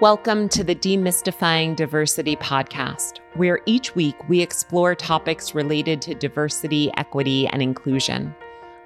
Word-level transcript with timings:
Welcome 0.00 0.48
to 0.50 0.62
the 0.62 0.76
Demystifying 0.76 1.74
Diversity 1.74 2.36
podcast, 2.36 3.18
where 3.34 3.58
each 3.66 3.96
week 3.96 4.14
we 4.28 4.40
explore 4.40 4.94
topics 4.94 5.56
related 5.56 6.00
to 6.02 6.14
diversity, 6.14 6.88
equity, 6.96 7.48
and 7.48 7.60
inclusion. 7.60 8.32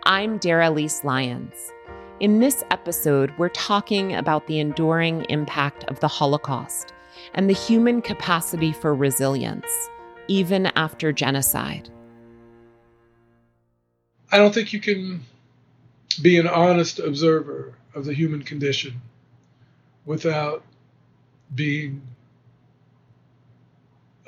I'm 0.05 0.39
Dara 0.39 0.71
Lise 0.71 1.05
Lyons. 1.05 1.71
In 2.21 2.41
this 2.41 2.65
episode, 2.71 3.31
we're 3.37 3.51
talking 3.51 4.15
about 4.15 4.47
the 4.47 4.59
enduring 4.59 5.27
impact 5.29 5.85
of 5.85 6.01
the 6.01 6.09
Holocaust 6.09 6.95
and 7.35 7.47
the 7.47 7.53
human 7.53 8.01
capacity 8.01 8.73
for 8.73 8.95
resilience, 8.95 9.91
even 10.29 10.69
after 10.77 11.13
genocide. 11.13 11.91
I 14.31 14.39
don't 14.39 14.55
think 14.55 14.73
you 14.73 14.81
can 14.81 15.21
be 16.23 16.39
an 16.39 16.49
honest 16.49 17.01
observer 17.01 17.75
of 17.95 18.07
the 18.07 18.15
human 18.15 18.43
condition 18.43 19.03
without 20.07 20.65
being 21.55 22.03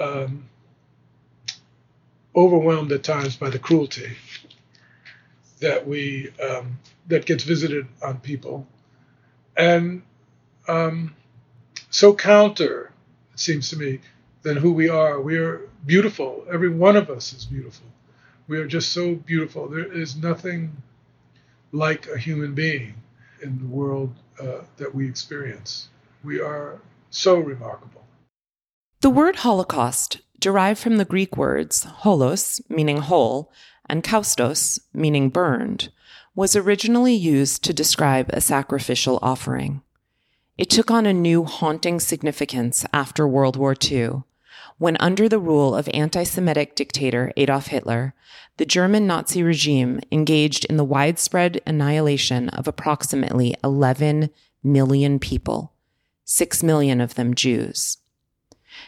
um, 0.00 0.48
overwhelmed 2.34 2.92
at 2.92 3.02
times 3.02 3.36
by 3.36 3.50
the 3.50 3.58
cruelty 3.58 4.16
that 5.60 5.86
we 5.86 6.30
um, 6.40 6.78
that 7.06 7.26
gets 7.26 7.44
visited 7.44 7.86
on 8.02 8.18
people, 8.18 8.66
and 9.56 10.02
um, 10.68 11.14
so 11.90 12.14
counter 12.14 12.90
it 13.32 13.40
seems 13.40 13.68
to 13.70 13.76
me 13.76 14.00
than 14.42 14.56
who 14.56 14.72
we 14.72 14.88
are. 14.88 15.20
We 15.20 15.38
are 15.38 15.68
beautiful. 15.86 16.44
Every 16.52 16.68
one 16.68 16.96
of 16.96 17.10
us 17.10 17.32
is 17.32 17.44
beautiful. 17.44 17.86
We 18.46 18.58
are 18.58 18.66
just 18.66 18.92
so 18.92 19.14
beautiful. 19.14 19.68
There 19.68 19.90
is 19.90 20.16
nothing 20.16 20.76
like 21.72 22.06
a 22.08 22.18
human 22.18 22.54
being 22.54 22.94
in 23.42 23.58
the 23.58 23.66
world 23.66 24.14
uh, 24.40 24.62
that 24.76 24.94
we 24.94 25.08
experience. 25.08 25.88
We 26.22 26.40
are 26.40 26.80
so 27.14 27.38
remarkable. 27.38 28.06
The 29.00 29.10
word 29.10 29.36
Holocaust, 29.36 30.20
derived 30.38 30.80
from 30.80 30.96
the 30.96 31.04
Greek 31.04 31.36
words 31.36 31.86
holos, 32.02 32.60
meaning 32.68 32.98
whole, 32.98 33.52
and 33.88 34.02
kaustos, 34.02 34.78
meaning 34.92 35.28
burned, 35.28 35.90
was 36.34 36.56
originally 36.56 37.14
used 37.14 37.62
to 37.64 37.72
describe 37.72 38.30
a 38.30 38.40
sacrificial 38.40 39.18
offering. 39.22 39.82
It 40.56 40.70
took 40.70 40.90
on 40.90 41.06
a 41.06 41.12
new 41.12 41.44
haunting 41.44 42.00
significance 42.00 42.84
after 42.92 43.28
World 43.28 43.56
War 43.56 43.74
II, 43.80 44.22
when 44.78 44.96
under 44.98 45.28
the 45.28 45.38
rule 45.38 45.74
of 45.74 45.88
anti 45.94 46.24
Semitic 46.24 46.74
dictator 46.74 47.32
Adolf 47.36 47.68
Hitler, 47.68 48.14
the 48.56 48.66
German 48.66 49.06
Nazi 49.06 49.42
regime 49.42 50.00
engaged 50.10 50.64
in 50.64 50.76
the 50.76 50.84
widespread 50.84 51.60
annihilation 51.66 52.48
of 52.50 52.66
approximately 52.66 53.54
11 53.62 54.30
million 54.62 55.18
people, 55.18 55.73
6 56.24 56.62
million 56.62 57.00
of 57.00 57.14
them 57.14 57.34
Jews. 57.34 57.98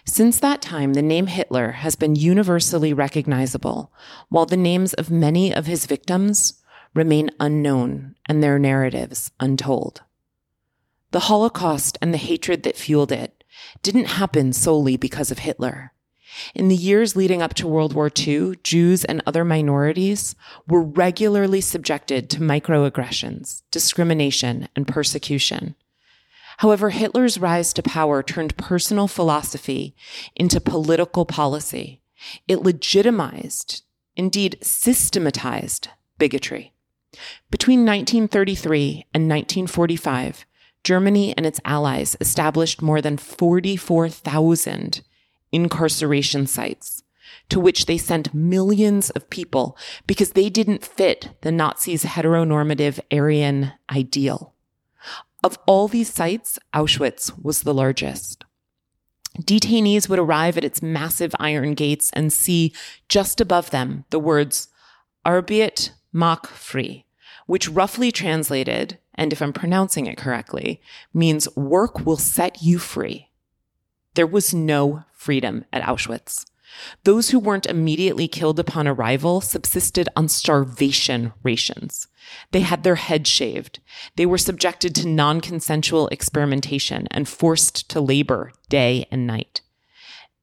Since 0.05 0.41
that 0.41 0.63
time, 0.63 0.95
the 0.95 1.03
name 1.03 1.27
Hitler 1.27 1.73
has 1.73 1.97
been 1.97 2.17
universally 2.17 2.93
recognizable, 2.93 3.93
while 4.29 4.47
the 4.47 4.57
names 4.57 4.95
of 4.95 5.11
many 5.11 5.55
of 5.55 5.67
his 5.67 5.87
victims 5.87 6.63
remain 6.95 7.31
unknown 7.39 8.17
and 8.27 8.43
their 8.43 8.59
narratives 8.59 9.31
untold. 9.39 10.03
The 11.11 11.21
Holocaust 11.21 11.99
and 12.03 12.13
the 12.13 12.19
hatred 12.19 12.63
that 12.65 12.77
fueled 12.77 13.13
it 13.13 13.45
didn't 13.83 14.07
happen 14.07 14.53
solely 14.53 14.97
because 14.97 15.31
of 15.31 15.41
Hitler. 15.41 15.93
In 16.55 16.69
the 16.69 16.77
years 16.77 17.17
leading 17.17 17.41
up 17.41 17.55
to 17.55 17.69
World 17.69 17.95
War 17.95 18.11
II, 18.15 18.57
Jews 18.63 19.05
and 19.05 19.23
other 19.27 19.45
minorities 19.45 20.35
were 20.67 20.83
regularly 20.83 21.61
subjected 21.61 22.29
to 22.31 22.41
microaggressions, 22.41 23.63
discrimination, 23.71 24.69
and 24.77 24.87
persecution. 24.87 25.77
However, 26.59 26.91
Hitler's 26.91 27.39
rise 27.39 27.73
to 27.75 27.83
power 27.83 28.23
turned 28.23 28.57
personal 28.57 29.09
philosophy 29.09 29.95
into 30.35 30.61
political 30.61 31.27
policy. 31.27 32.01
It 32.49 32.63
legitimized, 32.63 33.83
indeed 34.17 34.59
systematized, 34.63 35.89
bigotry. 36.19 36.73
Between 37.51 37.81
1933 37.81 39.07
and 39.13 39.29
1945, 39.29 40.47
Germany 40.83 41.35
and 41.37 41.45
its 41.45 41.61
allies 41.65 42.17
established 42.21 42.81
more 42.81 43.01
than 43.01 43.17
44,000 43.17 45.03
incarceration 45.53 46.47
sites 46.47 47.03
to 47.49 47.61
which 47.61 47.87
they 47.87 47.99
sent 47.99 48.35
millions 48.35 49.11
of 49.11 49.31
people 49.31 49.77
because 50.07 50.31
they 50.31 50.49
didn't 50.49 50.85
fit 50.85 51.31
the 51.43 51.53
Nazis' 51.53 52.05
heteronormative 52.05 53.01
Aryan 53.13 53.73
ideal. 53.91 54.55
Of 55.47 55.61
all 55.65 55.87
these 55.87 56.13
sites, 56.13 56.59
Auschwitz 56.75 57.31
was 57.41 57.63
the 57.63 57.73
largest. 57.73 58.45
Detainees 59.41 60.09
would 60.09 60.19
arrive 60.19 60.59
at 60.59 60.65
its 60.65 60.83
massive 60.83 61.37
iron 61.39 61.75
gates 61.75 62.11
and 62.15 62.33
see 62.33 62.75
just 63.09 63.41
above 63.41 63.71
them 63.71 64.05
the 64.11 64.19
words 64.19 64.67
Arbeit 65.25 65.91
macht 66.13 66.49
frei, 66.49 67.05
which 67.47 67.69
roughly 67.69 68.11
translated, 68.11 68.99
and 69.15 69.33
if 69.33 69.41
I'm 69.41 69.53
pronouncing 69.53 70.07
it 70.07 70.17
correctly, 70.19 70.81
means 71.15 71.55
work 71.55 72.05
will 72.05 72.17
set 72.17 72.61
you 72.61 72.81
free. 72.81 73.29
There 74.15 74.27
was 74.27 74.53
no 74.53 75.05
freedom 75.13 75.65
at 75.73 75.85
Auschwitz. 75.85 76.45
Those 77.05 77.31
who 77.31 77.39
weren't 77.39 77.67
immediately 77.67 78.29
killed 78.29 78.59
upon 78.59 78.87
arrival 78.87 79.41
subsisted 79.41 80.09
on 80.17 80.29
starvation 80.29 81.33
rations. 81.43 82.09
They 82.53 82.61
had 82.61 82.83
their 82.83 82.97
heads 82.97 83.31
shaved. 83.31 83.81
They 84.17 84.27
were 84.27 84.39
subjected 84.39 84.95
to 84.97 85.09
non 85.09 85.41
consensual 85.41 86.09
experimentation 86.09 87.07
and 87.11 87.29
forced 87.29 87.89
to 87.91 88.01
labor 88.01 88.53
day 88.69 89.07
and 89.11 89.27
night. 89.27 89.63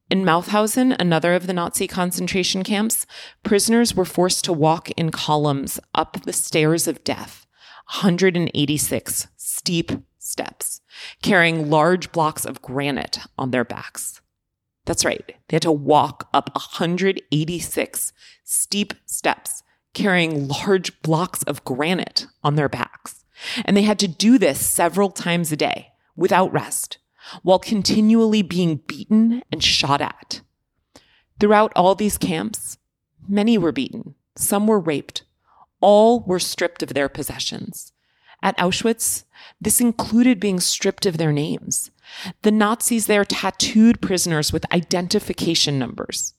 In 0.10 0.24
Mauthausen, 0.24 0.96
another 1.00 1.34
of 1.34 1.48
the 1.48 1.54
Nazi 1.54 1.88
concentration 1.88 2.64
camps, 2.64 3.06
prisoners 3.42 3.96
were 3.96 4.06
forced 4.06 4.46
to 4.46 4.54
walk 4.54 4.92
in 4.92 5.10
columns 5.12 5.80
up 5.96 6.22
the 6.24 6.34
stairs 6.34 6.88
of 6.88 7.04
death, 7.04 7.48
186 8.00 9.28
steep 9.38 9.92
steps, 10.20 10.82
carrying 11.22 11.70
large 11.70 12.12
blocks 12.12 12.46
of 12.46 12.62
granite 12.62 13.20
on 13.38 13.52
their 13.52 13.66
backs. 13.66 14.22
That's 14.86 15.06
right. 15.06 15.26
They 15.48 15.56
had 15.56 15.62
to 15.64 15.72
walk 15.72 16.30
up 16.34 16.54
186 16.56 18.14
steep 18.44 18.94
steps 19.06 19.64
carrying 19.94 20.48
large 20.48 21.02
blocks 21.02 21.44
of 21.44 21.64
granite 21.64 22.28
on 22.44 22.56
their 22.56 22.70
backs. 22.70 23.24
And 23.66 23.78
they 23.78 23.84
had 23.84 24.00
to 24.00 24.08
do 24.08 24.38
this 24.38 24.66
several 24.66 25.10
times 25.10 25.52
a 25.52 25.58
day 25.58 25.90
without 26.16 26.52
rest 26.52 26.98
while 27.42 27.60
continually 27.60 28.42
being 28.42 28.82
beaten 28.88 29.44
and 29.52 29.64
shot 29.64 30.02
at. 30.02 30.42
Throughout 31.40 31.72
all 31.76 31.96
these 31.96 32.18
camps, 32.18 32.78
many 33.28 33.58
were 33.58 33.72
beaten, 33.72 34.16
some 34.36 34.68
were 34.68 34.80
raped, 34.80 35.24
all 35.80 36.22
were 36.22 36.40
stripped 36.40 36.84
of 36.84 36.94
their 36.94 37.10
possessions. 37.10 37.92
At 38.42 38.58
Auschwitz, 38.58 39.24
this 39.60 39.80
included 39.80 40.40
being 40.40 40.60
stripped 40.60 41.06
of 41.06 41.18
their 41.18 41.32
names. 41.32 41.92
The 42.42 42.52
Nazis 42.52 43.08
there 43.08 43.26
tattooed 43.26 44.02
prisoners 44.02 44.52
with 44.52 44.72
identification 44.74 45.80
numbers, 45.80 46.34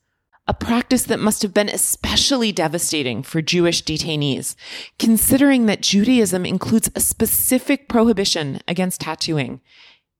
a 0.46 0.54
practice 0.54 1.04
that 1.04 1.20
must 1.20 1.42
have 1.42 1.54
been 1.54 1.68
especially 1.68 2.52
devastating 2.52 3.22
for 3.22 3.40
Jewish 3.40 3.82
detainees, 3.82 4.54
considering 4.98 5.66
that 5.66 5.82
Judaism 5.82 6.44
includes 6.44 6.90
a 6.94 7.00
specific 7.00 7.88
prohibition 7.88 8.60
against 8.68 9.02
tattooing 9.02 9.60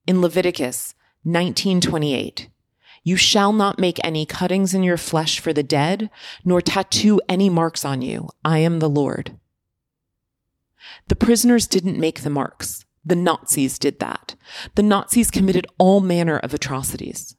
in 0.06 0.20
Leviticus 0.20 0.94
1928. 1.24 2.48
You 3.02 3.16
shall 3.16 3.52
not 3.52 3.78
make 3.78 4.02
any 4.02 4.24
cuttings 4.24 4.72
in 4.72 4.82
your 4.82 4.96
flesh 4.96 5.38
for 5.38 5.52
the 5.52 5.62
dead, 5.62 6.10
nor 6.42 6.62
tattoo 6.62 7.20
any 7.28 7.50
marks 7.50 7.84
on 7.84 8.00
you. 8.00 8.30
I 8.44 8.58
am 8.58 8.78
the 8.78 8.88
Lord. 8.88 9.38
The 11.08 11.16
prisoners 11.16 11.66
didn't 11.66 11.98
make 11.98 12.22
the 12.22 12.30
marks. 12.30 12.83
The 13.04 13.16
Nazis 13.16 13.78
did 13.78 14.00
that. 14.00 14.34
The 14.74 14.82
Nazis 14.82 15.30
committed 15.30 15.66
all 15.78 16.00
manner 16.00 16.38
of 16.38 16.54
atrocities. 16.54 17.36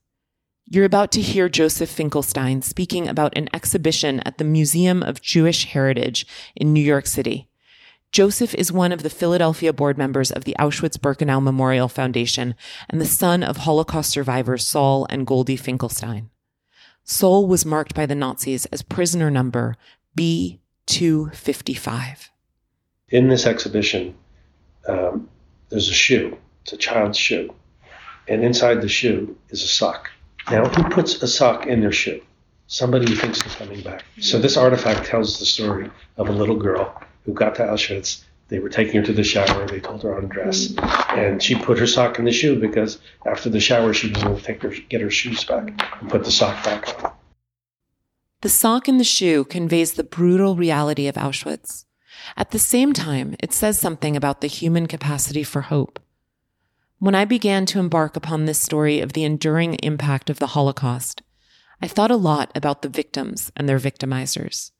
You're 0.68 0.86
about 0.86 1.12
to 1.14 1.22
hear 1.22 1.48
Joseph 1.48 1.90
Finkelstein 1.90 2.64
speaking 2.64 3.08
about 3.08 3.38
an 3.38 3.50
exhibition 3.54 4.20
at 4.22 4.38
the 4.38 4.44
Museum 4.44 5.04
of 5.04 5.22
Jewish 5.22 5.66
Heritage 5.66 6.26
in 6.56 6.74
New 6.74 6.82
York 6.82 7.06
City. 7.06 7.50
Joseph 8.12 8.56
is 8.56 8.72
one 8.72 8.92
of 8.92 9.04
the 9.04 9.10
Philadelphia 9.10 9.74
board 9.74 9.98
members 9.98 10.32
of 10.32 10.46
the 10.46 10.56
Auschwitz 10.58 10.98
Birkenau 10.98 11.42
Memorial 11.42 11.88
Foundation 11.88 12.56
and 12.90 13.02
the 13.02 13.06
son 13.06 13.44
of 13.44 13.58
Holocaust 13.58 14.10
survivors 14.10 14.66
Saul 14.66 15.06
and 15.10 15.28
Goldie 15.28 15.58
Finkelstein. 15.58 16.32
Saul 17.04 17.46
was 17.46 17.66
marked 17.66 17.94
by 17.94 18.08
the 18.08 18.16
Nazis 18.16 18.66
as 18.68 18.82
prisoner 18.82 19.30
number 19.30 19.76
B255. 20.18 22.30
In 23.10 23.28
this 23.28 23.46
exhibition, 23.46 24.16
um, 24.88 25.30
there's 25.70 25.90
a 25.90 25.94
shoe. 25.94 26.38
It's 26.64 26.74
a 26.74 26.78
child's 26.78 27.18
shoe. 27.18 27.54
And 28.28 28.44
inside 28.44 28.82
the 28.82 28.90
shoe 28.90 29.38
is 29.50 29.62
a 29.64 29.68
sock. 29.68 30.10
Now, 30.50 30.66
who 30.66 30.84
puts 30.90 31.22
a 31.22 31.28
sock 31.28 31.66
in 31.66 31.82
their 31.82 31.92
shoe? 31.92 32.22
Somebody 32.68 33.10
who 33.10 33.16
thinks 33.16 33.42
they're 33.42 33.68
coming 33.68 33.82
back. 33.82 34.04
So 34.20 34.40
this 34.40 34.58
artifact 34.58 35.06
tells 35.06 35.40
the 35.40 35.46
story 35.46 35.92
of 36.18 36.30
a 36.30 36.32
little 36.32 36.56
girl 36.56 37.00
who 37.26 37.34
got 37.34 37.56
to 37.56 37.64
Auschwitz 37.64 38.24
they 38.48 38.60
were 38.60 38.70
taking 38.70 38.96
her 38.96 39.06
to 39.06 39.14
the 39.14 39.24
shower. 39.24 39.68
They 39.68 39.80
told 39.80 40.04
her 40.04 40.14
to 40.14 40.18
undress, 40.18 40.70
mm-hmm. 40.70 41.20
and 41.20 41.42
she 41.42 41.56
put 41.56 41.80
her 41.80 41.88
sock 41.88 42.20
in 42.20 42.26
the 42.26 42.32
shoe 42.32 42.60
because 42.60 43.00
after 43.26 43.50
the 43.50 43.60
shower 43.60 43.94
she 43.94 44.10
was 44.10 44.22
going 44.22 44.38
to 44.38 44.44
take 44.44 44.62
her 44.62 44.70
get 44.90 45.02
her 45.02 45.10
shoes 45.10 45.44
back 45.44 45.68
and 46.00 46.10
put 46.10 46.24
the 46.24 46.32
sock 46.32 46.64
back 46.64 47.04
on. 47.04 47.12
The 48.42 48.50
sock 48.50 48.88
in 48.88 49.00
the 49.00 49.04
shoe 49.04 49.44
conveys 49.44 49.94
the 49.94 50.04
brutal 50.04 50.56
reality 50.56 51.08
of 51.08 51.16
Auschwitz. 51.16 51.86
At 52.38 52.52
the 52.52 52.60
same 52.60 52.94
time, 52.94 53.36
it 53.40 53.54
says 53.54 53.80
something 53.80 54.16
about 54.16 54.42
the 54.42 54.48
human 54.48 54.88
capacity 54.88 55.44
for 55.44 55.62
hope. 55.62 56.00
When 57.00 57.16
I 57.16 57.26
began 57.26 57.66
to 57.68 57.80
embark 57.80 58.16
upon 58.16 58.46
this 58.46 58.62
story 58.62 59.00
of 59.00 59.14
the 59.14 59.24
enduring 59.24 59.76
impact 59.76 60.30
of 60.30 60.40
the 60.40 60.48
Holocaust, 60.48 61.22
I 61.82 61.88
thought 61.88 62.12
a 62.12 62.16
lot 62.16 62.52
about 62.56 62.82
the 62.82 62.90
victims 62.90 63.52
and 63.56 63.68
their 63.68 63.80
victimizers. 63.80 64.72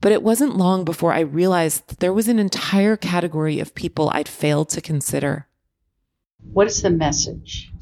But 0.00 0.12
it 0.12 0.22
wasn't 0.22 0.56
long 0.56 0.84
before 0.84 1.12
I 1.12 1.20
realized 1.20 1.88
that 1.88 2.00
there 2.00 2.12
was 2.12 2.28
an 2.28 2.38
entire 2.38 2.96
category 2.96 3.60
of 3.60 3.74
people 3.74 4.10
I'd 4.12 4.28
failed 4.28 4.68
to 4.70 4.80
consider. 4.80 5.46
What 6.52 6.66
is 6.66 6.82
the 6.82 6.90
message 6.90 7.72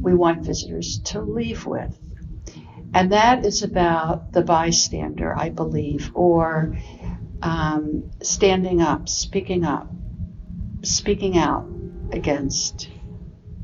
we 0.00 0.14
want 0.14 0.44
visitors 0.44 1.00
to 1.06 1.20
leave 1.20 1.66
with? 1.66 1.98
And 2.94 3.12
that 3.12 3.44
is 3.44 3.62
about 3.62 4.32
the 4.32 4.42
bystander, 4.42 5.34
I 5.36 5.50
believe, 5.50 6.10
or 6.14 6.76
um, 7.42 8.10
standing 8.22 8.80
up, 8.80 9.08
speaking 9.08 9.64
up, 9.64 9.88
speaking 10.82 11.36
out 11.36 11.66
against 12.12 12.88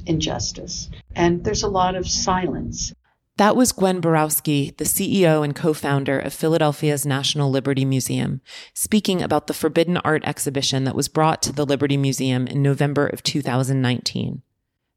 injustice. 0.07 0.91
And 1.15 1.45
there's 1.45 1.63
a 1.63 1.69
lot 1.69 1.95
of 1.95 2.09
silence. 2.09 2.93
That 3.37 3.57
was 3.57 3.73
Gwen 3.73 4.01
Borowsky, 4.01 4.77
the 4.77 4.85
CEO 4.85 5.45
and 5.45 5.57
co-founder 5.57 6.21
of 6.21 6.33
Philadelphia's 6.33 7.05
National 7.05 7.51
Liberty 7.51 7.85
Museum, 7.85 8.41
speaking 8.75 9.21
about 9.21 9.49
the 9.49 9.55
Forbidden 9.55 9.97
Art 9.99 10.23
exhibition 10.25 10.85
that 10.85 10.95
was 10.95 11.09
brought 11.09 11.43
to 11.43 11.53
the 11.53 11.67
Liberty 11.67 11.97
Museum 11.97 12.47
in 12.47 12.63
November 12.63 13.09
of 13.09 13.25
2019. 13.25 14.43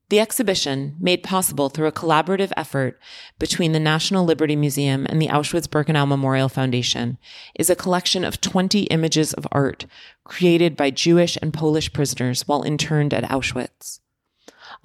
The 0.09 0.19
exhibition, 0.21 0.95
made 1.01 1.21
possible 1.21 1.67
through 1.67 1.87
a 1.87 1.91
collaborative 1.91 2.53
effort 2.55 2.97
between 3.39 3.73
the 3.73 3.79
National 3.79 4.23
Liberty 4.23 4.55
Museum 4.55 5.05
and 5.09 5.21
the 5.21 5.27
Auschwitz-Birkenau 5.27 6.07
Memorial 6.07 6.47
Foundation, 6.47 7.17
is 7.55 7.69
a 7.69 7.75
collection 7.75 8.23
of 8.23 8.39
20 8.39 8.83
images 8.83 9.33
of 9.33 9.45
art 9.51 9.85
created 10.23 10.77
by 10.77 10.91
Jewish 10.91 11.37
and 11.41 11.53
Polish 11.53 11.91
prisoners 11.91 12.47
while 12.47 12.63
interned 12.63 13.13
at 13.13 13.25
Auschwitz. 13.25 13.99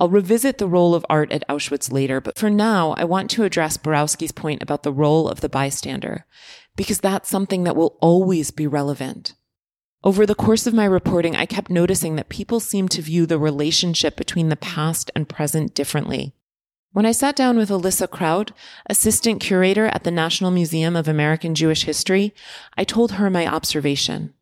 I'll 0.00 0.08
revisit 0.08 0.58
the 0.58 0.66
role 0.66 0.92
of 0.92 1.06
art 1.08 1.30
at 1.30 1.46
Auschwitz 1.48 1.92
later, 1.92 2.20
but 2.20 2.36
for 2.36 2.50
now, 2.50 2.92
I 2.98 3.04
want 3.04 3.30
to 3.32 3.44
address 3.44 3.76
Borowsky's 3.76 4.32
point 4.32 4.60
about 4.60 4.82
the 4.82 4.92
role 4.92 5.28
of 5.28 5.40
the 5.40 5.48
bystander, 5.48 6.26
because 6.74 6.98
that's 6.98 7.28
something 7.28 7.62
that 7.62 7.76
will 7.76 7.96
always 8.00 8.50
be 8.50 8.66
relevant. 8.66 9.34
Over 10.04 10.26
the 10.26 10.34
course 10.34 10.66
of 10.66 10.74
my 10.74 10.84
reporting, 10.84 11.36
I 11.36 11.46
kept 11.46 11.70
noticing 11.70 12.16
that 12.16 12.28
people 12.28 12.58
seem 12.58 12.88
to 12.88 13.02
view 13.02 13.24
the 13.24 13.38
relationship 13.38 14.16
between 14.16 14.48
the 14.48 14.56
past 14.56 15.12
and 15.14 15.28
present 15.28 15.74
differently. 15.74 16.34
When 16.90 17.06
I 17.06 17.12
sat 17.12 17.36
down 17.36 17.56
with 17.56 17.70
Alyssa 17.70 18.10
Kraut, 18.10 18.50
assistant 18.90 19.40
curator 19.40 19.86
at 19.86 20.02
the 20.02 20.10
National 20.10 20.50
Museum 20.50 20.96
of 20.96 21.06
American 21.06 21.54
Jewish 21.54 21.84
History, 21.84 22.34
I 22.76 22.84
told 22.84 23.12
her 23.12 23.30
my 23.30 23.46
observation. 23.46 24.34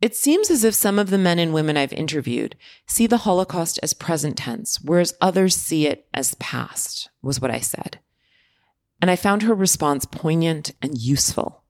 It 0.00 0.16
seems 0.16 0.50
as 0.50 0.64
if 0.64 0.74
some 0.74 0.98
of 0.98 1.10
the 1.10 1.18
men 1.18 1.38
and 1.38 1.52
women 1.52 1.76
I've 1.76 1.92
interviewed 1.92 2.56
see 2.86 3.06
the 3.06 3.18
Holocaust 3.18 3.78
as 3.82 3.94
present 3.94 4.38
tense, 4.38 4.80
whereas 4.82 5.14
others 5.20 5.54
see 5.54 5.86
it 5.86 6.06
as 6.12 6.34
past, 6.34 7.10
was 7.22 7.40
what 7.40 7.50
I 7.50 7.60
said. 7.60 7.98
And 9.00 9.10
I 9.10 9.16
found 9.16 9.42
her 9.42 9.54
response 9.54 10.06
poignant 10.06 10.72
and 10.82 10.98
useful. 10.98 11.62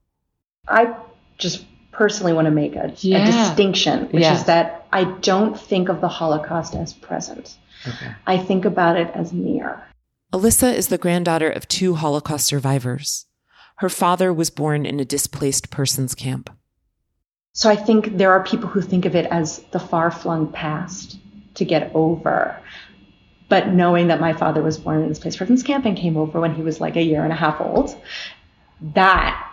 I 0.69 0.96
just 1.38 1.67
personally 1.96 2.34
want 2.34 2.44
to 2.44 2.50
make 2.50 2.76
a, 2.76 2.93
yeah. 2.98 3.22
a 3.22 3.26
distinction, 3.26 4.04
which 4.08 4.22
yeah. 4.22 4.34
is 4.34 4.44
that 4.44 4.87
I 4.93 5.04
don't 5.20 5.58
think 5.58 5.88
of 5.88 6.00
the 6.00 6.08
Holocaust 6.08 6.75
as 6.75 6.93
present. 6.93 7.56
Okay. 7.87 8.12
I 8.26 8.37
think 8.37 8.64
about 8.64 8.96
it 8.96 9.10
as 9.14 9.32
near. 9.32 9.82
Alyssa 10.32 10.75
is 10.75 10.88
the 10.88 10.98
granddaughter 10.98 11.48
of 11.48 11.66
two 11.69 11.94
Holocaust 11.94 12.46
survivors. 12.46 13.26
Her 13.76 13.88
father 13.88 14.32
was 14.32 14.50
born 14.50 14.84
in 14.84 15.00
a 15.00 15.04
displaced 15.04 15.70
persons 15.70 16.14
camp. 16.14 16.50
So 17.52 17.70
I 17.70 17.76
think 17.76 18.19
there 18.19 18.32
are 18.32 18.44
people 18.44 18.69
who 18.69 18.82
think 18.82 19.06
of 19.06 19.14
it 19.14 19.26
as 19.26 19.60
the 19.70 19.81
far 19.81 20.10
flung 20.10 20.52
past 20.52 21.19
to 21.54 21.64
get 21.64 21.90
over. 21.94 22.60
But 23.49 23.69
knowing 23.69 24.08
that 24.08 24.20
my 24.20 24.34
father 24.34 24.62
was 24.62 24.76
born 24.76 24.99
in 24.99 25.04
a 25.04 25.08
displaced 25.08 25.38
persons 25.38 25.62
camp 25.62 25.87
and 25.87 25.96
came 25.96 26.16
over 26.16 26.40
when 26.40 26.54
he 26.54 26.62
was 26.62 26.81
like 26.81 26.96
a 26.96 27.02
year 27.02 27.25
and 27.25 27.32
a 27.32 27.37
half 27.37 27.60
old, 27.60 27.96
that 28.94 29.45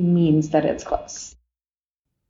means 0.00 0.50
that 0.50 0.64
it's 0.64 0.84
close. 0.84 1.34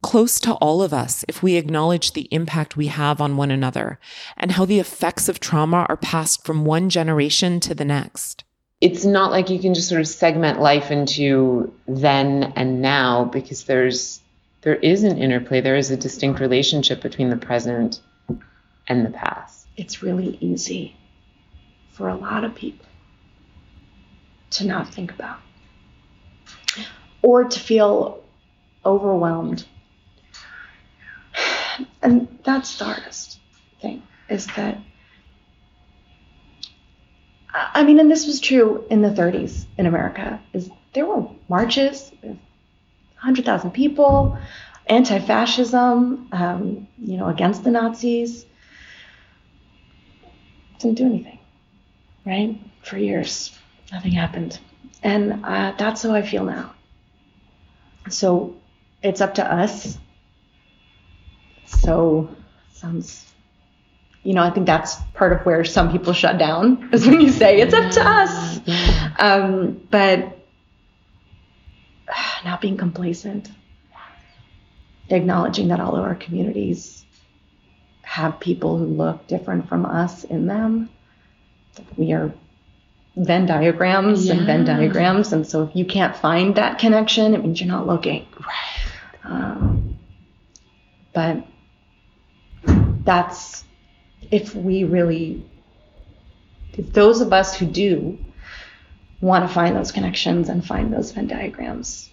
Close 0.02 0.40
to 0.40 0.54
all 0.54 0.82
of 0.82 0.92
us 0.92 1.24
if 1.28 1.42
we 1.42 1.54
acknowledge 1.54 2.12
the 2.12 2.28
impact 2.32 2.76
we 2.76 2.88
have 2.88 3.20
on 3.20 3.36
one 3.36 3.52
another 3.52 4.00
and 4.36 4.52
how 4.52 4.64
the 4.64 4.80
effects 4.80 5.28
of 5.28 5.38
trauma 5.38 5.86
are 5.88 5.96
passed 5.96 6.44
from 6.44 6.64
one 6.64 6.90
generation 6.90 7.60
to 7.60 7.74
the 7.74 7.84
next. 7.84 8.42
It's 8.80 9.04
not 9.04 9.30
like 9.30 9.48
you 9.48 9.60
can 9.60 9.74
just 9.74 9.88
sort 9.88 10.00
of 10.00 10.08
segment 10.08 10.60
life 10.60 10.90
into 10.90 11.72
then 11.86 12.52
and 12.56 12.82
now 12.82 13.26
because 13.26 13.64
there's 13.64 14.20
there 14.62 14.76
is 14.76 15.04
an 15.04 15.18
interplay, 15.18 15.60
there 15.60 15.76
is 15.76 15.90
a 15.90 15.96
distinct 15.96 16.40
relationship 16.40 17.00
between 17.00 17.30
the 17.30 17.36
present 17.36 18.00
and 18.88 19.04
the 19.04 19.10
past. 19.10 19.66
It's 19.76 20.02
really 20.02 20.38
easy 20.40 20.96
for 21.92 22.08
a 22.08 22.14
lot 22.14 22.44
of 22.44 22.54
people 22.54 22.86
to 24.50 24.66
not 24.66 24.92
think 24.92 25.12
about 25.12 25.38
or 27.22 27.44
to 27.44 27.60
feel 27.60 28.22
overwhelmed. 28.84 29.64
And 32.02 32.38
that's 32.44 32.78
the 32.78 32.84
hardest 32.84 33.38
thing 33.80 34.02
is 34.28 34.46
that, 34.56 34.78
I 37.54 37.84
mean, 37.84 38.00
and 38.00 38.10
this 38.10 38.26
was 38.26 38.40
true 38.40 38.84
in 38.90 39.02
the 39.02 39.10
30s 39.10 39.66
in 39.78 39.86
America, 39.86 40.40
is 40.52 40.70
there 40.92 41.06
were 41.06 41.28
marches, 41.48 42.10
100,000 42.22 43.70
people, 43.70 44.38
anti-fascism, 44.86 46.28
um, 46.32 46.88
you 46.98 47.16
know, 47.16 47.28
against 47.28 47.64
the 47.64 47.70
Nazis. 47.70 48.44
Didn't 50.78 50.98
do 50.98 51.06
anything, 51.06 51.38
right? 52.26 52.58
For 52.82 52.98
years, 52.98 53.56
nothing 53.92 54.12
happened. 54.12 54.58
And 55.02 55.44
uh, 55.44 55.74
that's 55.78 56.02
how 56.02 56.14
I 56.14 56.22
feel 56.22 56.44
now. 56.44 56.74
So 58.08 58.56
it's 59.02 59.20
up 59.20 59.34
to 59.34 59.52
us. 59.52 59.98
So 61.66 62.28
sounds, 62.72 63.32
you 64.22 64.34
know, 64.34 64.42
I 64.42 64.50
think 64.50 64.66
that's 64.66 64.96
part 65.14 65.32
of 65.32 65.44
where 65.46 65.64
some 65.64 65.90
people 65.90 66.12
shut 66.12 66.38
down 66.38 66.90
is 66.92 67.06
when 67.06 67.20
you 67.20 67.30
say 67.30 67.60
it's 67.60 67.74
up 67.74 67.90
to 67.92 68.06
us. 68.06 68.60
Um, 69.18 69.86
but 69.90 70.38
not 72.44 72.60
being 72.60 72.76
complacent, 72.76 73.50
acknowledging 75.08 75.68
that 75.68 75.80
all 75.80 75.96
of 75.96 76.04
our 76.04 76.14
communities 76.14 77.04
have 78.02 78.40
people 78.40 78.76
who 78.76 78.84
look 78.84 79.26
different 79.26 79.68
from 79.68 79.86
us 79.86 80.24
in 80.24 80.46
them. 80.46 80.90
We 81.96 82.12
are 82.12 82.32
Venn 83.16 83.46
diagrams 83.46 84.26
yeah. 84.26 84.34
and 84.34 84.46
Venn 84.46 84.64
diagrams. 84.64 85.32
And 85.32 85.46
so 85.46 85.64
if 85.64 85.76
you 85.76 85.84
can't 85.84 86.16
find 86.16 86.54
that 86.54 86.78
connection, 86.78 87.34
it 87.34 87.42
means 87.42 87.60
you're 87.60 87.68
not 87.68 87.86
looking. 87.86 88.26
Right. 88.40 89.24
Um, 89.24 89.98
but 91.12 91.44
that's 93.04 93.64
if 94.30 94.54
we 94.54 94.84
really, 94.84 95.44
if 96.72 96.92
those 96.92 97.20
of 97.20 97.32
us 97.32 97.54
who 97.54 97.66
do 97.66 98.18
want 99.20 99.46
to 99.46 99.52
find 99.52 99.76
those 99.76 99.92
connections 99.92 100.48
and 100.48 100.64
find 100.64 100.92
those 100.92 101.12
Venn 101.12 101.26
diagrams, 101.26 102.08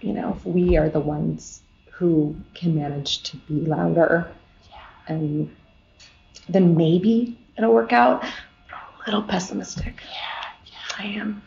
you 0.00 0.12
know, 0.12 0.34
if 0.36 0.44
we 0.44 0.76
are 0.76 0.88
the 0.88 1.00
ones 1.00 1.62
who 1.92 2.36
can 2.54 2.74
manage 2.74 3.22
to 3.22 3.36
be 3.36 3.54
louder 3.60 4.28
yeah. 4.68 5.14
and 5.14 5.54
then 6.48 6.76
maybe 6.76 7.38
it'll 7.56 7.72
work 7.72 7.92
out 7.92 8.24
little 9.06 9.22
pessimistic. 9.22 10.00
Yeah, 10.02 10.48
yeah, 10.66 10.96
I 10.98 11.04
am. 11.18 11.42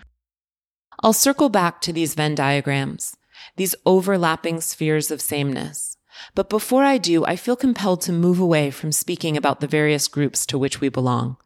I'll 1.04 1.14
circle 1.14 1.50
back 1.50 1.82
to 1.82 1.94
these 1.94 2.16
Venn 2.16 2.36
diagrams, 2.36 3.16
these 3.56 3.76
overlapping 3.86 4.62
spheres 4.62 5.12
of 5.12 5.22
sameness. 5.22 5.98
But 6.34 6.50
before 6.50 6.84
I 6.84 6.98
do, 6.98 7.26
I 7.26 7.36
feel 7.36 7.56
compelled 7.56 8.02
to 8.02 8.12
move 8.12 8.40
away 8.40 8.72
from 8.72 8.92
speaking 8.92 9.38
about 9.38 9.60
the 9.60 9.68
various 9.68 10.08
groups 10.08 10.46
to 10.48 10.58
which 10.58 10.82
we 10.82 10.90
belong. 10.90 11.38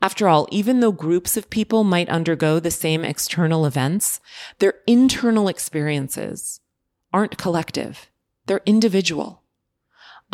After 0.00 0.28
all, 0.28 0.48
even 0.50 0.80
though 0.80 0.90
groups 0.90 1.36
of 1.36 1.48
people 1.48 1.84
might 1.84 2.08
undergo 2.08 2.58
the 2.58 2.72
same 2.72 3.04
external 3.04 3.64
events, 3.64 4.20
their 4.58 4.74
internal 4.84 5.46
experiences 5.46 6.60
aren't 7.12 7.38
collective. 7.38 8.10
They're 8.46 8.62
individual. 8.66 9.41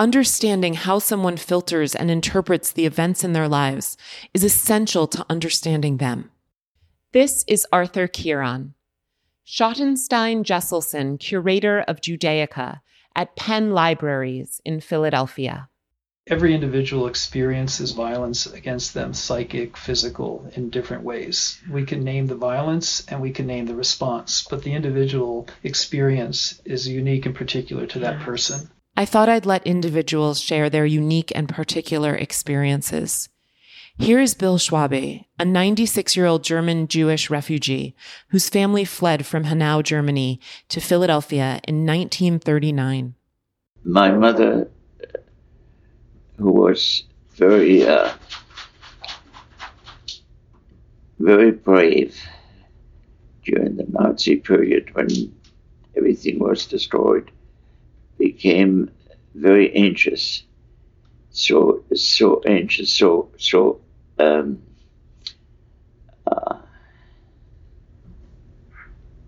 Understanding 0.00 0.74
how 0.74 1.00
someone 1.00 1.36
filters 1.36 1.92
and 1.92 2.08
interprets 2.08 2.70
the 2.70 2.86
events 2.86 3.24
in 3.24 3.32
their 3.32 3.48
lives 3.48 3.96
is 4.32 4.44
essential 4.44 5.08
to 5.08 5.26
understanding 5.28 5.96
them. 5.96 6.30
This 7.10 7.44
is 7.48 7.66
Arthur 7.72 8.06
Kiron. 8.06 8.74
Schottenstein 9.44 10.44
Jesselson, 10.44 11.18
curator 11.18 11.80
of 11.80 12.00
Judaica 12.00 12.80
at 13.16 13.34
Penn 13.34 13.72
Libraries 13.72 14.60
in 14.64 14.80
Philadelphia. 14.80 15.68
Every 16.28 16.54
individual 16.54 17.08
experiences 17.08 17.90
violence 17.90 18.46
against 18.46 18.94
them, 18.94 19.12
psychic, 19.12 19.76
physical, 19.76 20.48
in 20.54 20.70
different 20.70 21.02
ways. 21.02 21.60
We 21.68 21.84
can 21.84 22.04
name 22.04 22.28
the 22.28 22.36
violence 22.36 23.04
and 23.08 23.20
we 23.20 23.32
can 23.32 23.48
name 23.48 23.66
the 23.66 23.74
response, 23.74 24.46
but 24.48 24.62
the 24.62 24.74
individual 24.74 25.48
experience 25.64 26.62
is 26.64 26.86
unique 26.86 27.26
and 27.26 27.34
particular 27.34 27.86
to 27.86 27.98
that 27.98 28.20
person. 28.20 28.70
I 28.98 29.04
thought 29.04 29.28
I'd 29.28 29.46
let 29.46 29.64
individuals 29.64 30.40
share 30.40 30.68
their 30.68 30.84
unique 30.84 31.30
and 31.32 31.48
particular 31.48 32.16
experiences. 32.16 33.28
Here 33.96 34.18
is 34.18 34.34
Bill 34.34 34.58
Schwabe, 34.58 35.24
a 35.38 35.44
96 35.44 36.16
year 36.16 36.26
old 36.26 36.42
German 36.42 36.88
Jewish 36.88 37.30
refugee 37.30 37.94
whose 38.30 38.48
family 38.48 38.84
fled 38.84 39.24
from 39.24 39.44
Hanau, 39.44 39.82
Germany 39.82 40.40
to 40.70 40.80
Philadelphia 40.80 41.60
in 41.68 41.86
1939. 41.86 43.14
My 43.84 44.10
mother, 44.10 44.68
who 46.36 46.50
was 46.50 47.04
very, 47.36 47.86
uh, 47.86 48.12
very 51.20 51.52
brave 51.52 52.20
during 53.44 53.76
the 53.76 53.86
Nazi 53.90 54.38
period 54.38 54.92
when 54.96 55.08
everything 55.96 56.40
was 56.40 56.66
destroyed, 56.66 57.30
became 58.18 58.90
very 59.34 59.72
anxious. 59.74 60.42
So, 61.30 61.84
so 61.94 62.42
anxious, 62.46 62.92
so, 62.92 63.30
so 63.38 63.80
um, 64.18 64.60
uh, 66.26 66.56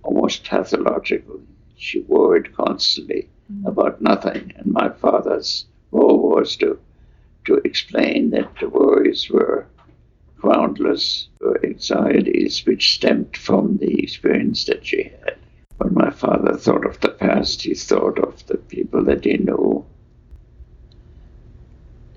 almost 0.02 0.44
pathological. 0.44 1.40
She 1.76 2.00
worried 2.00 2.54
constantly 2.56 3.28
mm-hmm. 3.50 3.66
about 3.66 4.02
nothing, 4.02 4.52
and 4.56 4.72
my 4.72 4.88
father's 4.90 5.66
role 5.92 6.30
was 6.30 6.56
to 6.56 6.78
to 7.46 7.54
explain 7.64 8.30
that 8.30 8.48
the 8.60 8.68
worries 8.68 9.30
were 9.30 9.66
groundless 10.36 11.28
anxieties 11.64 12.64
which 12.66 12.94
stemmed 12.94 13.36
from 13.36 13.76
the 13.78 14.02
experience 14.02 14.64
that 14.66 14.84
she 14.86 15.04
had. 15.04 15.36
When 15.80 15.94
my 15.94 16.10
father 16.10 16.58
thought 16.58 16.84
of 16.84 17.00
the 17.00 17.08
past, 17.08 17.62
he 17.62 17.74
thought 17.74 18.18
of 18.18 18.46
the 18.46 18.58
people 18.58 19.02
that 19.04 19.24
he 19.24 19.38
knew 19.38 19.86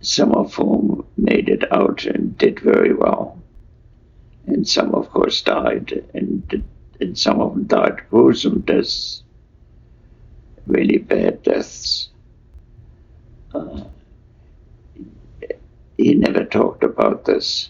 some 0.02 0.34
of 0.34 0.54
whom 0.54 1.06
made 1.16 1.48
it 1.48 1.72
out 1.72 2.04
and 2.04 2.38
did 2.38 2.60
very 2.60 2.94
well. 2.94 3.42
And 4.48 4.68
some, 4.68 4.94
of 4.94 5.10
course, 5.12 5.42
died, 5.42 6.04
and, 6.14 6.66
and 7.00 7.18
some 7.18 7.40
of 7.40 7.54
them 7.54 7.64
died 7.64 8.02
gruesome 8.10 8.60
deaths, 8.62 9.24
really 10.68 10.98
bad 10.98 11.42
deaths. 11.44 12.10
Uh, 13.56 13.86
he 15.98 16.16
never 16.16 16.44
talked 16.44 16.84
about 16.84 17.24
this, 17.24 17.70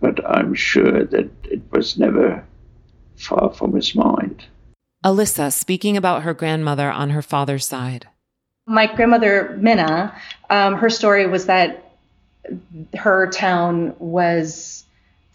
but 0.00 0.18
I'm 0.26 0.54
sure 0.54 1.04
that 1.04 1.30
it 1.44 1.60
was 1.70 1.98
never 1.98 2.46
far 3.16 3.52
from 3.52 3.74
his 3.74 3.94
mind. 3.94 4.46
Alyssa 5.04 5.52
speaking 5.52 5.96
about 5.96 6.22
her 6.22 6.34
grandmother 6.34 6.90
on 6.90 7.10
her 7.10 7.22
father's 7.22 7.66
side. 7.66 8.06
My 8.66 8.86
grandmother, 8.86 9.56
Minna, 9.58 10.14
um, 10.48 10.76
her 10.76 10.90
story 10.90 11.26
was 11.26 11.46
that 11.46 11.92
her 12.94 13.30
town 13.30 13.94
was, 13.98 14.84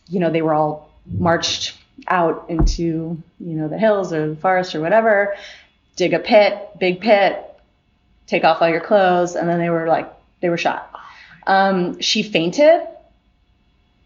you 0.08 0.20
know, 0.20 0.30
they 0.30 0.42
were 0.42 0.54
all 0.54 0.92
marched 1.08 1.78
out 2.08 2.46
into, 2.50 3.22
you 3.40 3.56
know, 3.56 3.68
the 3.68 3.78
hills 3.78 4.14
or 4.14 4.30
the 4.30 4.36
forest 4.36 4.76
or 4.76 4.82
whatever, 4.82 5.36
dig 5.96 6.14
a 6.14 6.20
pit, 6.20 6.70
big 6.80 7.02
pit, 7.02 7.42
take 8.28 8.44
off 8.44 8.62
all 8.62 8.70
your 8.70 8.82
clothes, 8.82 9.36
and 9.36 9.50
then 9.50 9.60
they 9.60 9.70
were 9.70 9.88
like, 9.88 10.12
they 10.42 10.50
were 10.50 10.58
shot. 10.58 10.92
Um, 11.48 12.00
she 12.02 12.24
fainted 12.24 12.82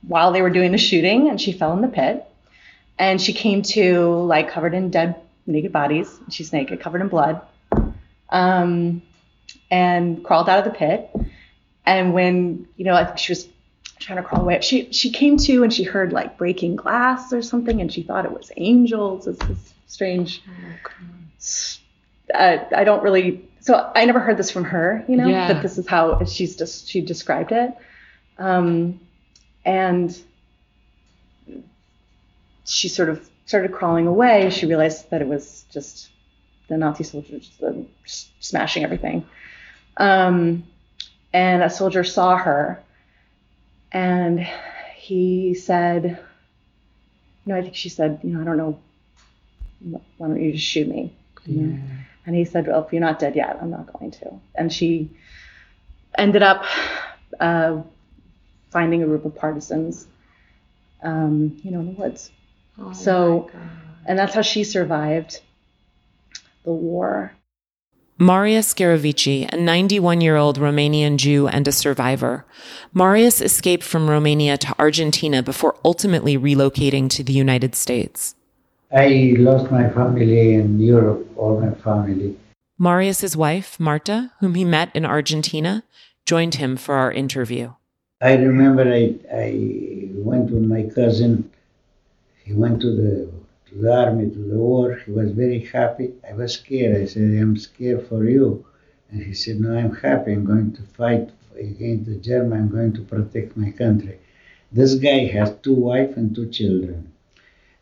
while 0.07 0.31
they 0.31 0.41
were 0.41 0.49
doing 0.49 0.71
the 0.71 0.77
shooting 0.77 1.29
and 1.29 1.39
she 1.39 1.51
fell 1.51 1.73
in 1.73 1.81
the 1.81 1.87
pit. 1.87 2.25
And 2.97 3.21
she 3.21 3.33
came 3.33 3.61
to 3.61 4.07
like 4.09 4.49
covered 4.51 4.73
in 4.73 4.89
dead, 4.89 5.15
naked 5.49 5.71
bodies. 5.71 6.19
She's 6.29 6.53
naked, 6.53 6.79
covered 6.79 7.01
in 7.01 7.07
blood. 7.07 7.41
Um, 8.29 9.01
and 9.71 10.23
crawled 10.23 10.49
out 10.49 10.59
of 10.59 10.65
the 10.71 10.77
pit. 10.77 11.09
And 11.85 12.13
when, 12.13 12.67
you 12.77 12.85
know, 12.85 12.93
I 12.93 13.05
think 13.05 13.17
she 13.17 13.31
was 13.31 13.47
trying 13.99 14.17
to 14.17 14.23
crawl 14.23 14.41
away, 14.41 14.61
she 14.61 14.91
she 14.91 15.11
came 15.11 15.37
to 15.37 15.63
and 15.63 15.73
she 15.73 15.83
heard 15.83 16.13
like 16.13 16.37
breaking 16.37 16.75
glass 16.75 17.33
or 17.33 17.41
something, 17.41 17.81
and 17.81 17.91
she 17.91 18.03
thought 18.03 18.25
it 18.25 18.31
was 18.31 18.51
angels. 18.57 19.27
It's 19.27 19.45
this 19.45 19.73
strange. 19.87 20.43
Oh, 20.47 22.37
uh, 22.37 22.65
I 22.75 22.83
don't 22.83 23.03
really. 23.03 23.45
So 23.61 23.91
I 23.95 24.05
never 24.05 24.19
heard 24.19 24.37
this 24.37 24.51
from 24.51 24.63
her, 24.65 25.03
you 25.07 25.17
know, 25.17 25.27
yeah. 25.27 25.51
but 25.51 25.61
this 25.61 25.77
is 25.77 25.87
how 25.87 26.23
she's 26.25 26.55
just 26.55 26.87
she 26.87 27.01
described 27.01 27.51
it. 27.51 27.75
Um, 28.37 29.01
and 29.65 30.17
she 32.65 32.87
sort 32.87 33.09
of 33.09 33.29
started 33.49 33.71
crawling 33.71 34.05
away. 34.05 34.51
She 34.51 34.67
realized 34.67 35.09
that 35.09 35.23
it 35.23 35.27
was 35.27 35.65
just 35.71 36.11
the 36.67 36.77
Nazi 36.77 37.03
soldiers 37.03 37.49
just, 38.05 38.29
smashing 38.45 38.83
everything. 38.83 39.25
Um, 39.97 40.65
and 41.33 41.63
a 41.63 41.69
soldier 41.71 42.03
saw 42.03 42.37
her 42.37 42.79
and 43.91 44.47
he 44.95 45.55
said, 45.55 46.03
you 47.43 47.51
know, 47.51 47.55
I 47.55 47.63
think 47.63 47.73
she 47.75 47.89
said, 47.89 48.19
you 48.21 48.29
know, 48.29 48.41
I 48.41 48.43
don't 48.43 48.57
know, 48.57 48.79
why 50.17 50.27
don't 50.27 50.39
you 50.39 50.51
just 50.51 50.63
shoot 50.63 50.87
me? 50.87 51.11
Yeah. 51.47 51.75
And 52.27 52.35
he 52.35 52.45
said, 52.45 52.67
well, 52.67 52.85
if 52.85 52.93
you're 52.93 53.01
not 53.01 53.17
dead 53.17 53.35
yet, 53.35 53.57
I'm 53.59 53.71
not 53.71 53.91
going 53.91 54.11
to. 54.11 54.39
And 54.53 54.71
she 54.71 55.09
ended 56.15 56.43
up 56.43 56.65
uh, 57.39 57.81
finding 58.69 59.01
a 59.01 59.07
group 59.07 59.25
of 59.25 59.35
partisans, 59.35 60.05
um, 61.01 61.59
you 61.63 61.71
know, 61.71 61.79
in 61.79 61.87
the 61.87 61.99
woods. 61.99 62.29
Oh 62.81 62.93
so, 62.93 63.49
and 64.05 64.17
that's 64.17 64.33
how 64.33 64.41
she 64.41 64.63
survived 64.63 65.41
the 66.63 66.71
war. 66.71 67.33
Marius 68.21 68.73
Gherovici, 68.73 69.47
a 69.51 69.55
91 69.55 70.19
year 70.19 70.35
old 70.35 70.59
Romanian 70.59 71.15
Jew 71.15 71.47
and 71.47 71.65
a 71.67 71.71
survivor. 71.71 72.45
Marius 72.93 73.39
escaped 73.39 73.83
from 73.83 74.09
Romania 74.09 74.57
to 74.57 74.75
Argentina 74.77 75.41
before 75.41 75.77
ultimately 75.85 76.37
relocating 76.37 77.09
to 77.11 77.23
the 77.23 77.31
United 77.31 77.75
States. 77.75 78.35
I 78.91 79.35
lost 79.37 79.71
my 79.71 79.87
family 79.89 80.53
in 80.53 80.79
Europe, 80.79 81.31
all 81.37 81.61
my 81.61 81.73
family. 81.75 82.37
Marius's 82.77 83.37
wife, 83.37 83.79
Marta, 83.79 84.31
whom 84.39 84.55
he 84.55 84.65
met 84.65 84.93
in 84.93 85.05
Argentina, 85.05 85.83
joined 86.25 86.55
him 86.55 86.75
for 86.75 86.95
our 86.95 87.11
interview. 87.11 87.73
I 88.21 88.33
remember 88.35 88.83
I, 88.83 89.15
I 89.33 90.09
went 90.15 90.51
with 90.51 90.63
my 90.63 90.89
cousin. 90.93 91.49
He 92.49 92.55
went 92.55 92.81
to 92.81 92.91
the 93.01 93.29
to 93.67 93.75
the 93.75 93.93
army, 93.93 94.27
to 94.31 94.43
the 94.51 94.57
war. 94.57 94.95
He 95.05 95.11
was 95.11 95.29
very 95.33 95.59
happy. 95.59 96.13
I 96.27 96.33
was 96.33 96.53
scared. 96.53 96.99
I 96.99 97.05
said, 97.05 97.21
I'm 97.21 97.55
scared 97.57 98.07
for 98.07 98.27
you. 98.27 98.65
And 99.11 99.21
he 99.21 99.35
said, 99.35 99.59
No, 99.59 99.77
I'm 99.77 99.93
happy. 99.93 100.33
I'm 100.33 100.45
going 100.45 100.71
to 100.77 100.81
fight 100.99 101.29
against 101.55 102.07
the 102.09 102.15
German. 102.15 102.57
I'm 102.59 102.69
going 102.69 102.93
to 102.93 103.01
protect 103.01 103.55
my 103.55 103.69
country. 103.69 104.17
This 104.71 104.95
guy 104.95 105.19
has 105.35 105.49
two 105.61 105.75
wives 105.75 106.17
and 106.17 106.33
two 106.33 106.49
children. 106.49 107.11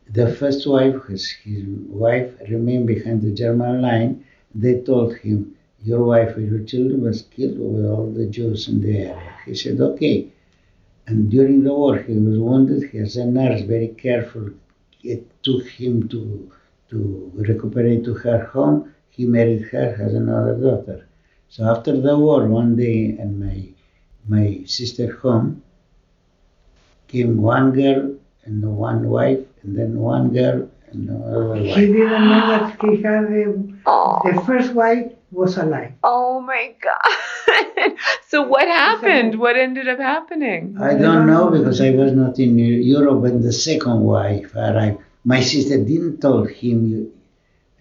The 0.09 0.35
first 0.35 0.67
wife, 0.67 1.05
his, 1.05 1.29
his 1.29 1.63
wife, 2.05 2.29
remained 2.49 2.87
behind 2.87 3.21
the 3.21 3.31
German 3.31 3.81
line. 3.81 4.25
They 4.53 4.81
told 4.81 5.15
him, 5.15 5.55
Your 5.81 6.03
wife 6.03 6.35
and 6.35 6.51
your 6.51 6.63
children 6.71 7.03
was 7.03 7.21
killed 7.21 7.57
with 7.57 7.85
all 7.85 8.11
the 8.11 8.25
Jews 8.25 8.67
in 8.67 8.81
the 8.81 8.97
area. 8.97 9.33
He 9.45 9.55
said, 9.55 9.79
Okay. 9.79 10.27
And 11.07 11.31
during 11.31 11.63
the 11.63 11.73
war, 11.73 11.97
he 11.97 12.13
was 12.13 12.37
wounded. 12.37 12.89
He 12.91 12.99
was 12.99 13.15
a 13.15 13.25
nurse, 13.25 13.61
very 13.61 13.87
careful, 13.87 14.49
it 15.03 15.25
took 15.41 15.65
him 15.65 16.09
to, 16.09 16.51
to 16.89 17.31
recuperate 17.33 18.03
to 18.03 18.13
her 18.13 18.45
home. 18.45 18.93
He 19.09 19.25
married 19.25 19.63
her, 19.71 19.95
has 19.95 20.13
another 20.13 20.55
daughter. 20.55 21.07
So 21.49 21.63
after 21.63 21.99
the 21.99 22.17
war, 22.17 22.45
one 22.47 22.75
day 22.75 23.15
and 23.17 23.39
my, 23.39 23.69
my 24.27 24.63
sister 24.65 25.15
home, 25.15 25.63
came 27.07 27.41
one 27.41 27.71
girl 27.71 28.15
and 28.43 28.77
one 28.77 29.09
wife, 29.09 29.45
and 29.63 29.77
then 29.77 29.97
one 29.97 30.33
girl 30.33 30.69
and 30.91 31.09
another 31.09 31.47
wife. 31.47 31.75
He 31.77 31.85
didn't 31.87 32.27
know 32.31 32.47
that 32.49 32.77
he 32.81 33.01
had 33.01 33.23
a, 33.23 33.53
the 34.27 34.43
first 34.45 34.73
wife 34.73 35.13
was 35.31 35.57
alive. 35.57 35.93
Oh 36.03 36.39
my 36.41 36.73
God. 36.81 37.93
so 38.27 38.43
what 38.43 38.67
happened? 38.67 39.39
What 39.39 39.57
ended 39.57 39.87
up 39.87 39.99
happening? 39.99 40.77
I 40.79 40.95
don't 40.95 41.27
know 41.27 41.49
because 41.49 41.81
I 41.81 41.91
was 41.91 42.13
not 42.13 42.39
in 42.39 42.57
Europe 42.57 43.19
when 43.21 43.41
the 43.41 43.53
second 43.53 44.01
wife 44.01 44.55
arrived. 44.55 44.99
My 45.25 45.41
sister 45.41 45.83
didn't 45.83 46.21
tell 46.21 46.43
him 46.45 47.11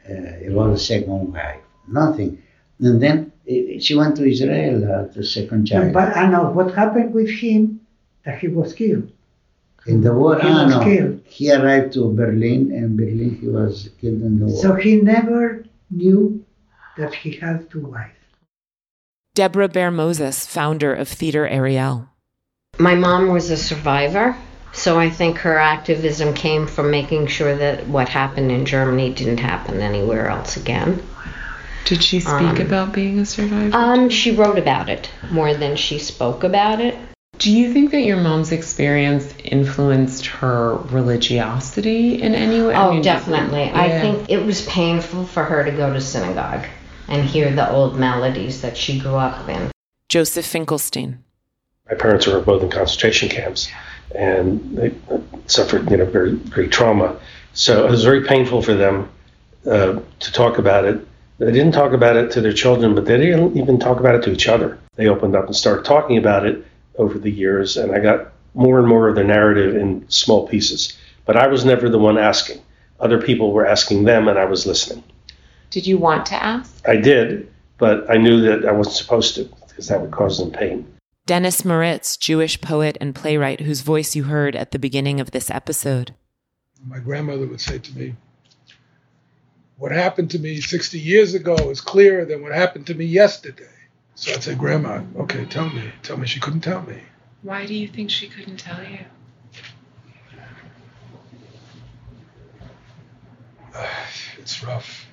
uh, 0.09 0.51
about 0.51 0.73
the 0.73 0.79
second 0.79 1.33
wife. 1.33 1.61
Nothing. 1.87 2.43
And 2.81 3.01
then 3.01 3.33
uh, 3.49 3.79
she 3.79 3.95
went 3.95 4.17
to 4.17 4.29
Israel, 4.29 4.85
uh, 4.85 5.13
the 5.15 5.25
second 5.25 5.67
child. 5.67 5.93
But 5.93 6.17
I 6.17 6.29
know 6.29 6.51
what 6.51 6.75
happened 6.75 7.15
with 7.15 7.31
him, 7.31 7.81
that 8.25 8.39
he 8.41 8.49
was 8.49 8.73
killed. 8.73 9.11
In 9.87 10.01
the 10.01 10.13
war, 10.13 10.41
he 10.41 10.49
was 10.49 10.85
killed. 10.85 11.21
He 11.27 11.53
arrived 11.53 11.93
to 11.93 12.13
Berlin, 12.13 12.73
and 12.73 12.97
Berlin 12.97 13.39
he 13.41 13.47
was 13.47 13.89
killed 14.01 14.21
in 14.21 14.41
the 14.41 14.47
war. 14.47 14.57
So 14.57 14.75
he 14.75 14.97
never 15.01 15.65
knew 15.93 16.45
that 16.97 17.15
he 17.15 17.33
had 17.33 17.71
two 17.71 17.81
wives. 17.87 18.13
Deborah 19.35 19.69
Baer 19.69 19.91
Mozes, 19.91 20.47
founder 20.47 20.95
of 20.95 21.09
Theater 21.09 21.47
Ariel. 21.47 22.09
My 22.79 22.95
mom 22.95 23.29
was 23.29 23.51
a 23.51 23.57
survivor, 23.57 24.37
so 24.73 24.99
I 24.99 25.11
think 25.11 25.39
her 25.39 25.59
activism 25.59 26.35
came 26.35 26.67
from 26.67 26.91
making 26.91 27.27
sure 27.27 27.55
that 27.57 27.87
what 27.87 28.09
happened 28.09 28.51
in 28.51 28.65
Germany 28.65 29.13
didn't 29.13 29.41
happen 29.41 29.81
anywhere 29.81 30.29
else 30.29 30.57
again. 30.57 31.03
Did 31.85 32.03
she 32.03 32.21
speak 32.21 32.33
Um, 32.33 32.61
about 32.61 32.93
being 32.93 33.19
a 33.21 33.27
survivor? 33.27 33.77
Um, 33.77 34.09
she 34.09 34.35
wrote 34.35 34.59
about 34.59 34.89
it 34.89 35.09
more 35.31 35.55
than 35.55 35.77
she 35.77 35.99
spoke 35.99 36.43
about 36.43 36.81
it. 36.81 36.97
Do 37.39 37.53
you 37.53 37.73
think 37.73 37.91
that 37.91 38.01
your 38.01 38.17
mom's 38.17 38.51
experience 38.51 39.33
influenced 39.45 40.25
her 40.27 40.77
religiosity 40.91 42.21
in 42.23 42.35
any 42.35 42.63
way? 42.63 42.75
I 42.75 42.87
Oh, 42.87 42.93
mean, 42.95 43.03
definitely. 43.03 43.71
I 43.73 44.01
think 44.01 44.31
it 44.31 44.45
was 44.45 44.65
painful 44.67 45.27
for 45.27 45.45
her 45.45 45.63
to 45.65 45.71
go 45.71 45.93
to 45.93 46.01
synagogue 46.01 46.65
and 47.09 47.29
hear 47.29 47.53
the 47.55 47.71
old 47.71 47.99
melodies 47.99 48.63
that 48.63 48.77
she 48.77 48.99
grew 48.99 49.15
up 49.15 49.49
in. 49.49 49.71
Joseph 50.09 50.47
Finkelstein. 50.47 51.23
My 51.89 51.97
parents 51.97 52.27
were 52.27 52.41
both 52.41 52.63
in 52.63 52.71
concentration 52.71 53.29
camps, 53.29 53.69
and 54.15 54.77
they 54.77 54.93
suffered, 55.47 55.91
you 55.91 55.97
know, 55.97 56.05
very 56.05 56.37
great 56.37 56.73
trauma. 56.73 57.17
So 57.55 57.87
it 57.87 57.91
was 57.91 58.05
very 58.05 58.25
painful 58.25 58.63
for 58.63 58.75
them 58.75 59.09
uh, 59.67 60.01
to 60.21 60.33
talk 60.33 60.59
about 60.59 60.85
it. 60.85 61.07
They 61.39 61.53
didn't 61.53 61.73
talk 61.73 61.93
about 61.93 62.17
it 62.17 62.31
to 62.33 62.41
their 62.41 62.53
children, 62.53 62.95
but 62.95 63.05
they 63.05 63.19
didn't 63.19 63.57
even 63.57 63.79
talk 63.79 64.01
about 64.01 64.15
it 64.15 64.23
to 64.25 64.33
each 64.33 64.49
other. 64.49 64.79
They 64.97 65.09
opened 65.09 65.37
up 65.37 65.47
and 65.47 65.55
started 65.55 65.85
talking 65.85 66.17
about 66.17 66.47
it 66.47 66.65
over 66.99 67.19
the 67.19 67.31
years, 67.31 67.77
and 67.77 67.95
I 67.95 68.01
got 68.01 68.33
more 68.55 68.79
and 68.79 68.89
more 68.89 69.09
of 69.09 69.15
their 69.15 69.25
narrative 69.25 69.77
in 69.77 70.09
small 70.09 70.49
pieces. 70.49 70.97
But 71.27 71.37
I 71.37 71.47
was 71.47 71.65
never 71.65 71.89
the 71.89 71.99
one 71.99 72.17
asking. 72.17 72.61
Other 73.01 73.21
people 73.21 73.53
were 73.53 73.67
asking 73.67 74.05
them, 74.05 74.29
and 74.29 74.39
I 74.39 74.47
was 74.47 74.67
listening. 74.67 75.05
Did 75.77 75.87
you 75.87 75.99
want 75.99 76.25
to 76.25 76.35
ask? 76.35 76.89
I 76.89 76.97
did, 76.97 77.53
but 77.77 78.11
I 78.11 78.17
knew 78.17 78.41
that 78.41 78.65
I 78.65 78.73
wasn't 78.73 78.97
supposed 78.97 79.35
to 79.35 79.45
because 79.69 79.89
that 79.89 80.01
would 80.01 80.11
cause 80.11 80.39
them 80.39 80.51
pain. 80.51 80.91
Dennis 81.27 81.67
Moritz, 81.67 82.17
Jewish 82.17 82.59
poet 82.63 82.97
and 82.99 83.15
playwright 83.15 83.61
whose 83.61 83.83
voice 83.83 84.17
you 84.17 84.25
heard 84.25 84.57
at 84.57 84.71
the 84.71 84.79
beginning 84.79 85.21
of 85.21 85.33
this 85.33 85.51
episode. 85.51 86.15
My 86.83 86.99
grandmother 86.99 87.47
would 87.47 87.61
say 87.61 87.79
to 87.79 87.95
me, 87.95 88.15
What 89.77 89.93
happened 89.93 90.31
to 90.31 90.39
me 90.39 90.63
60 90.63 90.99
years 90.99 91.35
ago 91.35 91.55
is 91.69 91.83
clearer 91.83 92.25
than 92.25 92.41
what 92.41 92.53
happened 92.53 92.87
to 92.87 92.95
me 92.95 93.05
yesterday. 93.05 93.69
So 94.15 94.33
I'd 94.33 94.43
say, 94.43 94.55
Grandma, 94.55 95.03
okay, 95.19 95.45
tell 95.45 95.69
me. 95.69 95.93
Tell 96.03 96.17
me 96.17 96.27
she 96.27 96.41
couldn't 96.41 96.63
tell 96.63 96.81
me. 96.81 97.03
Why 97.43 97.67
do 97.67 97.75
you 97.75 97.87
think 97.87 98.09
she 98.09 98.29
couldn't 98.29 98.57
tell 98.57 98.83
you? 98.83 99.01
It's 104.39 104.63
rough. 104.63 105.06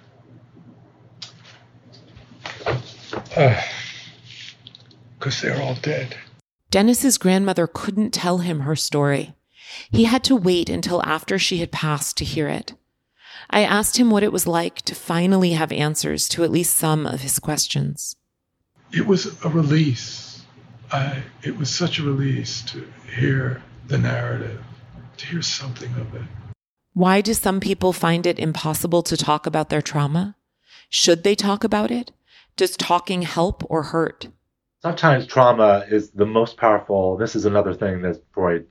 Because 5.19 5.39
they're 5.41 5.61
all 5.61 5.75
dead. 5.75 6.17
Dennis's 6.69 7.17
grandmother 7.17 7.65
couldn't 7.65 8.11
tell 8.11 8.39
him 8.39 8.61
her 8.61 8.75
story. 8.75 9.35
He 9.89 10.03
had 10.03 10.21
to 10.25 10.35
wait 10.35 10.69
until 10.69 11.01
after 11.03 11.39
she 11.39 11.59
had 11.59 11.71
passed 11.71 12.17
to 12.17 12.25
hear 12.25 12.49
it. 12.49 12.73
I 13.49 13.63
asked 13.63 13.97
him 13.97 14.09
what 14.09 14.23
it 14.23 14.33
was 14.33 14.47
like 14.47 14.81
to 14.81 14.95
finally 14.95 15.51
have 15.51 15.71
answers 15.71 16.27
to 16.29 16.43
at 16.43 16.51
least 16.51 16.75
some 16.75 17.05
of 17.05 17.21
his 17.21 17.39
questions. 17.39 18.15
It 18.91 19.07
was 19.07 19.25
a 19.45 19.49
release. 19.49 20.43
I, 20.91 21.23
it 21.41 21.57
was 21.57 21.69
such 21.69 21.99
a 21.99 22.03
release 22.03 22.61
to 22.71 22.85
hear 23.15 23.63
the 23.87 23.97
narrative, 23.97 24.61
to 25.17 25.25
hear 25.25 25.41
something 25.41 25.93
of 25.95 26.13
it. 26.15 26.23
Why 26.93 27.21
do 27.21 27.33
some 27.33 27.59
people 27.59 27.93
find 27.93 28.25
it 28.27 28.39
impossible 28.39 29.01
to 29.03 29.17
talk 29.17 29.45
about 29.47 29.69
their 29.69 29.81
trauma? 29.81 30.35
Should 30.89 31.23
they 31.23 31.33
talk 31.33 31.63
about 31.63 31.89
it? 31.89 32.11
Does 32.55 32.77
talking 32.77 33.23
help 33.23 33.63
or 33.69 33.83
hurt? 33.83 34.27
Sometimes 34.81 35.25
trauma 35.25 35.85
is 35.89 36.11
the 36.11 36.25
most 36.25 36.57
powerful. 36.57 37.17
This 37.17 37.35
is 37.35 37.45
another 37.45 37.73
thing 37.73 38.01
that 38.01 38.21
Freud 38.31 38.67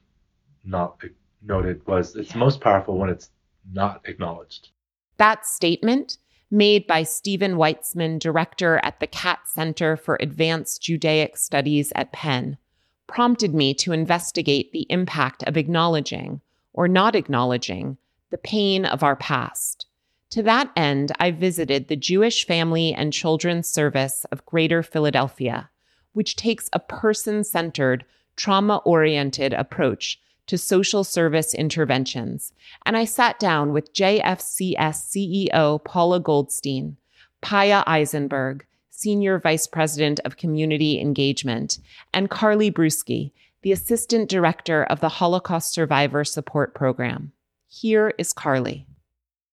not 0.65 1.03
noted 1.43 1.85
was 1.87 2.15
it's 2.15 2.35
most 2.35 2.61
powerful 2.61 2.97
when 2.97 3.11
it's 3.11 3.31
not 3.73 4.03
acknowledged. 4.05 4.69
That 5.17 5.47
statement, 5.47 6.19
made 6.51 6.87
by 6.87 7.03
Steven 7.03 7.55
Weitzman, 7.55 8.19
director 8.19 8.79
at 8.85 9.01
the 9.01 9.07
Katz 9.07 9.55
Center 9.55 9.97
for 9.97 10.17
Advanced 10.21 10.83
Judaic 10.83 11.37
Studies 11.37 11.93
at 11.97 12.13
Penn, 12.13 12.59
prompted 13.07 13.55
me 13.55 13.75
to 13.75 13.93
investigate 13.93 14.71
the 14.73 14.87
impact 14.91 15.43
of 15.45 15.57
acknowledging 15.57 16.41
or 16.73 16.89
not 16.89 17.17
acknowledging 17.17 17.97
the 18.31 18.39
pain 18.39 18.85
of 18.85 19.03
our 19.03 19.17
past. 19.17 19.87
To 20.33 20.43
that 20.45 20.71
end, 20.75 21.13
I 21.21 21.31
visited 21.31 21.89
the 21.89 21.97
Jewish 21.97 22.47
Family 22.47 22.95
and 22.95 23.13
Children's 23.13 23.69
Service 23.69 24.25
of 24.33 24.47
Greater 24.47 24.83
Philadelphia, 24.83 25.69
which 26.15 26.37
takes 26.37 26.71
a 26.73 26.79
person 26.79 27.45
centered, 27.45 28.07
trauma 28.35 28.79
oriented 28.87 29.53
approach 29.53 30.19
to 30.47 30.57
social 30.57 31.05
service 31.05 31.53
interventions. 31.53 32.55
And 32.87 32.97
I 32.97 33.05
sat 33.05 33.39
down 33.39 33.75
with 33.75 33.93
JFCS 33.93 34.79
CEO 34.79 35.85
Paula 35.85 36.19
Goldstein, 36.19 36.97
Paya 37.43 37.85
Eisenberg, 37.87 38.65
Senior 38.89 39.39
Vice 39.39 39.67
President 39.67 40.19
of 40.25 40.39
Community 40.39 40.99
Engagement, 40.99 41.79
and 42.15 42.31
Carly 42.31 42.71
Brusky, 42.71 43.33
the 43.61 43.73
Assistant 43.73 44.31
Director 44.31 44.85
of 44.85 45.01
the 45.01 45.11
Holocaust 45.11 45.75
Survivor 45.75 46.25
Support 46.25 46.75
Program. 46.75 47.33
Here 47.69 48.15
is 48.17 48.33
Carly. 48.33 48.87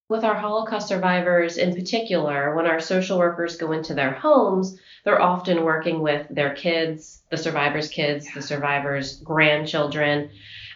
With 0.10 0.24
our 0.24 0.34
Holocaust 0.34 0.88
survivors 0.88 1.58
in 1.58 1.76
particular, 1.76 2.56
when 2.56 2.66
our 2.66 2.80
social 2.80 3.20
workers 3.20 3.58
go 3.58 3.74
into 3.74 3.94
their 3.94 4.12
homes, 4.12 4.76
they're 5.06 5.22
often 5.22 5.64
working 5.64 6.02
with 6.02 6.26
their 6.32 6.56
kids, 6.56 7.22
the 7.30 7.38
survivors' 7.38 7.90
kids, 7.90 8.28
the 8.34 8.42
survivors' 8.42 9.18
grandchildren, 9.22 10.32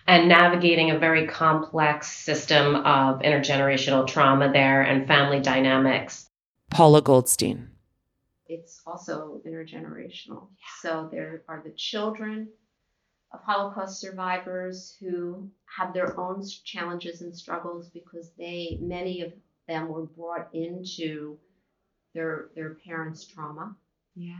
and 0.05 0.29
navigating 0.29 0.91
a 0.91 0.99
very 0.99 1.25
complex 1.25 2.15
system 2.15 2.75
of 2.75 3.21
intergenerational 3.21 4.05
trauma 4.05 4.51
there 4.53 4.83
and 4.83 5.07
family 5.07 5.39
dynamics. 5.39 6.29
Paula 6.69 7.01
Goldstein. 7.01 7.71
It's 8.45 8.81
also 8.85 9.41
intergenerational. 9.47 10.49
So 10.81 11.09
there 11.11 11.41
are 11.47 11.63
the 11.65 11.71
children 11.71 12.49
of 13.33 13.41
Holocaust 13.41 13.99
survivors 13.99 14.95
who 14.99 15.49
have 15.77 15.93
their 15.93 16.17
own 16.19 16.43
challenges 16.63 17.21
and 17.21 17.35
struggles 17.35 17.89
because 17.89 18.31
they 18.37 18.77
many 18.81 19.21
of 19.21 19.33
them 19.67 19.87
were 19.87 20.05
brought 20.05 20.49
into 20.53 21.37
their 22.13 22.49
their 22.55 22.75
parents' 22.85 23.25
trauma. 23.25 23.75
Yeah. 24.15 24.37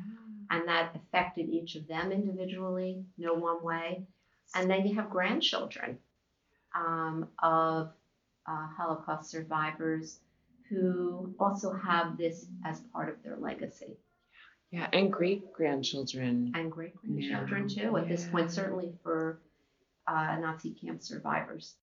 And 0.52 0.68
that 0.68 0.96
affected 0.96 1.50
each 1.50 1.76
of 1.76 1.88
them 1.88 2.12
individually, 2.12 3.06
no 3.18 3.34
one 3.34 3.64
way. 3.64 4.06
And 4.54 4.70
then 4.70 4.86
you 4.86 4.96
have 4.96 5.10
grandchildren 5.10 5.98
um, 6.76 7.28
of 7.42 7.92
uh, 8.46 8.68
Holocaust 8.78 9.32
survivors 9.32 10.20
who 10.70 11.34
also 11.40 11.74
have 11.74 12.18
this 12.18 12.46
as 12.66 12.82
part 12.94 13.10
of 13.10 13.24
their 13.24 13.38
legacy. 13.38 13.98
Yeah, 14.74 14.88
and 14.92 15.14
great 15.14 15.54
grandchildren. 15.54 16.52
And 16.56 16.72
great 16.72 16.96
grandchildren 16.96 17.70
Yeah. 17.70 17.84
too, 17.90 17.98
at 17.98 18.08
this 18.08 18.26
point, 18.26 18.52
certainly 18.52 18.92
for 19.04 19.40
uh, 20.08 20.36
Nazi 20.40 20.72
camp 20.72 21.04
survivors. 21.04 21.76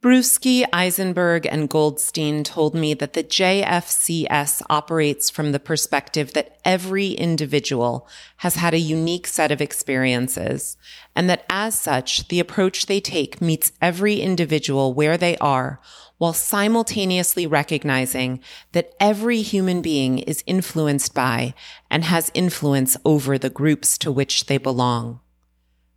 Brusky, 0.00 0.64
Eisenberg, 0.72 1.44
and 1.44 1.68
Goldstein 1.68 2.44
told 2.44 2.72
me 2.72 2.94
that 2.94 3.14
the 3.14 3.24
JFCS 3.24 4.62
operates 4.70 5.28
from 5.28 5.50
the 5.50 5.58
perspective 5.58 6.34
that 6.34 6.56
every 6.64 7.08
individual 7.08 8.06
has 8.36 8.54
had 8.54 8.74
a 8.74 8.78
unique 8.78 9.26
set 9.26 9.50
of 9.50 9.60
experiences, 9.60 10.76
and 11.16 11.28
that 11.28 11.44
as 11.50 11.76
such, 11.76 12.28
the 12.28 12.38
approach 12.38 12.86
they 12.86 13.00
take 13.00 13.40
meets 13.40 13.72
every 13.82 14.20
individual 14.20 14.94
where 14.94 15.16
they 15.16 15.36
are, 15.38 15.80
while 16.18 16.32
simultaneously 16.32 17.44
recognizing 17.44 18.38
that 18.70 18.94
every 19.00 19.42
human 19.42 19.82
being 19.82 20.20
is 20.20 20.44
influenced 20.46 21.12
by 21.12 21.54
and 21.90 22.04
has 22.04 22.30
influence 22.34 22.96
over 23.04 23.36
the 23.36 23.50
groups 23.50 23.98
to 23.98 24.12
which 24.12 24.46
they 24.46 24.58
belong. 24.58 25.18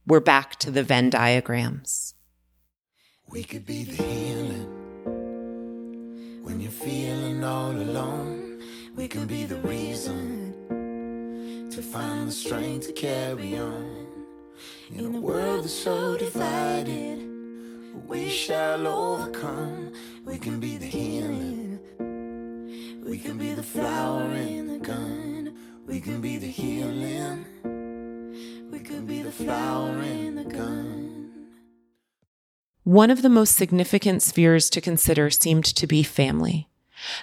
We're 0.07 0.21
back 0.21 0.55
to 0.55 0.71
the 0.71 0.81
Venn 0.81 1.11
diagrams. 1.11 2.10
We 3.31 3.43
could 3.45 3.65
be 3.65 3.85
the 3.85 4.03
healing 4.03 4.67
when 6.43 6.59
you're 6.59 6.69
feeling 6.69 7.41
all 7.45 7.71
alone. 7.71 8.61
We 8.97 9.07
can 9.07 9.25
be 9.25 9.45
the 9.45 9.55
reason 9.55 10.53
to 11.71 11.81
find 11.81 12.27
the 12.27 12.31
strength 12.33 12.87
to 12.87 12.91
carry 12.91 13.57
on. 13.57 14.05
In 14.93 15.15
a 15.15 15.19
world 15.21 15.63
that's 15.63 15.73
so 15.73 16.17
divided, 16.17 17.25
we 18.05 18.27
shall 18.27 18.85
overcome. 18.85 19.93
We 20.25 20.37
can 20.37 20.59
be 20.59 20.75
the 20.75 20.87
healing. 20.87 21.79
We 23.05 23.17
can 23.17 23.37
be 23.37 23.53
the 23.53 23.63
flower 23.63 24.29
in 24.33 24.67
the 24.67 24.79
gun. 24.79 25.55
We 25.87 26.01
can 26.01 26.19
be 26.19 26.35
the 26.37 26.47
healing. 26.47 27.45
We 28.69 28.79
can 28.79 29.05
be 29.05 29.21
the 29.21 29.31
flower 29.31 30.01
in 30.01 30.35
the 30.35 30.43
gun. 30.43 31.10
One 32.83 33.11
of 33.11 33.21
the 33.21 33.29
most 33.29 33.55
significant 33.55 34.23
spheres 34.23 34.69
to 34.71 34.81
consider 34.81 35.29
seemed 35.29 35.65
to 35.65 35.85
be 35.85 36.01
family. 36.01 36.67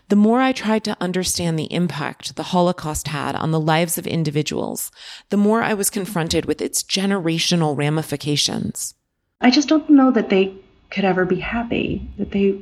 The 0.09 0.17
more 0.17 0.41
I 0.41 0.53
tried 0.53 0.85
to 0.85 0.97
understand 1.01 1.59
the 1.59 1.73
impact 1.73 2.37
the 2.37 2.45
Holocaust 2.45 3.09
had 3.09 3.35
on 3.35 3.51
the 3.51 3.61
lives 3.61 3.99
of 3.99 4.07
individuals, 4.07 4.93
the 5.31 5.37
more 5.37 5.63
I 5.63 5.75
was 5.75 5.91
confronted 5.91 6.45
with 6.45 6.61
its 6.63 6.83
generational 6.85 7.77
ramifications. 7.77 8.95
I 9.41 9.51
just 9.51 9.69
don't 9.69 9.91
know 9.91 10.13
that 10.13 10.31
they 10.31 10.55
could 10.91 11.05
ever 11.05 11.25
be 11.25 11.41
happy, 11.41 12.09
that 12.19 12.31
they, 12.31 12.61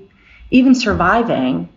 even 0.50 0.74
surviving, 0.74 1.68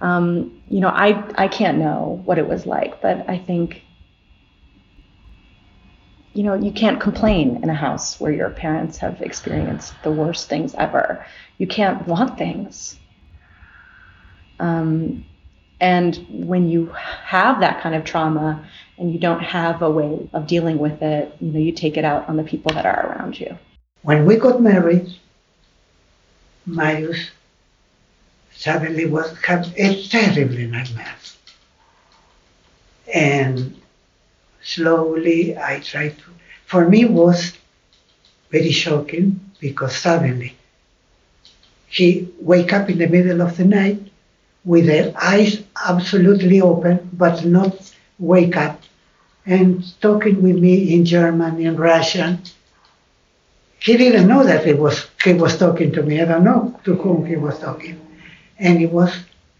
um, 0.00 0.62
you 0.68 0.80
know, 0.80 0.88
I, 0.88 1.24
I 1.36 1.48
can't 1.48 1.78
know 1.78 2.22
what 2.24 2.38
it 2.38 2.48
was 2.48 2.66
like, 2.66 3.02
but 3.02 3.28
I 3.28 3.38
think, 3.38 3.82
you 6.38 6.44
know, 6.44 6.54
you 6.54 6.70
can't 6.70 7.00
complain 7.00 7.64
in 7.64 7.68
a 7.68 7.74
house 7.74 8.20
where 8.20 8.30
your 8.30 8.50
parents 8.50 8.96
have 8.98 9.20
experienced 9.20 9.92
the 10.04 10.12
worst 10.12 10.48
things 10.48 10.72
ever. 10.76 11.26
You 11.58 11.66
can't 11.66 12.06
want 12.06 12.38
things. 12.38 12.96
Um, 14.60 15.24
and 15.80 16.24
when 16.28 16.68
you 16.68 16.86
have 17.24 17.58
that 17.58 17.80
kind 17.80 17.96
of 17.96 18.04
trauma 18.04 18.64
and 18.98 19.12
you 19.12 19.18
don't 19.18 19.40
have 19.40 19.82
a 19.82 19.90
way 19.90 20.30
of 20.32 20.46
dealing 20.46 20.78
with 20.78 21.02
it, 21.02 21.34
you 21.40 21.50
know, 21.50 21.58
you 21.58 21.72
take 21.72 21.96
it 21.96 22.04
out 22.04 22.28
on 22.28 22.36
the 22.36 22.44
people 22.44 22.72
that 22.72 22.86
are 22.86 23.08
around 23.08 23.40
you. 23.40 23.58
When 24.02 24.24
we 24.24 24.36
got 24.36 24.62
married, 24.62 25.12
Marius 26.66 27.32
suddenly 28.54 29.06
was 29.06 29.36
had 29.42 29.72
a 29.76 30.04
terrible 30.04 30.54
nightmare. 30.54 31.16
And 33.12 33.74
slowly 34.74 35.56
I 35.56 35.80
tried 35.80 36.14
to 36.18 36.24
for 36.66 36.88
me 36.88 37.00
was 37.04 37.38
very 38.50 38.70
shocking 38.70 39.26
because 39.60 39.94
suddenly 39.96 40.50
he 41.96 42.28
wake 42.40 42.72
up 42.72 42.90
in 42.90 42.98
the 42.98 43.08
middle 43.16 43.40
of 43.42 43.56
the 43.56 43.64
night 43.64 44.00
with 44.64 44.86
their 44.86 45.12
eyes 45.32 45.62
absolutely 45.92 46.60
open 46.60 47.08
but 47.12 47.44
not 47.44 47.74
wake 48.18 48.56
up 48.56 48.82
and 49.46 49.82
talking 50.00 50.42
with 50.42 50.56
me 50.56 50.94
in 50.94 51.04
German, 51.06 51.58
in 51.60 51.76
Russian. 51.76 52.42
He 53.80 53.96
didn't 53.96 54.28
know 54.28 54.44
that 54.44 54.66
he 54.66 54.74
was 54.74 55.06
he 55.24 55.32
was 55.32 55.56
talking 55.56 55.90
to 55.92 56.02
me. 56.02 56.20
I 56.20 56.26
don't 56.26 56.44
know 56.44 56.78
to 56.84 56.94
whom 56.96 57.24
he 57.24 57.36
was 57.36 57.58
talking. 57.58 57.98
And 58.58 58.82
it 58.82 58.90
was 58.92 59.12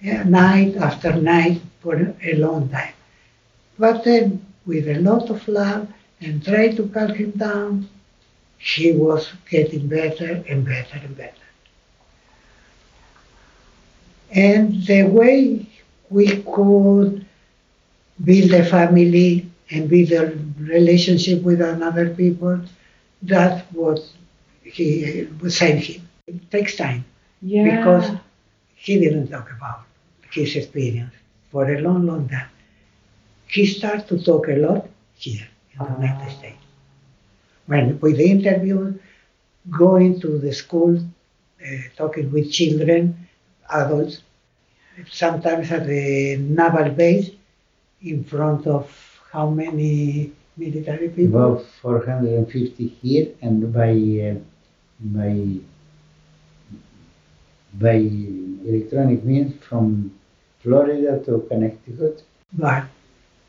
uh, 0.04 0.24
night 0.24 0.76
after 0.76 1.12
night 1.14 1.62
for 1.80 1.94
a 2.22 2.34
long 2.34 2.68
time. 2.68 2.92
But 3.78 4.04
then 4.04 4.44
with 4.68 4.88
a 4.88 5.00
lot 5.00 5.30
of 5.30 5.48
love 5.48 5.88
and 6.20 6.44
try 6.44 6.68
to 6.76 6.88
calm 6.90 7.14
him 7.14 7.32
down, 7.32 7.88
he 8.58 8.92
was 8.92 9.32
getting 9.50 9.88
better 9.88 10.44
and 10.48 10.64
better 10.64 10.98
and 11.04 11.16
better. 11.16 11.46
And 14.34 14.82
the 14.86 15.04
way 15.04 15.66
we 16.10 16.42
could 16.42 17.26
build 18.24 18.52
a 18.52 18.64
family 18.64 19.50
and 19.70 19.88
build 19.88 20.12
a 20.12 20.38
relationship 20.60 21.42
with 21.42 21.60
another 21.62 22.10
people, 22.14 22.60
that 23.22 23.72
was 23.74 24.12
he 24.64 25.28
was 25.40 25.56
saying 25.56 25.82
him. 25.82 26.02
It 26.28 26.50
takes 26.50 26.76
time 26.76 27.04
Yeah. 27.42 27.64
because 27.76 28.10
he 28.76 28.98
didn't 29.00 29.28
talk 29.28 29.50
about 29.56 29.80
his 30.32 30.56
experience 30.56 31.14
for 31.50 31.70
a 31.72 31.80
long, 31.80 32.06
long 32.06 32.28
time. 32.28 32.50
He 33.48 33.66
started 33.66 34.06
to 34.08 34.22
talk 34.22 34.48
a 34.48 34.56
lot 34.56 34.88
here 35.14 35.46
in 35.72 35.78
the 35.78 35.92
United 35.94 36.30
States. 36.38 36.62
When 37.66 37.98
with 38.00 38.16
the 38.16 38.30
interview, 38.30 38.98
going 39.70 40.20
to 40.20 40.38
the 40.38 40.52
school, 40.52 40.96
uh, 40.98 41.76
talking 41.96 42.30
with 42.30 42.50
children, 42.52 43.28
adults, 43.70 44.22
sometimes 45.10 45.70
at 45.70 45.86
the 45.86 46.36
naval 46.36 46.90
base, 46.90 47.30
in 48.02 48.24
front 48.24 48.66
of 48.66 48.84
how 49.32 49.50
many 49.50 50.32
military 50.56 51.08
people? 51.08 51.56
About 51.56 51.66
450 51.82 52.88
here, 53.02 53.28
and 53.42 53.72
by 53.72 53.92
uh, 54.28 54.38
by 55.00 55.34
by 57.74 57.96
electronic 58.66 59.24
means 59.24 59.62
from 59.64 60.12
Florida 60.60 61.22
to 61.26 61.46
Connecticut. 61.48 62.22
But 62.52 62.84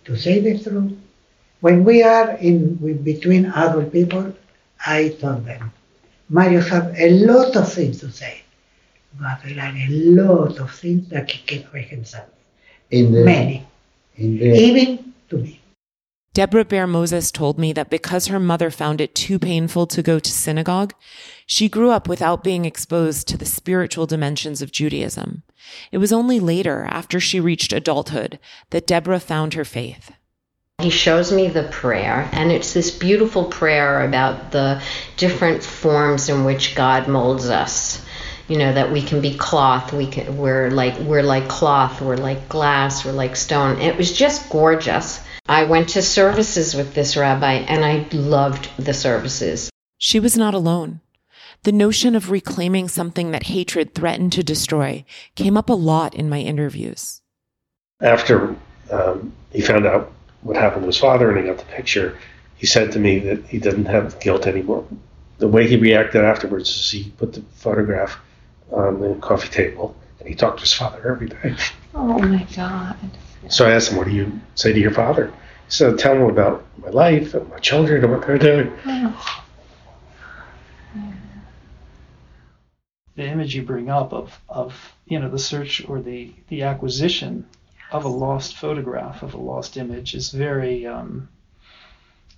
to 0.10 0.18
say 0.18 0.40
the 0.40 0.58
truth, 0.58 0.98
when 1.62 1.84
we 1.84 2.02
are 2.02 2.32
in 2.38 2.80
with, 2.82 3.04
between 3.04 3.46
adult 3.46 3.92
people, 3.92 4.34
I 4.86 5.10
told 5.22 5.46
them, 5.46 5.72
Mario 6.30 6.62
have 6.62 6.96
a 6.98 7.10
lot 7.26 7.56
of 7.56 7.72
things 7.72 8.00
to 8.00 8.12
say, 8.12 8.42
but 9.20 9.40
there 9.46 9.60
are 9.60 9.76
a 9.76 9.88
lot 9.90 10.58
of 10.58 10.72
things 10.74 11.10
that 11.10 11.30
he 11.30 11.40
can 11.46 11.70
by 11.72 11.82
himself. 11.82 12.30
In 12.90 13.12
the, 13.12 13.24
Many, 13.24 13.68
In 14.16 14.38
the, 14.40 14.46
even 14.56 15.14
to 15.30 15.38
me. 15.38 15.62
Deborah 16.34 16.66
Baer 16.66 16.88
Mozes 16.88 17.32
told 17.32 17.60
me 17.60 17.74
that 17.74 17.90
because 17.90 18.28
her 18.28 18.40
mother 18.40 18.72
found 18.72 19.02
it 19.02 19.14
too 19.14 19.38
painful 19.38 19.86
to 19.88 20.02
go 20.02 20.18
to 20.18 20.32
synagogue, 20.32 20.94
she 21.46 21.70
grew 21.70 21.92
up 21.92 22.08
without 22.08 22.44
being 22.44 22.66
exposed 22.66 23.28
to 23.28 23.38
the 23.38 23.46
spiritual 23.46 24.08
dimensions 24.08 24.62
of 24.62 24.72
Judaism. 24.72 25.44
It 25.92 25.98
was 25.98 26.14
only 26.14 26.40
later, 26.40 26.86
after 26.90 27.20
she 27.20 27.40
reached 27.40 27.74
adulthood, 27.74 28.40
that 28.70 28.88
Deborah 28.88 29.20
found 29.20 29.54
her 29.54 29.66
faith. 29.66 30.12
He 30.82 30.90
shows 30.90 31.32
me 31.32 31.50
the 31.50 31.64
prayer, 31.64 32.30
and 32.32 32.52
it's 32.52 32.74
this 32.74 32.90
beautiful 32.90 33.46
prayer 33.46 34.02
about 34.02 34.52
the 34.52 34.82
different 35.18 35.62
forms 35.62 36.30
in 36.30 36.46
which 36.46 36.74
God 36.76 37.08
molds 37.10 37.50
us. 37.50 38.02
You 38.48 38.58
know 38.58 38.74
that 38.74 38.92
we 38.92 39.02
can 39.02 39.20
be 39.22 39.36
cloth, 39.36 39.92
we 39.92 40.08
can 40.08 40.38
we're 40.38 40.72
like 40.72 40.98
we're 41.00 41.22
like 41.22 41.50
cloth, 41.50 42.02
we're 42.02 42.16
like 42.16 42.48
glass, 42.50 43.06
we're 43.06 43.12
like 43.12 43.36
stone. 43.36 43.80
It 43.80 43.98
was 43.98 44.12
just 44.12 44.50
gorgeous. 44.50 45.20
I 45.48 45.66
went 45.66 45.90
to 45.90 46.02
services 46.02 46.74
with 46.74 46.94
this 46.94 47.18
rabbi, 47.18 47.54
and 47.54 47.84
I 47.84 48.08
loved 48.16 48.70
the 48.78 48.94
services. 48.94 49.70
She 49.98 50.20
was 50.20 50.38
not 50.38 50.54
alone. 50.54 51.02
The 51.64 51.72
notion 51.74 52.16
of 52.16 52.32
reclaiming 52.32 52.88
something 52.88 53.32
that 53.32 53.44
hatred 53.44 53.94
threatened 53.94 54.32
to 54.34 54.44
destroy 54.44 55.04
came 55.36 55.58
up 55.58 55.70
a 55.70 55.74
lot 55.74 56.16
in 56.16 56.30
my 56.30 56.40
interviews. 56.40 57.22
After 58.00 58.56
um, 58.92 59.34
he 59.52 59.60
found 59.60 59.86
out 59.86 60.12
what 60.42 60.56
happened 60.56 60.84
to 60.84 60.88
his 60.88 60.98
father 60.98 61.30
and 61.30 61.40
he 61.40 61.46
got 61.46 61.58
the 61.58 61.66
picture, 61.66 62.18
he 62.56 62.66
said 62.66 62.94
to 62.94 63.00
me 63.00 63.20
that 63.20 63.44
he 63.46 63.60
didn't 63.60 63.86
have 63.86 64.20
guilt 64.22 64.48
anymore. 64.48 64.86
The 65.40 65.50
way 65.50 65.68
he 65.68 65.76
reacted 65.76 66.24
afterwards 66.24 66.70
is 66.70 66.92
he 66.92 67.12
put 67.18 67.34
the 67.34 67.42
photograph 67.56 68.18
on 68.72 69.02
the 69.02 69.16
coffee 69.16 69.50
table 69.50 69.96
and 70.20 70.30
he 70.30 70.36
talked 70.36 70.58
to 70.58 70.62
his 70.62 70.74
father 70.74 71.12
every 71.12 71.28
day. 71.28 71.56
Oh 71.94 72.20
my 72.20 72.48
God. 72.56 72.96
So 73.50 73.66
I 73.66 73.72
asked 73.72 73.92
him, 73.92 73.98
What 73.98 74.08
do 74.08 74.14
you 74.14 74.40
say 74.56 74.72
to 74.72 74.80
your 74.80 74.92
father? 74.92 75.28
He 75.28 75.72
said, 75.72 76.00
Tell 76.00 76.14
him 76.14 76.24
about 76.24 76.66
my 76.78 76.90
life 76.90 77.34
and 77.34 77.50
my 77.50 77.60
children 77.60 78.04
and 78.04 78.14
what 78.14 78.26
they're 78.26 78.38
doing. 78.38 78.72
Oh. 78.86 79.44
The 83.20 83.28
image 83.28 83.54
you 83.54 83.64
bring 83.64 83.90
up 83.90 84.14
of, 84.14 84.40
of 84.48 84.94
you 85.06 85.20
know 85.20 85.30
the 85.30 85.38
search 85.38 85.84
or 85.90 86.02
the 86.02 86.34
the 86.48 86.64
acquisition 86.64 87.46
of 87.92 88.06
a 88.06 88.08
lost 88.08 88.56
photograph 88.56 89.24
of 89.24 89.34
a 89.34 89.38
lost 89.38 89.76
image 89.76 90.16
is 90.16 90.32
very 90.32 90.88
um, 90.88 91.28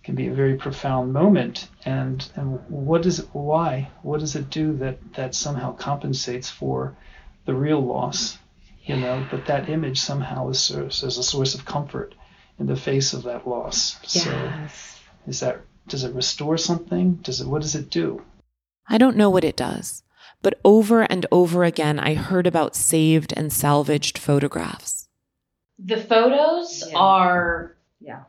can 0.04 0.16
be 0.16 0.28
a 0.28 0.34
very 0.34 0.56
profound 0.56 1.14
moment. 1.14 1.68
And 1.86 2.28
and 2.36 2.60
what 2.68 3.06
is 3.06 3.20
it 3.20 3.28
why? 3.32 3.90
What 4.02 4.22
does 4.22 4.36
it 4.36 4.50
do 4.50 4.76
that 4.78 4.98
that 5.14 5.36
somehow 5.36 5.74
compensates 5.76 6.50
for 6.50 6.96
the 7.46 7.54
real 7.54 7.82
loss 7.82 8.38
you 8.84 8.96
know 8.96 9.26
but 9.30 9.46
that 9.46 9.70
image 9.70 10.00
somehow 10.00 10.50
is 10.50 10.60
serves 10.60 11.04
as 11.04 11.18
a 11.20 11.24
source 11.24 11.54
of 11.54 11.64
comfort 11.64 12.16
in 12.58 12.66
the 12.66 12.76
face 12.76 13.14
of 13.14 13.22
that 13.24 13.48
loss? 13.48 14.00
So 14.08 14.52
is 15.28 15.42
that 15.42 15.62
does 15.88 16.04
it 16.04 16.16
restore 16.16 16.58
something? 16.58 17.20
Does 17.22 17.40
it 17.40 17.48
what 17.48 17.62
does 17.62 17.76
it 17.76 17.92
do? 17.92 18.24
I 18.90 18.98
don't 18.98 19.16
know 19.16 19.30
what 19.30 19.44
it 19.44 19.56
does, 19.56 20.02
but 20.42 20.60
over 20.64 21.02
and 21.04 21.26
over 21.32 21.64
again, 21.64 22.00
I 22.00 22.14
heard 22.16 22.48
about 22.48 22.76
saved 22.76 23.34
and 23.36 23.52
salvaged 23.52 24.18
photographs. 24.18 25.08
The 25.80 25.98
photos 25.98 26.84
are 26.96 27.76
Yeah. 28.00 28.24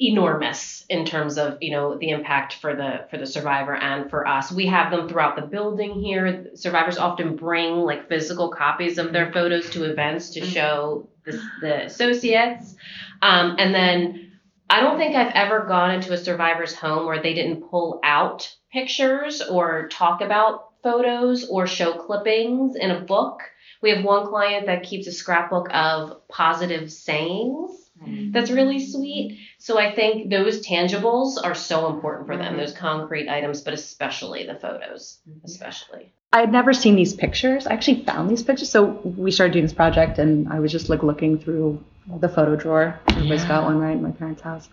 enormous 0.00 0.84
in 0.88 1.04
terms 1.04 1.38
of 1.38 1.56
you 1.60 1.70
know 1.70 1.96
the 1.96 2.10
impact 2.10 2.54
for 2.54 2.74
the 2.74 3.06
for 3.10 3.16
the 3.16 3.26
survivor 3.26 3.74
and 3.74 4.10
for 4.10 4.26
us. 4.26 4.50
We 4.50 4.66
have 4.66 4.90
them 4.90 5.08
throughout 5.08 5.36
the 5.36 5.42
building 5.42 6.00
here. 6.00 6.46
Survivors 6.54 6.98
often 6.98 7.36
bring 7.36 7.76
like 7.76 8.08
physical 8.08 8.50
copies 8.50 8.98
of 8.98 9.12
their 9.12 9.32
photos 9.32 9.70
to 9.70 9.84
events 9.84 10.30
to 10.30 10.44
show 10.44 11.08
the, 11.24 11.40
the 11.60 11.84
associates. 11.86 12.74
Um, 13.22 13.56
and 13.58 13.74
then 13.74 14.32
i 14.70 14.80
don't 14.80 14.96
think 14.98 15.14
i've 15.14 15.32
ever 15.34 15.66
gone 15.66 15.90
into 15.90 16.12
a 16.14 16.16
survivor's 16.16 16.74
home 16.74 17.04
where 17.06 17.22
they 17.22 17.34
didn't 17.34 17.68
pull 17.70 18.00
out 18.02 18.50
pictures 18.72 19.42
or 19.42 19.88
talk 19.88 20.22
about 20.22 20.70
photos 20.84 21.48
or 21.48 21.66
show 21.66 21.94
clippings 21.94 22.76
in 22.76 22.92
a 22.92 23.00
book 23.00 23.40
we 23.84 23.90
have 23.90 24.02
one 24.02 24.26
client 24.26 24.66
that 24.66 24.82
keeps 24.82 25.06
a 25.06 25.12
scrapbook 25.12 25.68
of 25.70 26.26
positive 26.28 26.90
sayings 26.90 27.70
mm-hmm. 28.02 28.32
that's 28.32 28.50
really 28.50 28.84
sweet. 28.84 29.38
So 29.58 29.78
I 29.78 29.94
think 29.94 30.30
those 30.30 30.66
tangibles 30.66 31.36
are 31.42 31.54
so 31.54 31.94
important 31.94 32.26
for 32.26 32.36
them, 32.38 32.52
mm-hmm. 32.52 32.60
those 32.60 32.72
concrete 32.72 33.28
items, 33.28 33.60
but 33.60 33.74
especially 33.74 34.46
the 34.46 34.54
photos, 34.54 35.18
mm-hmm. 35.28 35.44
especially. 35.44 36.12
I 36.32 36.40
had 36.40 36.50
never 36.50 36.72
seen 36.72 36.96
these 36.96 37.12
pictures. 37.12 37.66
I 37.66 37.74
actually 37.74 38.04
found 38.04 38.30
these 38.30 38.42
pictures. 38.42 38.70
So 38.70 38.84
we 38.84 39.30
started 39.30 39.52
doing 39.52 39.66
this 39.66 39.74
project, 39.74 40.18
and 40.18 40.48
I 40.48 40.60
was 40.60 40.72
just 40.72 40.88
like 40.88 41.02
looking 41.02 41.38
through 41.38 41.84
the 42.20 42.28
photo 42.28 42.56
drawer. 42.56 42.98
Everybody's 43.08 43.42
Yeah. 43.42 43.48
got 43.48 43.64
one, 43.64 43.78
right? 43.78 43.96
in 43.96 44.02
My 44.02 44.12
parents' 44.12 44.40
house. 44.40 44.68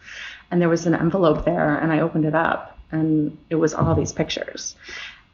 And 0.49 0.61
there 0.61 0.69
was 0.69 0.85
an 0.85 0.95
envelope 0.95 1.43
there, 1.43 1.77
and 1.77 1.91
I 1.91 1.99
opened 1.99 2.25
it 2.25 2.33
up, 2.33 2.79
and 2.91 3.37
it 3.49 3.55
was 3.55 3.73
all 3.73 3.93
these 3.93 4.13
pictures 4.13 4.75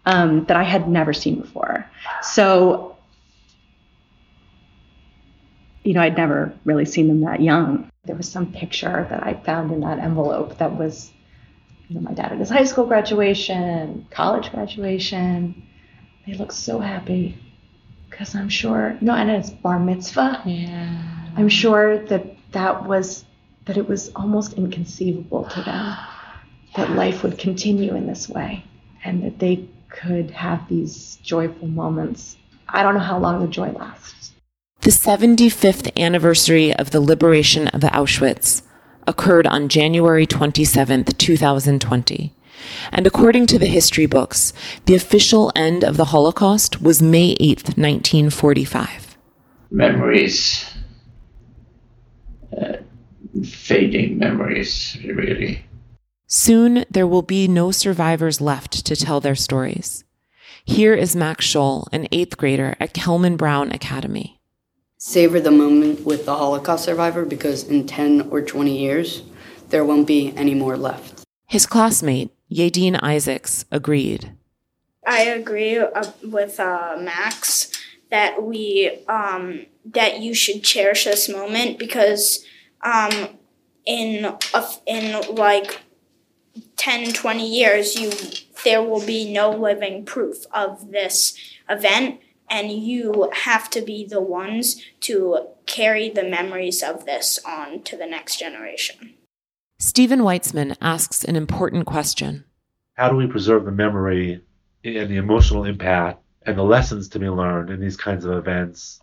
um, 0.08 0.46
that 0.46 0.56
I 0.56 0.64
had 0.64 0.88
never 0.88 1.12
seen 1.12 1.42
before. 1.42 1.86
So, 2.22 2.96
you 5.84 5.94
know, 5.94 6.02
I'd 6.02 6.16
never 6.16 6.54
really 6.64 6.86
seen 6.86 7.10
them 7.10 7.22
that 7.22 7.42
young. 7.42 7.92
There 8.06 8.16
was 8.16 8.32
some 8.32 8.54
picture 8.54 9.06
that 9.10 9.22
I 9.22 9.34
found 9.34 9.74
in 9.74 9.82
that 9.82 10.00
envelope 10.00 10.60
that 10.60 10.78
was, 10.78 11.12
you 11.90 11.96
know, 11.96 12.02
my 12.02 12.14
dad 12.14 12.32
at 12.32 12.38
his 12.38 12.50
high 12.50 12.64
school 12.64 12.86
graduation, 12.86 14.08
college 14.10 14.50
graduation. 14.52 15.68
They 16.26 16.36
look 16.36 16.54
so 16.54 16.80
happy 16.80 17.38
because 18.10 18.34
I'm 18.34 18.50
sure, 18.50 18.98
no, 19.02 19.14
and 19.14 19.30
it's 19.30 19.50
bar 19.50 19.78
mitzvah. 19.78 20.42
Yeah. 20.46 21.04
I'm 21.36 21.50
sure 21.50 22.00
that 22.06 22.24
that 22.54 22.86
was, 22.86 23.26
that 23.66 23.76
it 23.76 23.90
was 23.90 24.10
almost 24.16 24.54
inconceivable 24.54 25.44
to 25.50 25.62
them 25.64 25.98
that 26.78 26.92
life 26.92 27.24
would 27.24 27.38
continue 27.38 27.94
in 27.94 28.08
this 28.08 28.30
way 28.30 28.64
and 29.04 29.24
that 29.24 29.40
they 29.40 29.68
could 29.90 30.32
have 30.32 30.68
these 30.68 31.18
joyful 31.24 31.68
moments. 31.68 32.38
I 32.70 32.84
don't 32.84 32.94
know 32.94 33.00
how 33.00 33.20
long 33.20 33.42
the 33.42 33.48
joy 33.48 33.72
lasts. 33.72 34.34
The 34.82 34.92
75th 34.92 35.96
anniversary 36.00 36.74
of 36.74 36.92
the 36.92 37.02
liberation 37.02 37.68
of 37.70 37.82
Auschwitz 37.82 38.62
occurred 39.06 39.48
on 39.48 39.70
January 39.70 40.26
27, 40.26 41.06
2020. 41.06 42.34
And 42.92 43.08
according 43.08 43.48
to 43.48 43.60
the 43.60 43.66
history 43.66 44.06
books, 44.06 44.54
the 44.86 44.96
official 44.96 45.52
end 45.56 45.84
of 45.84 45.98
the 45.98 46.06
Holocaust 46.06 46.82
was 46.82 47.02
May 47.02 47.36
8th, 47.36 47.78
1945. 47.78 49.18
Memories, 49.70 50.66
uh, 52.58 52.78
fading 53.44 54.18
memories, 54.18 54.98
really. 55.06 55.67
Soon 56.30 56.84
there 56.92 57.08
will 57.08 57.22
be 57.22 57.48
no 57.48 57.72
survivors 57.72 58.42
left 58.42 58.86
to 58.86 58.98
tell 58.98 59.22
their 59.22 59.36
stories. 59.36 60.04
Here 60.66 60.94
is 60.94 61.16
Max 61.16 61.48
Scholl, 61.48 61.88
an 61.94 62.06
eighth 62.12 62.36
grader 62.36 62.76
at 62.82 62.94
Kellman 62.94 63.38
Brown 63.38 63.72
Academy. 63.72 64.42
Savor 64.98 65.40
the 65.40 65.52
moment 65.52 66.06
with 66.06 66.26
the 66.26 66.36
Holocaust 66.36 66.84
survivor 66.84 67.24
because 67.24 67.64
in 67.64 67.88
10 67.88 68.28
or 68.30 68.42
20 68.42 68.78
years, 68.78 69.24
there 69.70 69.86
won't 69.86 70.06
be 70.06 70.34
any 70.36 70.54
more 70.54 70.76
left. 70.76 71.24
His 71.46 71.66
classmate, 71.66 72.32
Yadine 72.52 73.02
Isaacs, 73.02 73.64
agreed. 73.72 74.34
I 75.06 75.22
agree 75.22 75.78
uh, 75.78 76.12
with 76.24 76.60
uh, 76.60 76.98
Max 77.00 77.72
that 78.12 78.44
we 78.44 79.00
um, 79.08 79.66
that 79.86 80.20
you 80.20 80.34
should 80.34 80.64
cherish 80.64 81.06
this 81.06 81.30
moment 81.30 81.80
because 81.80 82.44
um, 82.82 83.30
in 83.86 84.26
a, 84.26 84.70
in 84.86 85.36
like 85.36 85.84
10 86.78 87.14
20 87.14 87.48
years 87.48 87.96
you 87.96 88.12
there 88.64 88.82
will 88.82 89.06
be 89.06 89.32
no 89.32 89.50
living 89.52 90.06
proof 90.06 90.46
of 90.52 90.92
this 90.92 91.38
event 91.70 92.20
and 92.50 92.72
you 92.72 93.30
have 93.44 93.70
to 93.70 93.82
be 93.82 94.06
the 94.06 94.22
ones 94.22 94.82
to 95.02 95.48
carry 95.66 96.10
the 96.10 96.24
memories 96.24 96.82
of 96.82 97.06
this 97.06 97.40
on 97.46 97.84
to 97.84 97.98
the 97.98 98.06
next 98.06 98.40
generation. 98.40 99.16
Steven 99.80 100.22
Weitzman 100.22 100.76
asks 100.82 101.24
an 101.24 101.36
important 101.36 101.86
question. 101.86 102.46
How 102.94 103.10
do 103.10 103.16
we 103.16 103.28
preserve 103.28 103.66
the 103.66 103.72
memory 103.72 104.42
and 104.84 105.10
the 105.10 105.18
emotional 105.18 105.66
impact 105.66 106.24
and 106.46 106.58
the 106.58 106.64
lessons 106.64 107.10
to 107.10 107.20
be 107.20 107.30
learned 107.30 107.70
in 107.70 107.80
these 107.80 107.98
kinds 107.98 108.26
of 108.26 108.32
events 108.32 109.02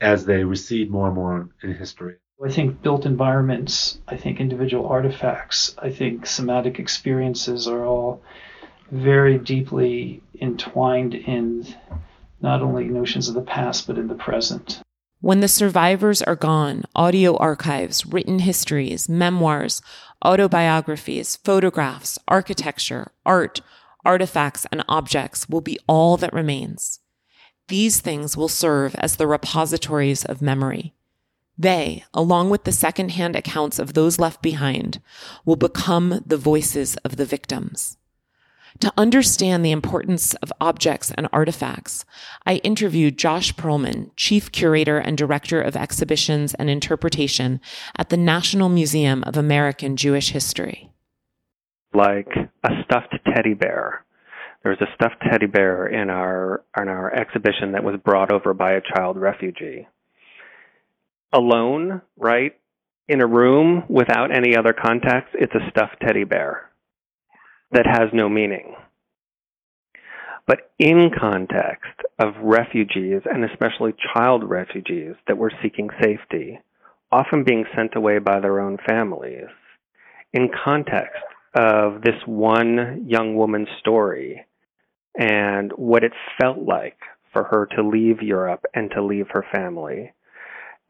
as 0.00 0.26
they 0.26 0.44
recede 0.44 0.90
more 0.90 1.06
and 1.06 1.14
more 1.14 1.48
in 1.62 1.74
history? 1.74 2.16
I 2.44 2.50
think 2.50 2.82
built 2.82 3.06
environments, 3.06 3.98
I 4.08 4.16
think 4.16 4.40
individual 4.40 4.88
artifacts, 4.88 5.76
I 5.78 5.90
think 5.90 6.26
somatic 6.26 6.80
experiences 6.80 7.68
are 7.68 7.84
all 7.84 8.20
very 8.90 9.38
deeply 9.38 10.22
entwined 10.40 11.14
in 11.14 11.66
not 12.40 12.60
only 12.60 12.84
notions 12.84 13.28
of 13.28 13.34
the 13.34 13.42
past, 13.42 13.86
but 13.86 13.96
in 13.96 14.08
the 14.08 14.14
present. 14.14 14.82
When 15.20 15.38
the 15.38 15.46
survivors 15.46 16.20
are 16.20 16.34
gone, 16.34 16.82
audio 16.96 17.36
archives, 17.36 18.04
written 18.04 18.40
histories, 18.40 19.08
memoirs, 19.08 19.80
autobiographies, 20.24 21.36
photographs, 21.36 22.18
architecture, 22.26 23.12
art, 23.24 23.60
artifacts, 24.04 24.66
and 24.72 24.84
objects 24.88 25.48
will 25.48 25.60
be 25.60 25.78
all 25.86 26.16
that 26.16 26.32
remains. 26.32 26.98
These 27.68 28.00
things 28.00 28.36
will 28.36 28.48
serve 28.48 28.96
as 28.96 29.14
the 29.14 29.28
repositories 29.28 30.24
of 30.24 30.42
memory. 30.42 30.92
They, 31.62 32.02
along 32.12 32.50
with 32.50 32.64
the 32.64 32.72
secondhand 32.72 33.36
accounts 33.36 33.78
of 33.78 33.94
those 33.94 34.18
left 34.18 34.42
behind, 34.42 35.00
will 35.44 35.54
become 35.54 36.20
the 36.26 36.36
voices 36.36 36.96
of 37.04 37.16
the 37.16 37.24
victims. 37.24 37.98
To 38.80 38.92
understand 38.96 39.64
the 39.64 39.70
importance 39.70 40.34
of 40.34 40.52
objects 40.60 41.12
and 41.12 41.28
artifacts, 41.32 42.04
I 42.44 42.56
interviewed 42.64 43.16
Josh 43.16 43.54
Perelman, 43.54 44.10
Chief 44.16 44.50
Curator 44.50 44.98
and 44.98 45.16
Director 45.16 45.62
of 45.62 45.76
Exhibitions 45.76 46.52
and 46.54 46.68
Interpretation 46.68 47.60
at 47.96 48.08
the 48.08 48.16
National 48.16 48.68
Museum 48.68 49.22
of 49.22 49.36
American 49.36 49.96
Jewish 49.96 50.30
History. 50.30 50.90
Like 51.94 52.32
a 52.64 52.70
stuffed 52.84 53.14
teddy 53.36 53.54
bear. 53.54 54.04
There 54.64 54.72
was 54.72 54.80
a 54.80 54.92
stuffed 54.96 55.22
teddy 55.30 55.46
bear 55.46 55.86
in 55.86 56.10
our 56.10 56.64
in 56.76 56.88
our 56.88 57.14
exhibition 57.14 57.70
that 57.72 57.84
was 57.84 58.00
brought 58.04 58.32
over 58.32 58.52
by 58.52 58.72
a 58.72 58.80
child 58.96 59.16
refugee. 59.16 59.86
Alone, 61.32 62.02
right? 62.16 62.52
In 63.08 63.22
a 63.22 63.26
room 63.26 63.84
without 63.88 64.34
any 64.34 64.56
other 64.56 64.72
context, 64.72 65.34
it's 65.34 65.54
a 65.54 65.70
stuffed 65.70 65.96
teddy 66.00 66.24
bear 66.24 66.70
that 67.72 67.86
has 67.86 68.08
no 68.12 68.28
meaning. 68.28 68.74
But 70.46 70.72
in 70.78 71.10
context 71.18 72.00
of 72.18 72.34
refugees, 72.42 73.22
and 73.24 73.44
especially 73.44 73.94
child 74.14 74.44
refugees 74.44 75.14
that 75.26 75.38
were 75.38 75.52
seeking 75.62 75.88
safety, 76.02 76.58
often 77.10 77.44
being 77.44 77.64
sent 77.76 77.94
away 77.96 78.18
by 78.18 78.40
their 78.40 78.60
own 78.60 78.78
families, 78.88 79.48
in 80.32 80.48
context 80.64 81.22
of 81.54 82.02
this 82.02 82.20
one 82.26 83.04
young 83.06 83.36
woman's 83.36 83.68
story 83.80 84.44
and 85.18 85.72
what 85.76 86.04
it 86.04 86.12
felt 86.40 86.58
like 86.58 86.98
for 87.32 87.44
her 87.44 87.66
to 87.76 87.86
leave 87.86 88.22
Europe 88.22 88.64
and 88.74 88.90
to 88.90 89.04
leave 89.04 89.26
her 89.30 89.44
family, 89.52 90.12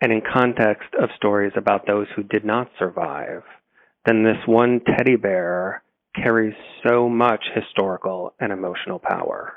and 0.02 0.12
in 0.12 0.20
context 0.20 0.88
of 1.00 1.10
stories 1.16 1.52
about 1.56 1.86
those 1.86 2.08
who 2.14 2.24
did 2.24 2.44
not 2.44 2.68
survive, 2.76 3.42
then 4.04 4.24
this 4.24 4.36
one 4.46 4.80
teddy 4.80 5.14
bear 5.14 5.84
carries 6.16 6.54
so 6.84 7.08
much 7.08 7.44
historical 7.54 8.34
and 8.40 8.52
emotional 8.52 8.98
power. 8.98 9.54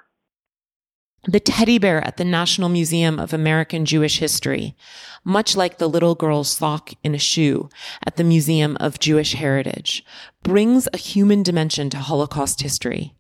The 1.28 1.40
teddy 1.40 1.80
bear 1.80 2.06
at 2.06 2.18
the 2.18 2.24
National 2.24 2.70
Museum 2.70 3.18
of 3.20 3.34
American 3.34 3.86
Jewish 3.86 4.20
History, 4.20 4.76
much 5.24 5.58
like 5.58 5.80
the 5.80 5.90
little 5.90 6.14
girl's 6.14 6.52
sock 6.52 6.92
in 7.04 7.16
a 7.16 7.20
shoe 7.20 7.68
at 8.06 8.16
the 8.16 8.24
Museum 8.24 8.78
of 8.80 9.00
Jewish 9.00 9.34
Heritage, 9.34 10.06
brings 10.44 10.88
a 10.94 10.98
human 10.98 11.42
dimension 11.42 11.90
to 11.90 11.98
Holocaust 11.98 12.62
history. 12.62 13.16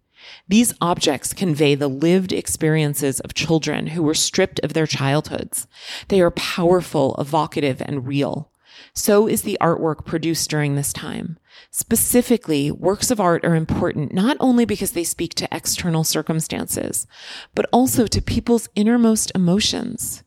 These 0.48 0.74
objects 0.82 1.34
convey 1.34 1.76
the 1.76 1.88
lived 1.88 2.32
experiences 2.32 3.20
of 3.20 3.34
children 3.34 3.88
who 3.88 4.04
were 4.04 4.14
stripped 4.14 4.60
of 4.64 4.74
their 4.74 4.88
childhoods. 4.88 5.68
They 6.08 6.22
are 6.22 6.32
powerful, 6.32 7.16
evocative, 7.18 7.82
and 7.82 8.08
real. 8.08 8.52
So 8.94 9.28
is 9.28 9.42
the 9.42 9.58
artwork 9.62 10.06
produced 10.06 10.50
during 10.50 10.76
this 10.76 10.94
time. 10.94 11.38
Specifically, 11.72 12.72
works 12.72 13.12
of 13.12 13.20
art 13.20 13.46
are 13.46 13.56
important 13.56 14.14
not 14.14 14.38
only 14.40 14.66
because 14.66 14.92
they 14.92 15.04
speak 15.04 15.34
to 15.36 15.48
external 15.52 16.04
circumstances, 16.04 17.08
but 17.54 17.66
also 17.72 18.08
to 18.08 18.22
people's 18.22 18.70
innermost 18.76 19.32
emotions. 19.36 20.24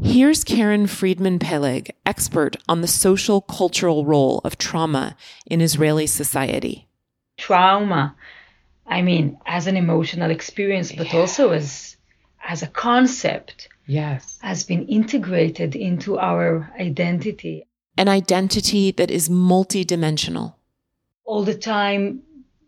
Here's 0.00 0.42
Keren 0.42 0.86
Friedman 0.86 1.38
Peleg, 1.38 1.94
expert 2.04 2.56
on 2.68 2.80
the 2.80 2.88
social 2.88 3.40
cultural 3.40 4.04
role 4.04 4.40
of 4.44 4.58
trauma 4.58 5.16
in 5.46 5.60
Israeli 5.60 6.06
society. 6.06 6.88
Trauma, 7.36 8.16
I 8.92 9.00
mean, 9.00 9.38
as 9.46 9.66
an 9.66 9.76
emotional 9.78 10.30
experience, 10.30 10.92
but 10.92 11.14
also 11.14 11.50
as 11.50 11.96
as 12.46 12.62
a 12.62 12.66
concept 12.66 13.68
Yes. 13.86 14.38
has 14.42 14.64
been 14.64 14.86
integrated 14.86 15.74
into 15.74 16.18
our 16.18 16.70
identity. 16.78 17.66
An 17.96 18.08
identity 18.08 18.90
that 18.92 19.10
is 19.10 19.28
multidimensional. 19.28 20.54
All 21.24 21.42
the 21.42 21.54
time, 21.54 22.22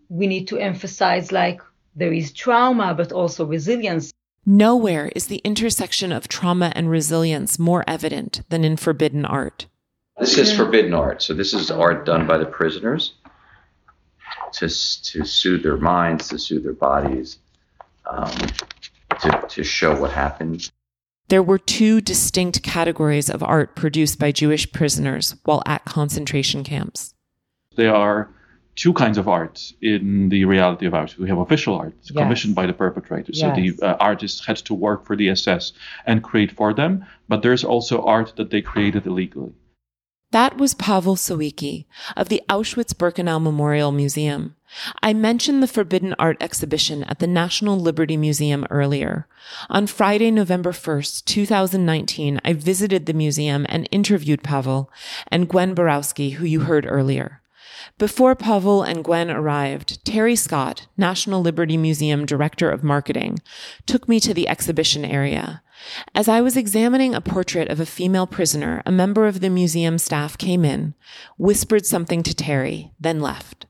we 0.08 0.26
need 0.26 0.48
to 0.48 0.56
emphasize 0.58 1.30
like 1.30 1.60
there 1.94 2.12
is 2.12 2.32
trauma, 2.32 2.94
but 2.94 3.12
also 3.12 3.44
resilience. 3.44 4.12
Nowhere 4.46 5.10
is 5.14 5.26
the 5.26 5.42
intersection 5.44 6.10
of 6.10 6.28
trauma 6.28 6.72
and 6.74 6.88
resilience 6.88 7.58
more 7.58 7.84
evident 7.86 8.42
than 8.48 8.64
in 8.64 8.76
forbidden 8.76 9.24
art. 9.26 9.66
This 10.18 10.38
is 10.38 10.56
forbidden 10.56 10.94
art. 10.94 11.22
So 11.22 11.34
this 11.34 11.52
is 11.52 11.70
art 11.70 12.06
done 12.06 12.26
by 12.26 12.38
the 12.38 12.46
prisoners 12.46 13.12
to 14.54 14.68
to 14.68 15.24
soothe 15.24 15.62
their 15.62 15.76
minds, 15.76 16.28
to 16.28 16.38
soothe 16.38 16.64
their 16.64 16.72
bodies, 16.72 17.38
um, 18.10 18.30
to, 19.20 19.44
to 19.48 19.64
show 19.64 19.98
what 20.00 20.10
happened. 20.12 20.70
There 21.28 21.42
were 21.42 21.58
two 21.58 22.00
distinct 22.00 22.62
categories 22.62 23.30
of 23.30 23.42
art 23.42 23.74
produced 23.76 24.18
by 24.18 24.30
Jewish 24.32 24.70
prisoners 24.72 25.34
while 25.44 25.62
at 25.66 25.84
concentration 25.84 26.64
camps. 26.64 27.14
There 27.76 27.94
are 27.94 28.28
two 28.76 28.92
kinds 28.92 29.18
of 29.18 29.28
art 29.28 29.72
in 29.80 30.28
the 30.28 30.44
reality 30.44 30.86
of 30.86 30.92
Auschwitz. 30.92 31.18
We 31.18 31.28
have 31.28 31.38
official 31.38 31.76
art 31.76 31.94
Yes. 32.02 32.16
commissioned 32.16 32.54
by 32.54 32.66
the 32.66 32.72
perpetrators. 32.72 33.40
So 33.40 33.52
the 33.54 33.72
uh, 33.82 33.96
artists 34.00 34.44
had 34.44 34.56
to 34.58 34.74
work 34.74 35.06
for 35.06 35.16
the 35.16 35.30
SS 35.30 35.72
and 36.06 36.22
create 36.22 36.52
for 36.52 36.74
them, 36.74 37.04
but 37.28 37.42
there's 37.42 37.64
also 37.64 38.02
art 38.04 38.34
that 38.36 38.50
they 38.50 38.60
created 38.60 39.06
illegally. 39.06 39.52
That 40.34 40.58
was 40.58 40.74
Pavel 40.74 41.14
Sawicki 41.14 41.84
of 42.16 42.28
the 42.28 42.42
Auschwitz-Birkenau 42.48 43.40
Memorial 43.40 43.92
Museum. 43.92 44.56
I 45.00 45.12
mentioned 45.12 45.62
the 45.62 45.68
Forbidden 45.68 46.12
Art 46.18 46.36
exhibition 46.40 47.04
at 47.04 47.20
the 47.20 47.28
National 47.28 47.78
Liberty 47.78 48.16
Museum 48.16 48.66
earlier. 48.68 49.28
On 49.70 49.86
Friday, 49.86 50.32
November 50.32 50.72
1st, 50.72 51.24
2019, 51.26 52.40
I 52.44 52.52
visited 52.52 53.06
the 53.06 53.12
museum 53.12 53.64
and 53.68 53.88
interviewed 53.92 54.42
Pavel 54.42 54.90
and 55.28 55.48
Gwen 55.48 55.72
Borowsky, 55.72 56.32
who 56.32 56.46
you 56.46 56.62
heard 56.62 56.84
earlier. 56.84 57.40
Before 57.96 58.34
Pavel 58.34 58.82
and 58.82 59.04
Gwen 59.04 59.30
arrived, 59.30 60.04
Terry 60.04 60.34
Scott, 60.34 60.88
National 60.96 61.42
Liberty 61.42 61.76
Museum 61.76 62.26
Director 62.26 62.70
of 62.70 62.82
Marketing, 62.82 63.38
took 63.86 64.08
me 64.08 64.18
to 64.18 64.34
the 64.34 64.48
exhibition 64.48 65.04
area. 65.04 65.62
As 66.14 66.28
I 66.28 66.40
was 66.40 66.56
examining 66.56 67.14
a 67.14 67.20
portrait 67.20 67.68
of 67.68 67.80
a 67.80 67.86
female 67.86 68.26
prisoner, 68.26 68.82
a 68.86 68.92
member 68.92 69.26
of 69.26 69.40
the 69.40 69.50
museum 69.50 69.98
staff 69.98 70.38
came 70.38 70.64
in, 70.64 70.94
whispered 71.38 71.86
something 71.86 72.22
to 72.22 72.34
Terry, 72.34 72.92
then 73.00 73.20
left. 73.20 73.66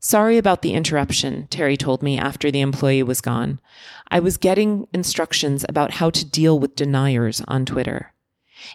Sorry 0.00 0.38
about 0.38 0.62
the 0.62 0.74
interruption, 0.74 1.48
Terry 1.48 1.76
told 1.76 2.02
me 2.02 2.18
after 2.18 2.50
the 2.50 2.60
employee 2.60 3.02
was 3.02 3.20
gone. 3.20 3.60
I 4.10 4.20
was 4.20 4.36
getting 4.36 4.86
instructions 4.92 5.64
about 5.68 5.94
how 5.94 6.10
to 6.10 6.24
deal 6.24 6.58
with 6.58 6.76
deniers 6.76 7.42
on 7.48 7.64
Twitter. 7.64 8.12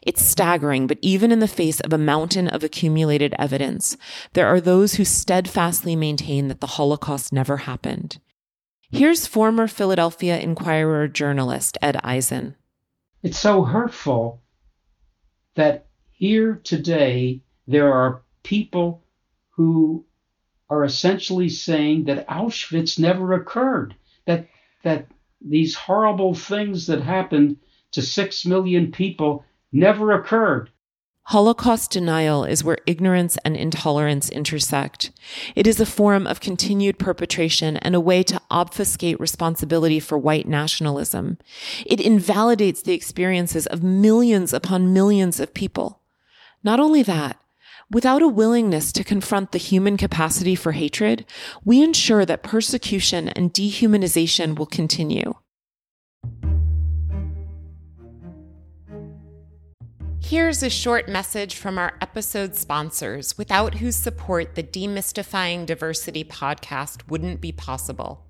It's 0.02 0.24
staggering, 0.24 0.88
but 0.88 0.98
even 1.02 1.32
in 1.32 1.40
the 1.40 1.48
face 1.48 1.80
of 1.80 1.94
a 1.94 1.98
mountain 1.98 2.48
of 2.48 2.64
accumulated 2.64 3.34
evidence, 3.40 3.98
there 4.34 4.48
are 4.48 4.62
those 4.62 4.96
who 4.96 5.06
steadfastly 5.06 5.96
maintain 5.96 6.48
that 6.48 6.62
the 6.62 6.68
Holocaust 6.68 7.32
never 7.32 7.58
happened. 7.58 8.20
Here's 8.92 9.28
former 9.28 9.68
Philadelphia 9.68 10.40
Inquirer 10.40 11.08
journalist 11.08 11.78
Ed 11.82 12.00
Eisen. 12.04 12.56
It's 13.24 13.40
so 13.40 13.64
hurtful 13.64 14.42
that 15.56 15.88
here 16.12 16.60
today 16.62 17.42
there 17.68 17.94
are 17.94 18.22
people 18.44 19.06
who 19.52 20.06
are 20.70 20.84
essentially 20.84 21.48
saying 21.48 22.04
that 22.06 22.28
Auschwitz 22.28 23.00
never 23.00 23.32
occurred, 23.34 23.96
that 24.26 24.50
that 24.84 25.08
these 25.40 25.74
horrible 25.74 26.34
things 26.34 26.88
that 26.88 27.02
happened 27.02 27.58
to 27.92 28.02
six 28.02 28.46
million 28.46 28.92
people 28.92 29.46
never 29.72 30.12
occurred. 30.12 30.70
Holocaust 31.28 31.90
denial 31.90 32.44
is 32.44 32.66
where 32.66 32.80
ignorance 32.86 33.38
and 33.46 33.56
intolerance 33.56 34.30
intersect. 34.30 35.12
It 35.56 35.66
is 35.66 35.80
a 35.80 35.86
form 35.86 36.28
of 36.28 36.42
continued 36.42 37.00
perpetration 37.00 37.78
and 37.78 37.96
a 37.96 38.02
way 38.02 38.24
to 38.24 38.42
obfuscate 38.52 39.20
responsibility 39.22 40.02
for 40.02 40.18
white 40.18 40.48
nationalism. 40.48 41.38
It 41.86 42.02
invalidates 42.02 42.82
the 42.82 42.94
experiences 42.94 43.66
of 43.68 43.84
millions 43.84 44.52
upon 44.52 44.94
millions 44.94 45.40
of 45.40 45.54
people. 45.54 46.02
Not 46.62 46.82
only 46.82 47.04
that, 47.04 47.40
without 47.90 48.22
a 48.22 48.28
willingness 48.28 48.92
to 48.92 49.04
confront 49.04 49.54
the 49.54 49.58
human 49.58 49.96
capacity 49.96 50.56
for 50.56 50.74
hatred, 50.74 51.26
we 51.64 51.82
ensure 51.82 52.26
that 52.26 52.44
persecution 52.44 53.30
and 53.30 53.54
dehumanization 53.54 54.58
will 54.58 54.66
continue. 54.66 55.36
Here's 60.26 60.64
a 60.64 60.70
short 60.70 61.10
message 61.10 61.58
from 61.58 61.78
our 61.78 61.94
episode 62.00 62.56
sponsors, 62.56 63.38
without 63.38 63.76
whose 63.76 63.98
support 63.98 64.56
the 64.56 64.64
Demystifying 64.64 65.66
Diversity 65.66 66.24
podcast 66.24 67.08
wouldn't 67.10 67.42
be 67.42 67.52
possible. 67.52 68.26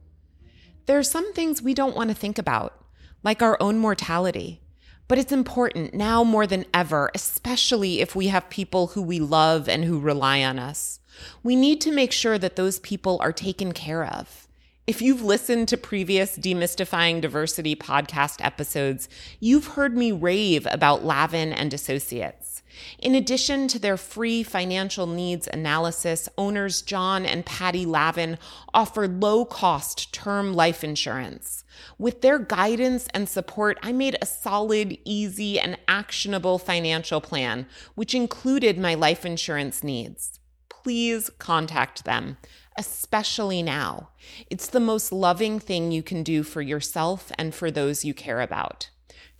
There 0.88 0.98
are 0.98 1.04
some 1.04 1.32
things 1.34 1.62
we 1.62 1.76
don't 1.76 1.96
want 1.96 2.10
to 2.10 2.16
think 2.16 2.40
about, 2.40 2.84
like 3.22 3.44
our 3.44 3.58
own 3.62 3.78
mortality. 3.78 4.60
But 5.08 5.20
it's 5.20 5.32
important 5.32 5.94
now 5.94 6.24
more 6.24 6.48
than 6.48 6.66
ever, 6.74 7.12
especially 7.14 8.02
if 8.02 8.16
we 8.16 8.28
have 8.28 8.50
people 8.50 8.88
who 8.88 9.02
we 9.04 9.20
love 9.20 9.70
and 9.70 9.86
who 9.86 10.00
rely 10.00 10.44
on 10.44 10.58
us. 10.58 11.00
We 11.44 11.56
need 11.56 11.80
to 11.82 11.92
make 11.92 12.12
sure 12.12 12.40
that 12.40 12.56
those 12.56 12.80
people 12.80 13.20
are 13.22 13.32
taken 13.32 13.72
care 13.72 14.04
of. 14.04 14.43
If 14.86 15.02
you've 15.02 15.22
listened 15.22 15.70
to 15.70 15.78
previous 15.78 16.38
Demystifying 16.38 17.22
Diversity 17.22 17.74
podcast 17.74 18.44
episodes, 18.44 19.08
you've 19.40 19.68
heard 19.68 19.96
me 19.96 20.12
rave 20.12 20.68
about 20.70 21.06
Lavin 21.06 21.54
and 21.54 21.74
Associates. 21.74 22.62
In 23.00 23.16
addition 23.16 23.70
to 23.70 23.80
their 23.80 23.96
free 23.96 24.44
financial 24.44 25.08
needs 25.08 25.48
analysis, 25.48 26.28
owners 26.38 26.82
John 26.82 27.26
and 27.26 27.46
Patty 27.46 27.86
Lavin 27.86 28.38
offer 28.74 29.08
low 29.08 29.46
cost 29.46 30.12
term 30.12 30.54
life 30.54 30.84
insurance. 30.84 31.64
With 31.98 32.22
their 32.22 32.38
guidance 32.38 33.08
and 33.14 33.30
support, 33.30 33.80
I 33.82 33.94
made 33.94 34.18
a 34.22 34.26
solid, 34.26 34.98
easy, 35.06 35.62
and 35.62 35.78
actionable 35.88 36.60
financial 36.60 37.22
plan, 37.22 37.68
which 37.96 38.14
included 38.14 38.78
my 38.78 38.96
life 38.96 39.26
insurance 39.26 39.82
needs. 39.82 40.42
Please 40.68 41.30
contact 41.40 42.04
them 42.04 42.36
especially 42.78 43.64
now. 43.64 44.10
It's 44.50 44.68
the 44.68 44.80
most 44.80 45.12
loving 45.12 45.60
thing 45.60 45.92
you 45.92 46.04
can 46.04 46.24
do 46.24 46.44
for 46.44 46.62
yourself 46.62 47.32
and 47.38 47.54
for 47.54 47.70
those 47.70 48.06
you 48.06 48.14
care 48.14 48.42
about. 48.42 48.90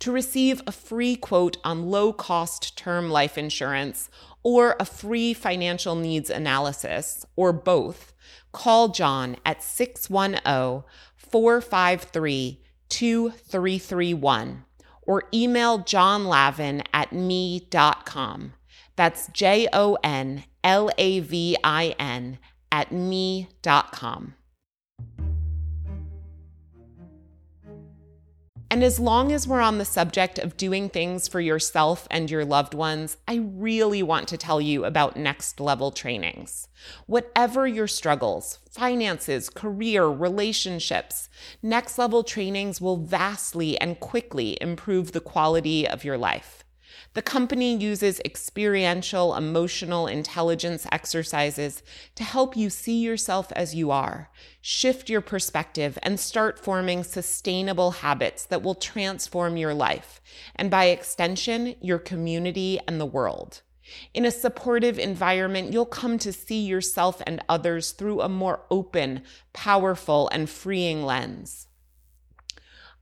To 0.00 0.12
receive 0.12 0.62
a 0.66 0.72
free 0.72 1.16
quote 1.16 1.56
on 1.64 1.90
low 1.90 2.12
cost 2.12 2.76
term 2.76 3.10
life 3.10 3.38
insurance 3.38 4.10
or 4.42 4.76
a 4.78 4.84
free 4.84 5.32
financial 5.32 5.94
needs 5.94 6.28
analysis, 6.28 7.24
or 7.34 7.52
both, 7.52 8.12
call 8.52 8.88
John 8.88 9.36
at 9.44 9.62
610 9.62 10.84
453 11.16 12.60
2331 12.88 14.64
or 15.02 15.24
email 15.32 15.78
johnlavin 15.78 16.82
at 16.92 17.12
me.com. 17.12 18.52
That's 18.96 19.28
J 19.28 19.68
O 19.72 19.96
N 20.02 20.44
L 20.62 20.90
A 20.96 21.20
V 21.20 21.56
I 21.64 21.94
N 21.98 22.38
at 22.74 22.90
me.com. 22.90 24.34
And 28.68 28.82
as 28.82 28.98
long 28.98 29.30
as 29.30 29.46
we're 29.46 29.60
on 29.60 29.78
the 29.78 29.84
subject 29.84 30.40
of 30.40 30.56
doing 30.56 30.88
things 30.88 31.28
for 31.28 31.40
yourself 31.40 32.08
and 32.10 32.28
your 32.28 32.44
loved 32.44 32.74
ones, 32.74 33.16
I 33.28 33.36
really 33.36 34.02
want 34.02 34.26
to 34.26 34.36
tell 34.36 34.60
you 34.60 34.84
about 34.84 35.16
next 35.16 35.60
level 35.60 35.92
trainings. 35.92 36.66
Whatever 37.06 37.68
your 37.68 37.86
struggles, 37.86 38.58
finances, 38.68 39.48
career, 39.48 40.06
relationships, 40.06 41.28
next 41.62 41.96
level 41.96 42.24
trainings 42.24 42.80
will 42.80 42.96
vastly 42.96 43.80
and 43.80 44.00
quickly 44.00 44.58
improve 44.60 45.12
the 45.12 45.20
quality 45.20 45.86
of 45.86 46.02
your 46.02 46.18
life. 46.18 46.63
The 47.14 47.22
company 47.22 47.76
uses 47.76 48.20
experiential 48.24 49.36
emotional 49.36 50.08
intelligence 50.08 50.84
exercises 50.90 51.80
to 52.16 52.24
help 52.24 52.56
you 52.56 52.70
see 52.70 53.00
yourself 53.00 53.52
as 53.52 53.72
you 53.72 53.92
are, 53.92 54.30
shift 54.60 55.08
your 55.08 55.20
perspective, 55.20 55.96
and 56.02 56.18
start 56.18 56.58
forming 56.58 57.04
sustainable 57.04 57.92
habits 57.92 58.44
that 58.46 58.64
will 58.64 58.74
transform 58.74 59.56
your 59.56 59.74
life, 59.74 60.20
and 60.56 60.72
by 60.72 60.86
extension, 60.86 61.76
your 61.80 62.00
community 62.00 62.80
and 62.88 63.00
the 63.00 63.06
world. 63.06 63.62
In 64.12 64.24
a 64.24 64.32
supportive 64.32 64.98
environment, 64.98 65.72
you'll 65.72 65.86
come 65.86 66.18
to 66.18 66.32
see 66.32 66.64
yourself 66.64 67.22
and 67.28 67.44
others 67.48 67.92
through 67.92 68.22
a 68.22 68.28
more 68.28 68.62
open, 68.72 69.22
powerful, 69.52 70.28
and 70.30 70.50
freeing 70.50 71.04
lens. 71.04 71.68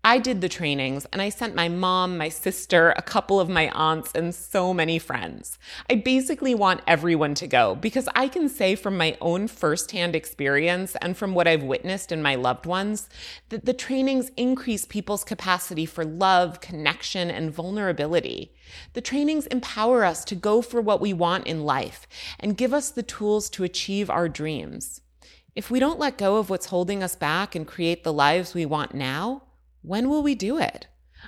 I 0.05 0.19
did 0.19 0.40
the 0.40 0.48
trainings 0.48 1.07
and 1.13 1.23
I 1.23 1.29
sent 1.29 1.55
my 1.55 1.69
mom, 1.69 2.19
my 2.19 2.29
sister, 2.29 2.92
a 2.96 3.03
couple 3.03 3.38
of 3.38 3.48
my 3.48 3.71
aunts, 3.71 4.11
and 4.17 4.35
so 4.35 4.75
many 4.75 4.98
friends. 4.98 5.61
I 5.88 5.94
basically 5.94 6.57
want 6.57 6.81
everyone 6.88 7.35
to 7.37 7.46
go 7.46 7.77
because 7.77 8.09
I 8.17 8.27
can 8.27 8.48
say 8.48 8.75
from 8.75 8.96
my 8.96 9.17
own 9.21 9.46
firsthand 9.46 10.17
experience 10.17 10.96
and 11.00 11.17
from 11.17 11.35
what 11.35 11.46
I've 11.46 11.63
witnessed 11.63 12.11
in 12.11 12.21
my 12.21 12.35
loved 12.35 12.67
ones 12.67 13.09
that 13.50 13.65
the 13.65 13.73
trainings 13.73 14.33
increase 14.37 14.85
people's 14.85 15.23
capacity 15.23 15.87
for 15.87 16.05
love, 16.05 16.61
connection, 16.61 17.31
and 17.31 17.55
vulnerability. 17.55 18.53
The 18.94 19.03
trainings 19.03 19.46
empower 19.46 20.05
us 20.05 20.25
to 20.25 20.35
go 20.35 20.63
for 20.63 20.81
what 20.81 21.00
we 21.00 21.13
want 21.13 21.46
in 21.46 21.63
life 21.63 22.09
and 22.40 22.57
give 22.57 22.75
us 22.75 22.90
the 22.90 23.05
tools 23.05 23.48
to 23.50 23.63
achieve 23.63 24.11
our 24.11 24.29
dreams. 24.29 25.00
If 25.55 25.71
we 25.71 25.79
don't 25.79 26.00
let 26.00 26.19
go 26.19 26.38
of 26.38 26.50
what's 26.50 26.67
holding 26.67 27.05
us 27.05 27.15
back 27.15 27.55
and 27.55 27.69
create 27.69 28.03
the 28.03 28.13
lives 28.13 28.53
we 28.53 28.67
want 28.67 28.94
now, 28.94 29.42
when 29.83 30.09
will 30.09 30.23
we 30.23 30.35
do 30.35 30.59
it? 30.59 30.87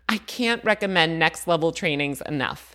I 0.09 0.19
can't 0.19 0.65
recommend 0.65 1.19
next 1.19 1.47
level 1.47 1.73
trainings 1.73 2.21
enough. 2.23 2.75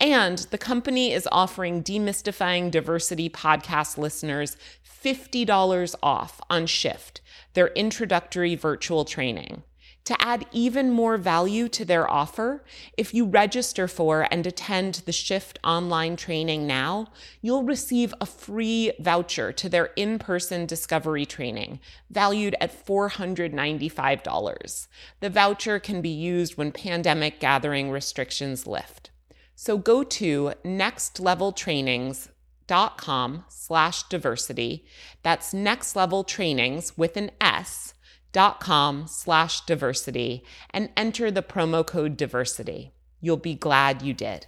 And 0.00 0.38
the 0.50 0.58
company 0.58 1.12
is 1.12 1.28
offering 1.32 1.82
Demystifying 1.82 2.70
Diversity 2.70 3.28
podcast 3.30 3.98
listeners 3.98 4.56
$50 5.04 5.94
off 6.02 6.40
on 6.50 6.66
Shift, 6.66 7.20
their 7.54 7.68
introductory 7.68 8.54
virtual 8.54 9.04
training. 9.04 9.62
To 10.08 10.16
add 10.24 10.46
even 10.52 10.90
more 10.90 11.18
value 11.18 11.68
to 11.68 11.84
their 11.84 12.10
offer, 12.10 12.64
if 12.96 13.12
you 13.12 13.26
register 13.26 13.86
for 13.86 14.26
and 14.30 14.46
attend 14.46 15.02
the 15.04 15.12
Shift 15.12 15.58
online 15.62 16.16
training 16.16 16.66
now, 16.66 17.08
you'll 17.42 17.64
receive 17.64 18.14
a 18.18 18.24
free 18.24 18.90
voucher 18.98 19.52
to 19.52 19.68
their 19.68 19.90
in 19.96 20.18
person 20.18 20.64
discovery 20.64 21.26
training, 21.26 21.80
valued 22.08 22.56
at 22.58 22.86
$495. 22.86 24.86
The 25.20 25.28
voucher 25.28 25.78
can 25.78 26.00
be 26.00 26.08
used 26.08 26.56
when 26.56 26.72
pandemic 26.72 27.38
gathering 27.38 27.90
restrictions 27.90 28.66
lift. 28.66 29.10
So 29.54 29.76
go 29.76 30.02
to 30.04 30.54
nextleveltrainings.com 30.64 33.44
slash 33.48 34.02
diversity. 34.04 34.86
That's 35.22 35.52
next 35.52 35.94
level 35.94 36.24
trainings 36.24 36.96
with 36.96 37.18
an 37.18 37.30
S 37.42 37.92
dot 38.32 38.60
com 38.60 39.06
slash 39.06 39.60
diversity 39.62 40.44
and 40.70 40.90
enter 40.96 41.30
the 41.30 41.42
promo 41.42 41.86
code 41.86 42.16
diversity. 42.16 42.92
You'll 43.20 43.36
be 43.36 43.54
glad 43.54 44.02
you 44.02 44.14
did. 44.14 44.46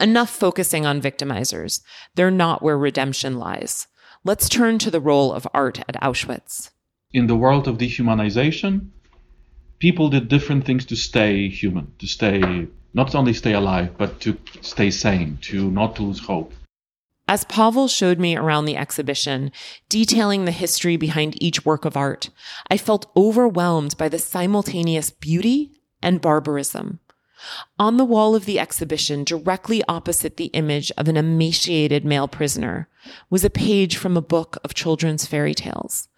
Enough 0.00 0.30
focusing 0.30 0.86
on 0.86 1.02
victimizers. 1.02 1.82
They're 2.14 2.30
not 2.30 2.62
where 2.62 2.78
redemption 2.78 3.38
lies. 3.38 3.88
Let's 4.24 4.48
turn 4.48 4.78
to 4.78 4.90
the 4.90 5.00
role 5.00 5.32
of 5.32 5.48
art 5.52 5.80
at 5.88 6.00
Auschwitz. 6.00 6.70
In 7.12 7.26
the 7.26 7.36
world 7.36 7.66
of 7.66 7.78
dehumanization, 7.78 8.90
people 9.80 10.08
did 10.08 10.28
different 10.28 10.64
things 10.64 10.84
to 10.86 10.96
stay 10.96 11.48
human, 11.48 11.92
to 11.98 12.06
stay, 12.06 12.68
not 12.94 13.14
only 13.14 13.32
stay 13.32 13.52
alive, 13.52 13.96
but 13.98 14.20
to 14.20 14.38
stay 14.60 14.90
sane, 14.90 15.38
to 15.42 15.70
not 15.70 15.98
lose 15.98 16.20
hope. 16.20 16.52
As 17.30 17.44
Pavel 17.44 17.86
showed 17.86 18.18
me 18.18 18.36
around 18.36 18.64
the 18.64 18.76
exhibition, 18.76 19.52
detailing 19.88 20.46
the 20.46 20.50
history 20.50 20.96
behind 20.96 21.40
each 21.40 21.64
work 21.64 21.84
of 21.84 21.96
art, 21.96 22.28
I 22.68 22.76
felt 22.76 23.08
overwhelmed 23.16 23.96
by 23.96 24.08
the 24.08 24.18
simultaneous 24.18 25.10
beauty 25.12 25.80
and 26.02 26.20
barbarism. 26.20 26.98
On 27.78 27.98
the 27.98 28.04
wall 28.04 28.34
of 28.34 28.46
the 28.46 28.58
exhibition, 28.58 29.22
directly 29.22 29.80
opposite 29.88 30.38
the 30.38 30.46
image 30.46 30.90
of 30.98 31.06
an 31.06 31.16
emaciated 31.16 32.04
male 32.04 32.26
prisoner, 32.26 32.88
was 33.30 33.44
a 33.44 33.48
page 33.48 33.96
from 33.96 34.16
a 34.16 34.20
book 34.20 34.58
of 34.64 34.74
children's 34.74 35.24
fairy 35.24 35.54
tales. 35.54 36.08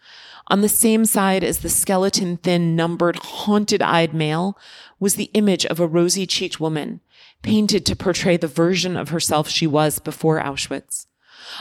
On 0.49 0.61
the 0.61 0.69
same 0.69 1.05
side 1.05 1.45
as 1.45 1.59
the 1.59 1.69
skeleton 1.69 2.37
thin, 2.37 2.75
numbered, 2.77 3.17
haunted 3.17 3.83
eyed 3.83 4.13
male 4.13 4.59
was 4.99 5.15
the 5.15 5.31
image 5.35 5.65
of 5.67 5.81
a 5.81 5.87
rosy 5.87 6.27
cheeked 6.27 6.61
woman, 6.61 7.01
painted 7.43 7.87
to 7.87 7.97
portray 7.97 8.37
the 8.37 8.49
version 8.49 8.97
of 8.97 9.11
herself 9.11 9.49
she 9.49 9.67
was 9.67 9.99
before 9.99 10.41
Auschwitz. 10.41 11.07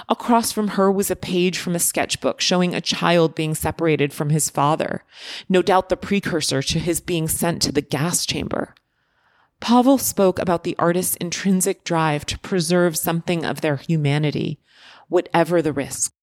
Across 0.10 0.52
from 0.52 0.70
her 0.70 0.92
was 0.92 1.10
a 1.10 1.16
page 1.16 1.58
from 1.58 1.76
a 1.76 1.80
sketchbook 1.80 2.40
showing 2.40 2.74
a 2.74 2.82
child 2.82 3.36
being 3.36 3.56
separated 3.56 4.14
from 4.14 4.30
his 4.30 4.50
father, 4.50 5.04
no 5.50 5.62
doubt 5.62 5.90
the 5.90 5.98
precursor 5.98 6.62
to 6.62 6.80
his 6.80 7.02
being 7.02 7.28
sent 7.28 7.62
to 7.64 7.72
the 7.72 7.82
gas 7.82 8.26
chamber. 8.26 8.76
Pavel 9.60 9.98
spoke 9.98 10.40
about 10.40 10.64
the 10.64 10.76
artist's 10.80 11.16
intrinsic 11.18 11.84
drive 11.84 12.26
to 12.28 12.40
preserve 12.40 12.98
something 12.98 13.46
of 13.46 13.62
their 13.62 13.78
humanity, 13.78 14.60
whatever 15.08 15.62
the 15.62 15.74
risk. 15.74 16.14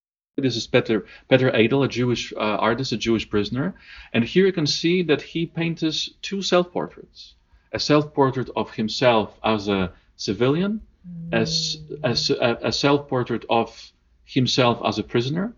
This 0.41 0.55
is 0.55 0.69
Peter, 0.69 1.05
Peter 1.29 1.51
Edel, 1.53 1.83
a 1.83 1.89
Jewish 1.89 2.33
uh, 2.33 2.39
artist, 2.39 2.93
a 2.93 2.97
Jewish 2.97 3.29
prisoner. 3.29 3.75
And 4.13 4.23
here 4.23 4.47
you 4.47 4.53
can 4.53 4.69
see 4.69 5.03
that 5.03 5.21
he 5.21 5.47
paints 5.47 6.11
two 6.23 6.43
self 6.43 6.71
portraits 6.73 7.35
a 7.73 7.81
self 7.81 8.15
portrait 8.15 8.49
of 8.55 8.71
himself 8.71 9.37
as 9.43 9.67
a 9.67 9.93
civilian, 10.17 10.81
as, 11.33 11.79
as 12.05 12.31
a, 12.31 12.59
a 12.63 12.73
self 12.73 13.09
portrait 13.09 13.45
of 13.51 13.93
himself 14.25 14.81
as 14.85 15.01
a 15.01 15.03
prisoner. 15.03 15.57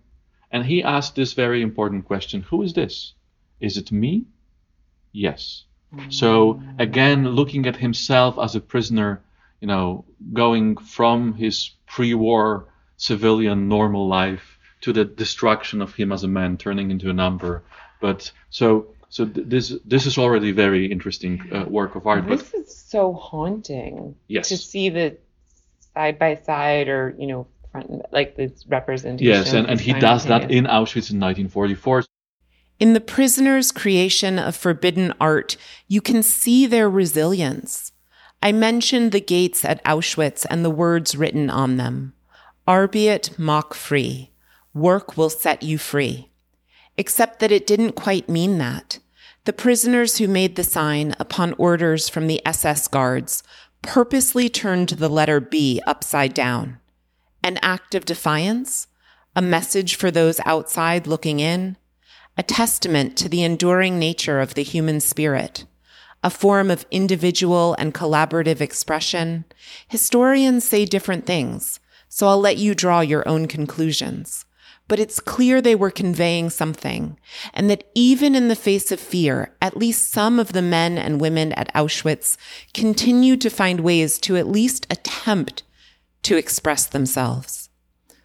And 0.50 0.64
he 0.64 0.82
asked 0.82 1.14
this 1.14 1.34
very 1.34 1.60
important 1.60 2.06
question 2.06 2.40
Who 2.42 2.62
is 2.62 2.72
this? 2.72 3.12
Is 3.60 3.76
it 3.76 3.92
me? 3.92 4.24
Yes. 5.12 5.64
So 6.08 6.62
again, 6.78 7.28
looking 7.28 7.66
at 7.66 7.76
himself 7.76 8.38
as 8.38 8.56
a 8.56 8.60
prisoner, 8.60 9.22
you 9.60 9.66
know, 9.66 10.06
going 10.32 10.78
from 10.78 11.34
his 11.34 11.70
pre-war 11.86 12.68
civilian 12.96 13.68
normal 13.68 14.08
life 14.08 14.49
to 14.82 14.92
the 14.92 15.04
destruction 15.04 15.82
of 15.82 15.94
him 15.94 16.12
as 16.12 16.24
a 16.24 16.28
man, 16.28 16.56
turning 16.56 16.90
into 16.90 17.10
a 17.10 17.12
number. 17.12 17.62
But 18.00 18.30
so 18.50 18.94
so 19.08 19.26
th- 19.26 19.46
this 19.48 19.74
this 19.84 20.06
is 20.06 20.18
already 20.18 20.52
very 20.52 20.90
interesting 20.90 21.42
uh, 21.52 21.64
work 21.64 21.96
of 21.96 22.06
art. 22.06 22.26
This 22.26 22.50
but 22.50 22.60
is 22.60 22.76
so 22.76 23.12
haunting. 23.12 24.14
Yes. 24.28 24.48
To 24.48 24.56
see 24.56 24.88
the 24.88 25.16
side 25.94 26.18
by 26.18 26.36
side 26.36 26.88
or, 26.88 27.14
you 27.18 27.26
know, 27.26 27.46
front 27.72 27.90
like 28.12 28.36
this 28.36 28.64
representation. 28.68 29.26
yes, 29.26 29.52
and, 29.52 29.68
and 29.68 29.80
he 29.80 29.92
does 29.92 30.26
that 30.26 30.50
in 30.50 30.64
Auschwitz 30.64 31.10
in 31.10 31.20
1944. 31.20 32.04
In 32.78 32.94
the 32.94 33.00
prisoners' 33.00 33.72
creation 33.72 34.38
of 34.38 34.56
forbidden 34.56 35.12
art, 35.20 35.56
you 35.86 36.00
can 36.00 36.22
see 36.22 36.66
their 36.66 36.88
resilience. 36.88 37.92
I 38.42 38.52
mentioned 38.52 39.12
the 39.12 39.20
gates 39.20 39.64
at 39.64 39.84
Auschwitz 39.84 40.46
and 40.48 40.64
the 40.64 40.70
words 40.70 41.14
written 41.14 41.50
on 41.50 41.76
them. 41.76 42.14
Arbeit 42.66 43.38
macht 43.38 43.74
frei. 43.74 44.29
Work 44.74 45.16
will 45.16 45.30
set 45.30 45.64
you 45.64 45.78
free. 45.78 46.30
Except 46.96 47.40
that 47.40 47.50
it 47.50 47.66
didn't 47.66 47.92
quite 47.92 48.28
mean 48.28 48.58
that. 48.58 49.00
The 49.44 49.52
prisoners 49.52 50.18
who 50.18 50.28
made 50.28 50.54
the 50.54 50.62
sign 50.62 51.16
upon 51.18 51.54
orders 51.54 52.08
from 52.08 52.28
the 52.28 52.40
SS 52.46 52.86
guards 52.86 53.42
purposely 53.82 54.48
turned 54.48 54.90
the 54.90 55.08
letter 55.08 55.40
B 55.40 55.80
upside 55.86 56.34
down. 56.34 56.78
An 57.42 57.58
act 57.62 57.96
of 57.96 58.04
defiance? 58.04 58.86
A 59.34 59.42
message 59.42 59.96
for 59.96 60.10
those 60.10 60.40
outside 60.44 61.06
looking 61.06 61.40
in? 61.40 61.76
A 62.36 62.44
testament 62.44 63.16
to 63.16 63.28
the 63.28 63.42
enduring 63.42 63.98
nature 63.98 64.38
of 64.38 64.54
the 64.54 64.62
human 64.62 65.00
spirit? 65.00 65.64
A 66.22 66.30
form 66.30 66.70
of 66.70 66.86
individual 66.92 67.74
and 67.78 67.92
collaborative 67.92 68.60
expression? 68.60 69.46
Historians 69.88 70.64
say 70.64 70.84
different 70.84 71.26
things, 71.26 71.80
so 72.08 72.28
I'll 72.28 72.40
let 72.40 72.58
you 72.58 72.74
draw 72.74 73.00
your 73.00 73.26
own 73.26 73.48
conclusions 73.48 74.44
but 74.90 74.98
it's 74.98 75.20
clear 75.20 75.62
they 75.62 75.76
were 75.76 75.92
conveying 75.92 76.50
something, 76.50 77.16
and 77.54 77.70
that 77.70 77.88
even 77.94 78.34
in 78.34 78.48
the 78.48 78.56
face 78.56 78.90
of 78.90 78.98
fear, 78.98 79.54
at 79.62 79.76
least 79.76 80.10
some 80.10 80.40
of 80.40 80.52
the 80.52 80.60
men 80.60 80.98
and 80.98 81.20
women 81.20 81.52
at 81.52 81.72
Auschwitz 81.74 82.36
continued 82.74 83.40
to 83.40 83.50
find 83.50 83.80
ways 83.80 84.18
to 84.18 84.36
at 84.36 84.48
least 84.48 84.88
attempt 84.90 85.62
to 86.24 86.36
express 86.36 86.86
themselves. 86.86 87.68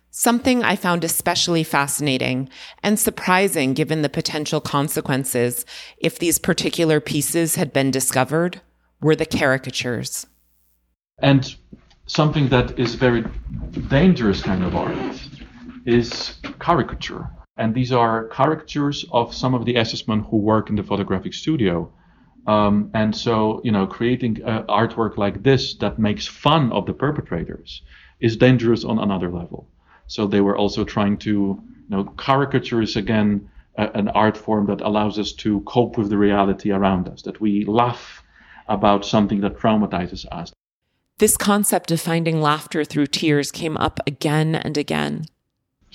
Something 0.10 0.64
I 0.64 0.76
found 0.76 1.04
especially 1.04 1.64
fascinating 1.64 2.50
and 2.82 2.98
surprising 2.98 3.76
given 3.76 4.02
the 4.02 4.10
potential 4.10 4.60
consequences 4.60 5.68
if 6.00 6.18
these 6.18 6.40
particular 6.40 7.00
pieces 7.00 7.58
had 7.58 7.74
been 7.74 7.92
discovered 7.92 8.60
were 9.02 9.16
the 9.16 9.28
caricatures. 9.28 10.26
And 11.20 11.56
something 12.08 12.50
that 12.50 12.80
is 12.80 12.96
very 12.96 13.24
dangerous 13.88 14.42
kind 14.42 14.64
of 14.64 14.76
art 14.76 14.98
is 15.86 16.36
caricature. 16.60 17.30
And 17.58 17.74
these 17.74 17.92
are 17.92 18.28
caricatures 18.28 19.06
of 19.12 19.34
some 19.34 19.54
of 19.54 19.66
the 19.66 19.78
SS 19.78 20.08
men 20.08 20.20
who 20.22 20.38
work 20.38 20.70
in 20.70 20.76
the 20.76 20.84
photographic 20.84 21.34
studio. 21.34 21.92
Um, 22.48 22.92
and 22.94 23.16
so, 23.16 23.62
you 23.64 23.72
know, 23.72 23.88
creating 23.88 24.44
uh, 24.44 24.64
artwork 24.64 25.18
like 25.18 25.44
this 25.44 25.76
that 25.76 25.98
makes 25.98 26.28
fun 26.28 26.72
of 26.72 26.86
the 26.86 26.94
perpetrators 26.94 27.82
is 28.20 28.38
dangerous 28.38 28.84
on 28.84 29.00
another 29.00 29.32
level. 29.32 29.68
So 30.08 30.28
they 30.28 30.42
were 30.42 30.58
also 30.58 30.84
trying 30.84 31.18
to, 31.20 31.32
you 31.32 31.90
know, 31.90 32.04
caricature 32.18 32.82
is 32.82 32.96
again 32.96 33.50
a, 33.78 33.90
an 33.98 34.10
art 34.10 34.38
form 34.38 34.68
that 34.68 34.82
allows 34.82 35.18
us 35.18 35.32
to 35.34 35.62
cope 35.62 35.98
with 35.98 36.10
the 36.10 36.18
reality 36.18 36.72
around 36.72 37.08
us, 37.08 37.22
that 37.24 37.42
we 37.42 37.66
laugh 37.66 38.24
about 38.68 39.06
something 39.06 39.42
that 39.42 39.58
traumatizes 39.58 40.26
us. 40.32 40.52
This 41.18 41.38
concept 41.38 41.92
of 41.92 42.02
finding 42.02 42.42
laughter 42.42 42.84
through 42.84 43.08
tears 43.08 43.52
came 43.52 43.78
up 43.78 44.00
again 44.06 44.54
and 44.56 44.78
again. 44.78 45.26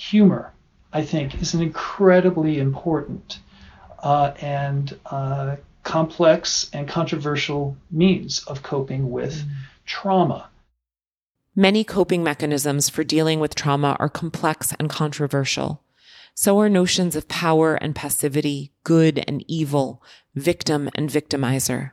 Humor, 0.09 0.51
I 0.91 1.03
think, 1.03 1.39
is 1.43 1.53
an 1.53 1.61
incredibly 1.61 2.57
important 2.57 3.37
uh, 3.99 4.33
and 4.41 4.97
uh, 5.05 5.57
complex 5.83 6.71
and 6.73 6.87
controversial 6.87 7.77
means 7.91 8.43
of 8.45 8.63
coping 8.63 9.11
with 9.11 9.43
trauma. 9.85 10.49
Many 11.55 11.83
coping 11.83 12.23
mechanisms 12.23 12.89
for 12.89 13.03
dealing 13.03 13.39
with 13.39 13.53
trauma 13.53 13.95
are 13.99 14.09
complex 14.09 14.73
and 14.79 14.89
controversial. 14.89 15.83
So 16.33 16.59
are 16.59 16.69
notions 16.69 17.15
of 17.15 17.27
power 17.27 17.75
and 17.75 17.93
passivity, 17.93 18.71
good 18.83 19.23
and 19.27 19.45
evil, 19.47 20.01
victim 20.33 20.89
and 20.95 21.11
victimizer. 21.11 21.91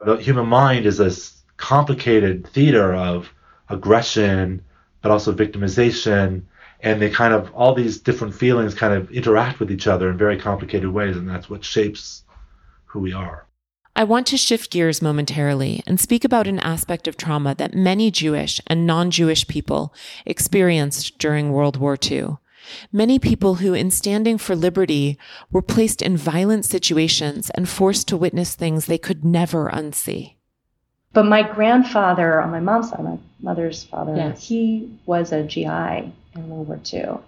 The 0.00 0.16
human 0.16 0.46
mind 0.46 0.86
is 0.86 0.96
this 0.96 1.42
complicated 1.58 2.46
theater 2.46 2.94
of 2.94 3.28
aggression, 3.68 4.64
but 5.02 5.10
also 5.10 5.34
victimization, 5.34 6.44
and 6.84 7.00
they 7.00 7.08
kind 7.08 7.32
of 7.32 7.52
all 7.54 7.74
these 7.74 7.98
different 7.98 8.34
feelings 8.34 8.74
kind 8.74 8.92
of 8.92 9.10
interact 9.10 9.58
with 9.58 9.72
each 9.72 9.86
other 9.86 10.10
in 10.10 10.18
very 10.18 10.38
complicated 10.38 10.90
ways, 10.90 11.16
and 11.16 11.28
that's 11.28 11.48
what 11.48 11.64
shapes 11.64 12.22
who 12.84 13.00
we 13.00 13.12
are. 13.12 13.46
I 13.96 14.04
want 14.04 14.26
to 14.28 14.36
shift 14.36 14.70
gears 14.70 15.00
momentarily 15.00 15.82
and 15.86 15.98
speak 15.98 16.24
about 16.24 16.46
an 16.46 16.60
aspect 16.60 17.08
of 17.08 17.16
trauma 17.16 17.54
that 17.54 17.74
many 17.74 18.10
Jewish 18.10 18.60
and 18.66 18.86
non 18.86 19.10
Jewish 19.10 19.48
people 19.48 19.94
experienced 20.26 21.18
during 21.18 21.52
World 21.52 21.78
War 21.78 21.96
II. 22.00 22.36
Many 22.92 23.18
people 23.18 23.56
who, 23.56 23.72
in 23.72 23.90
standing 23.90 24.36
for 24.36 24.54
liberty, 24.54 25.18
were 25.50 25.62
placed 25.62 26.02
in 26.02 26.16
violent 26.16 26.64
situations 26.66 27.50
and 27.50 27.68
forced 27.68 28.08
to 28.08 28.16
witness 28.16 28.54
things 28.54 28.86
they 28.86 28.98
could 28.98 29.24
never 29.24 29.70
unsee. 29.70 30.34
But 31.12 31.26
my 31.26 31.42
grandfather 31.42 32.42
on 32.42 32.50
my 32.50 32.60
mom's 32.60 32.90
side, 32.90 33.04
my 33.04 33.18
mother's 33.40 33.84
father, 33.84 34.16
Yes. 34.16 34.48
he 34.48 34.90
was 35.06 35.30
a 35.32 35.44
GI 35.44 36.12
in 36.34 36.48
World 36.48 36.68
War 36.68 36.80
II. 36.92 37.18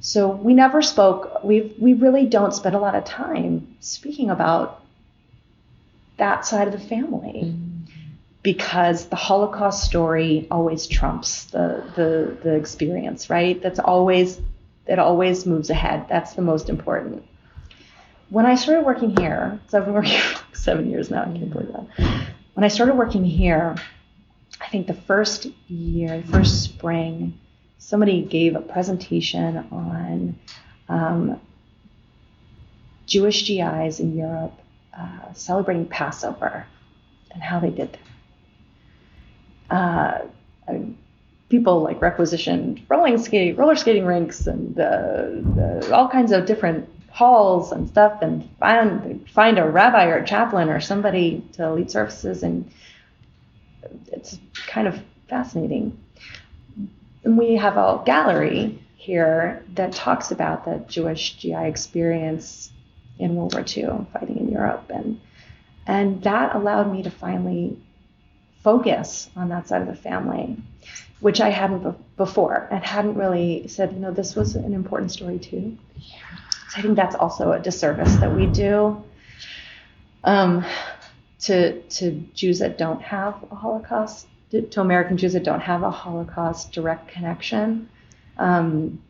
So 0.00 0.28
we 0.28 0.52
never 0.52 0.82
spoke. 0.82 1.42
We 1.42 1.74
we 1.78 1.94
really 1.94 2.26
don't 2.26 2.52
spend 2.52 2.74
a 2.74 2.78
lot 2.78 2.94
of 2.94 3.04
time 3.04 3.76
speaking 3.80 4.28
about 4.30 4.82
that 6.18 6.44
side 6.44 6.68
of 6.68 6.72
the 6.72 6.86
family 6.88 7.42
mm-hmm. 7.44 7.92
because 8.42 9.06
the 9.06 9.16
Holocaust 9.16 9.84
story 9.84 10.46
always 10.50 10.86
trumps 10.86 11.44
the 11.46 11.84
the 11.96 12.36
the 12.42 12.54
experience, 12.54 13.30
right? 13.30 13.60
That's 13.62 13.78
always 13.78 14.40
it 14.86 14.98
always 14.98 15.46
moves 15.46 15.70
ahead. 15.70 16.06
That's 16.08 16.34
the 16.34 16.42
most 16.42 16.68
important. 16.68 17.24
When 18.28 18.46
I 18.46 18.56
started 18.56 18.84
working 18.84 19.16
here, 19.16 19.58
so 19.68 19.78
I've 19.78 19.84
been 19.84 19.94
working 19.94 20.18
for 20.20 20.34
like 20.34 20.56
seven 20.56 20.90
years 20.90 21.10
now. 21.10 21.22
I 21.22 21.26
can't 21.26 21.50
believe 21.50 21.72
that. 21.72 22.28
When 22.54 22.64
I 22.64 22.68
started 22.68 22.94
working 22.94 23.24
here, 23.24 23.74
I 24.60 24.68
think 24.68 24.86
the 24.86 24.94
first 24.94 25.46
year, 25.66 26.20
the 26.20 26.28
first 26.28 26.62
spring, 26.62 27.38
somebody 27.86 28.22
gave 28.22 28.56
a 28.56 28.60
presentation 28.60 29.58
on 29.70 30.38
um, 30.88 31.40
Jewish 33.06 33.46
GIs 33.46 34.00
in 34.00 34.16
Europe 34.16 34.58
uh, 34.98 35.32
celebrating 35.34 35.86
Passover 35.86 36.66
and 37.30 37.42
how 37.42 37.60
they 37.60 37.70
did 37.70 37.98
that. 39.68 39.76
Uh, 39.76 40.26
I 40.66 40.72
mean, 40.72 40.98
people 41.50 41.82
like 41.82 42.00
requisitioned 42.00 42.80
rolling 42.88 43.18
skate, 43.18 43.58
roller 43.58 43.76
skating 43.76 44.06
rinks, 44.06 44.46
and 44.46 44.78
uh, 44.78 45.92
all 45.92 46.08
kinds 46.08 46.32
of 46.32 46.46
different 46.46 46.88
halls 47.10 47.70
and 47.70 47.88
stuff, 47.88 48.22
and 48.22 48.48
find 48.58 49.28
find 49.30 49.58
a 49.58 49.68
rabbi 49.68 50.06
or 50.06 50.18
a 50.18 50.26
chaplain 50.26 50.70
or 50.70 50.80
somebody 50.80 51.44
to 51.52 51.72
lead 51.72 51.90
services, 51.90 52.42
and 52.42 52.70
it's 54.06 54.38
kind 54.66 54.88
of 54.88 54.98
fascinating. 55.28 55.98
And 57.24 57.38
we 57.38 57.56
have 57.56 57.76
a 57.76 58.02
gallery 58.04 58.78
here 58.96 59.64
that 59.74 59.92
talks 59.92 60.30
about 60.30 60.64
the 60.64 60.84
Jewish 60.88 61.36
GI 61.36 61.54
experience 61.54 62.70
in 63.18 63.34
World 63.34 63.54
War 63.54 63.64
II, 63.66 64.06
fighting 64.12 64.38
in 64.38 64.48
Europe, 64.50 64.90
and 64.92 65.20
and 65.86 66.22
that 66.22 66.54
allowed 66.54 66.90
me 66.92 67.02
to 67.02 67.10
finally 67.10 67.78
focus 68.62 69.28
on 69.36 69.50
that 69.50 69.68
side 69.68 69.82
of 69.82 69.88
the 69.88 69.94
family, 69.94 70.56
which 71.20 71.40
I 71.40 71.50
hadn't 71.50 71.82
be- 71.84 72.04
before, 72.16 72.66
and 72.70 72.82
hadn't 72.82 73.14
really 73.16 73.68
said, 73.68 73.92
you 73.92 73.98
know, 73.98 74.10
this 74.10 74.34
was 74.34 74.56
an 74.56 74.72
important 74.72 75.12
story 75.12 75.38
too. 75.38 75.76
So 76.70 76.78
I 76.78 76.82
think 76.82 76.96
that's 76.96 77.14
also 77.14 77.52
a 77.52 77.60
disservice 77.60 78.16
that 78.16 78.34
we 78.34 78.46
do 78.46 79.02
um, 80.24 80.64
to 81.40 81.80
to 81.82 82.10
Jews 82.34 82.58
that 82.60 82.78
don't 82.78 83.02
have 83.02 83.34
a 83.50 83.54
Holocaust, 83.54 84.26
to 84.50 84.80
American 84.80 85.16
Jews 85.16 85.32
that 85.32 85.42
don't 85.44 85.60
have 85.60 85.82
a 85.82 85.90
Holocaust 85.90 86.72
direct 86.72 87.08
connection. 87.08 87.88
Um, 88.36 89.02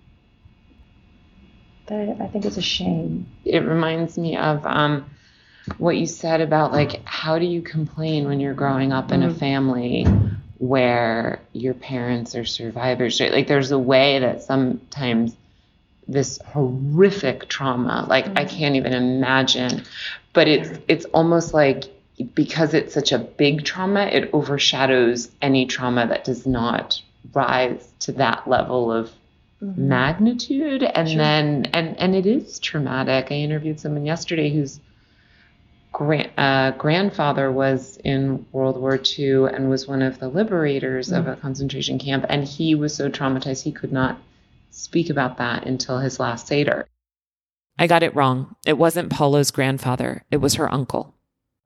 that 1.86 2.16
I 2.20 2.26
think 2.28 2.46
is 2.46 2.56
a 2.56 2.62
shame. 2.62 3.26
It 3.44 3.60
reminds 3.60 4.16
me 4.16 4.36
of 4.36 4.64
um, 4.64 5.04
what 5.78 5.96
you 5.96 6.06
said 6.06 6.40
about 6.40 6.72
like 6.72 7.02
how 7.04 7.38
do 7.38 7.46
you 7.46 7.62
complain 7.62 8.26
when 8.26 8.40
you're 8.40 8.54
growing 8.54 8.92
up 8.92 9.12
in 9.12 9.22
a 9.22 9.28
Mhm. 9.28 9.38
family 9.38 10.04
where 10.58 11.40
your 11.52 11.74
parents 11.74 12.34
are 12.34 12.44
survivors 12.44 13.20
right 13.20 13.32
like 13.32 13.46
there's 13.48 13.70
a 13.70 13.78
way 13.78 14.18
that 14.20 14.42
sometimes 14.42 15.36
this 16.06 16.38
horrific 16.46 17.48
trauma 17.48 18.06
like 18.08 18.26
i 18.38 18.44
can't 18.44 18.76
even 18.76 18.92
imagine 18.92 19.82
but 20.32 20.46
it's 20.48 20.78
it's 20.86 21.06
almost 21.06 21.52
like 21.54 21.84
because 22.34 22.74
it's 22.74 22.94
such 22.94 23.12
a 23.12 23.18
big 23.18 23.64
trauma 23.64 24.02
it 24.06 24.30
overshadows 24.32 25.30
any 25.42 25.66
trauma 25.66 26.06
that 26.06 26.24
does 26.24 26.46
not 26.46 27.00
rise 27.32 27.92
to 27.98 28.12
that 28.12 28.46
level 28.48 28.92
of 28.92 29.10
magnitude 29.60 30.82
and 30.82 31.08
Sure. 31.08 31.18
then 31.18 31.66
and 31.72 31.98
and 31.98 32.14
it 32.14 32.26
is 32.26 32.58
traumatic 32.58 33.28
i 33.30 33.34
interviewed 33.34 33.80
someone 33.80 34.04
yesterday 34.04 34.50
whose 34.50 34.78
grand, 35.92 36.30
uh, 36.36 36.72
grandfather 36.72 37.50
was 37.50 37.96
in 38.04 38.44
world 38.52 38.76
war 38.80 39.00
ii 39.18 39.46
and 39.46 39.70
was 39.70 39.88
one 39.88 40.02
of 40.02 40.18
the 40.18 40.28
liberators 40.28 41.10
of 41.12 41.26
a 41.26 41.36
concentration 41.36 41.98
camp 41.98 42.26
and 42.28 42.44
he 42.44 42.74
was 42.74 42.94
so 42.94 43.08
traumatized 43.08 43.62
he 43.62 43.72
could 43.72 43.92
not 43.92 44.18
speak 44.70 45.08
about 45.08 45.38
that 45.38 45.66
until 45.66 45.98
his 45.98 46.20
last 46.20 46.46
seder 46.46 46.86
I 47.76 47.88
got 47.88 48.04
it 48.04 48.14
wrong. 48.14 48.54
It 48.64 48.78
wasn't 48.78 49.10
Paula's 49.10 49.50
grandfather, 49.50 50.22
it 50.30 50.36
was 50.36 50.54
her 50.54 50.72
uncle. 50.72 51.13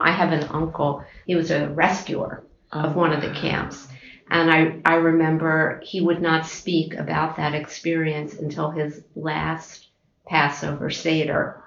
I 0.01 0.13
have 0.13 0.33
an 0.33 0.45
uncle. 0.51 1.05
He 1.27 1.35
was 1.35 1.51
a 1.51 1.69
rescuer 1.69 2.45
of 2.71 2.95
one 2.95 3.13
of 3.13 3.23
the 3.23 3.33
camps. 3.33 3.89
And 4.31 4.51
I, 4.51 4.81
I 4.85 4.97
remember 4.97 5.81
he 5.83 6.01
would 6.01 6.21
not 6.21 6.47
speak 6.47 6.95
about 6.95 7.37
that 7.37 7.55
experience 7.55 8.35
until 8.35 8.71
his 8.71 9.03
last 9.17 9.89
Passover 10.27 10.91
Seder 10.91 11.63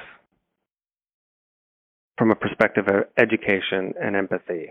from 2.16 2.30
a 2.30 2.34
perspective 2.34 2.86
of 2.88 3.04
education 3.18 3.94
and 4.00 4.16
empathy. 4.16 4.68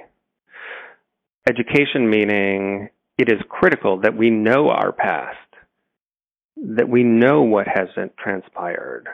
Education 1.47 2.09
meaning 2.09 2.89
it 3.17 3.29
is 3.29 3.39
critical 3.47 4.01
that 4.01 4.17
we 4.17 4.29
know 4.29 4.69
our 4.69 4.91
past, 4.91 5.37
that 6.57 6.89
we 6.89 7.03
know 7.03 7.43
what 7.43 7.67
hasn't 7.67 8.17
transpired, 8.17 9.07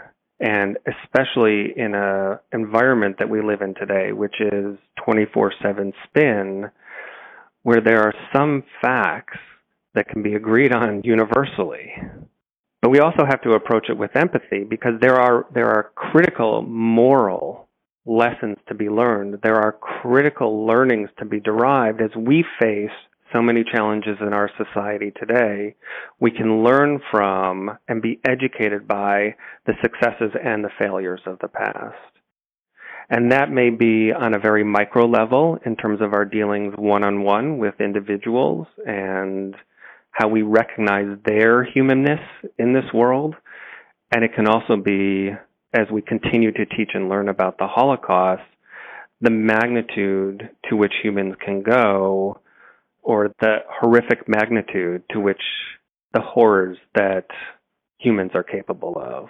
and 0.44 0.78
especially 0.86 1.72
in 1.78 1.96
a 1.96 2.42
environment 2.52 3.16
that 3.18 3.30
we 3.30 3.42
live 3.42 3.62
in 3.62 3.74
today, 3.76 4.12
which 4.12 4.42
is 4.42 4.78
24/7 4.98 5.94
spin, 6.04 6.70
where 7.62 7.80
there 7.80 8.02
are 8.02 8.14
some 8.36 8.64
facts 8.82 9.38
that 9.94 10.10
can 10.10 10.22
be 10.22 10.36
agreed 10.36 10.76
on 10.76 11.02
universally. 11.04 11.94
But 12.82 12.90
we 12.90 13.00
also 13.00 13.24
have 13.26 13.42
to 13.44 13.54
approach 13.54 13.90
it 13.90 13.98
with 13.98 14.18
empathy 14.18 14.66
because 14.66 15.00
there 15.00 15.16
are 15.16 15.46
there 15.54 15.70
are 15.70 15.92
critical 15.96 16.62
moral 16.62 17.70
lessons 18.06 18.58
to 18.68 18.74
be 18.74 18.90
learned. 18.90 19.40
There 19.42 19.56
are 19.56 19.72
critical 19.72 20.68
learnings 20.68 21.10
to 21.20 21.26
be 21.26 21.40
derived 21.40 22.02
as 22.02 22.14
we 22.18 22.44
face 22.60 22.98
so 23.34 23.42
many 23.42 23.64
challenges 23.64 24.18
in 24.22 24.34
our 24.34 24.50
society 24.58 25.12
today. 25.20 25.76
We 26.20 26.32
can 26.32 26.64
learn 26.64 27.02
from 27.12 27.78
and 27.88 28.02
be 28.02 28.20
educated 28.28 28.88
by 28.88 29.36
the 29.66 29.74
successes 29.82 30.32
and 30.42 30.64
the 30.64 30.70
failures 30.80 31.22
of 31.26 31.40
the 31.40 31.48
past. 31.48 31.96
And 33.10 33.32
that 33.32 33.52
may 33.52 33.70
be 33.70 34.12
on 34.14 34.34
a 34.34 34.40
very 34.40 34.64
micro 34.64 35.06
level 35.06 35.58
in 35.66 35.76
terms 35.76 36.00
of 36.02 36.14
our 36.14 36.26
dealings 36.26 36.74
one 36.78 37.04
on 37.04 37.24
one 37.24 37.58
with 37.58 37.82
individuals 37.82 38.68
and 38.86 39.56
how 40.12 40.28
we 40.28 40.42
recognize 40.44 41.18
their 41.26 41.64
humanness 41.64 42.22
in 42.58 42.74
this 42.74 42.86
world. 42.94 43.36
And 44.14 44.24
it 44.24 44.34
can 44.36 44.48
also 44.48 44.78
be, 44.78 45.32
as 45.74 45.88
we 45.92 46.02
continue 46.02 46.52
to 46.52 46.66
teach 46.66 46.92
and 46.94 47.10
learn 47.10 47.30
about 47.30 47.58
the 47.58 47.68
Holocaust, 47.68 48.44
the 49.22 49.32
magnitude 49.32 50.50
to 50.70 50.76
which 50.76 50.94
humans 51.02 51.36
can 51.44 51.64
go, 51.64 52.40
or 53.04 53.32
the 53.42 53.58
horrific 53.70 54.28
magnitude 54.28 55.04
to 55.12 55.20
which 55.20 55.42
the 56.14 56.22
horrors 56.22 56.78
that 56.96 57.26
humans 58.00 58.32
are 58.34 58.44
capable 58.44 58.98
of. 58.98 59.30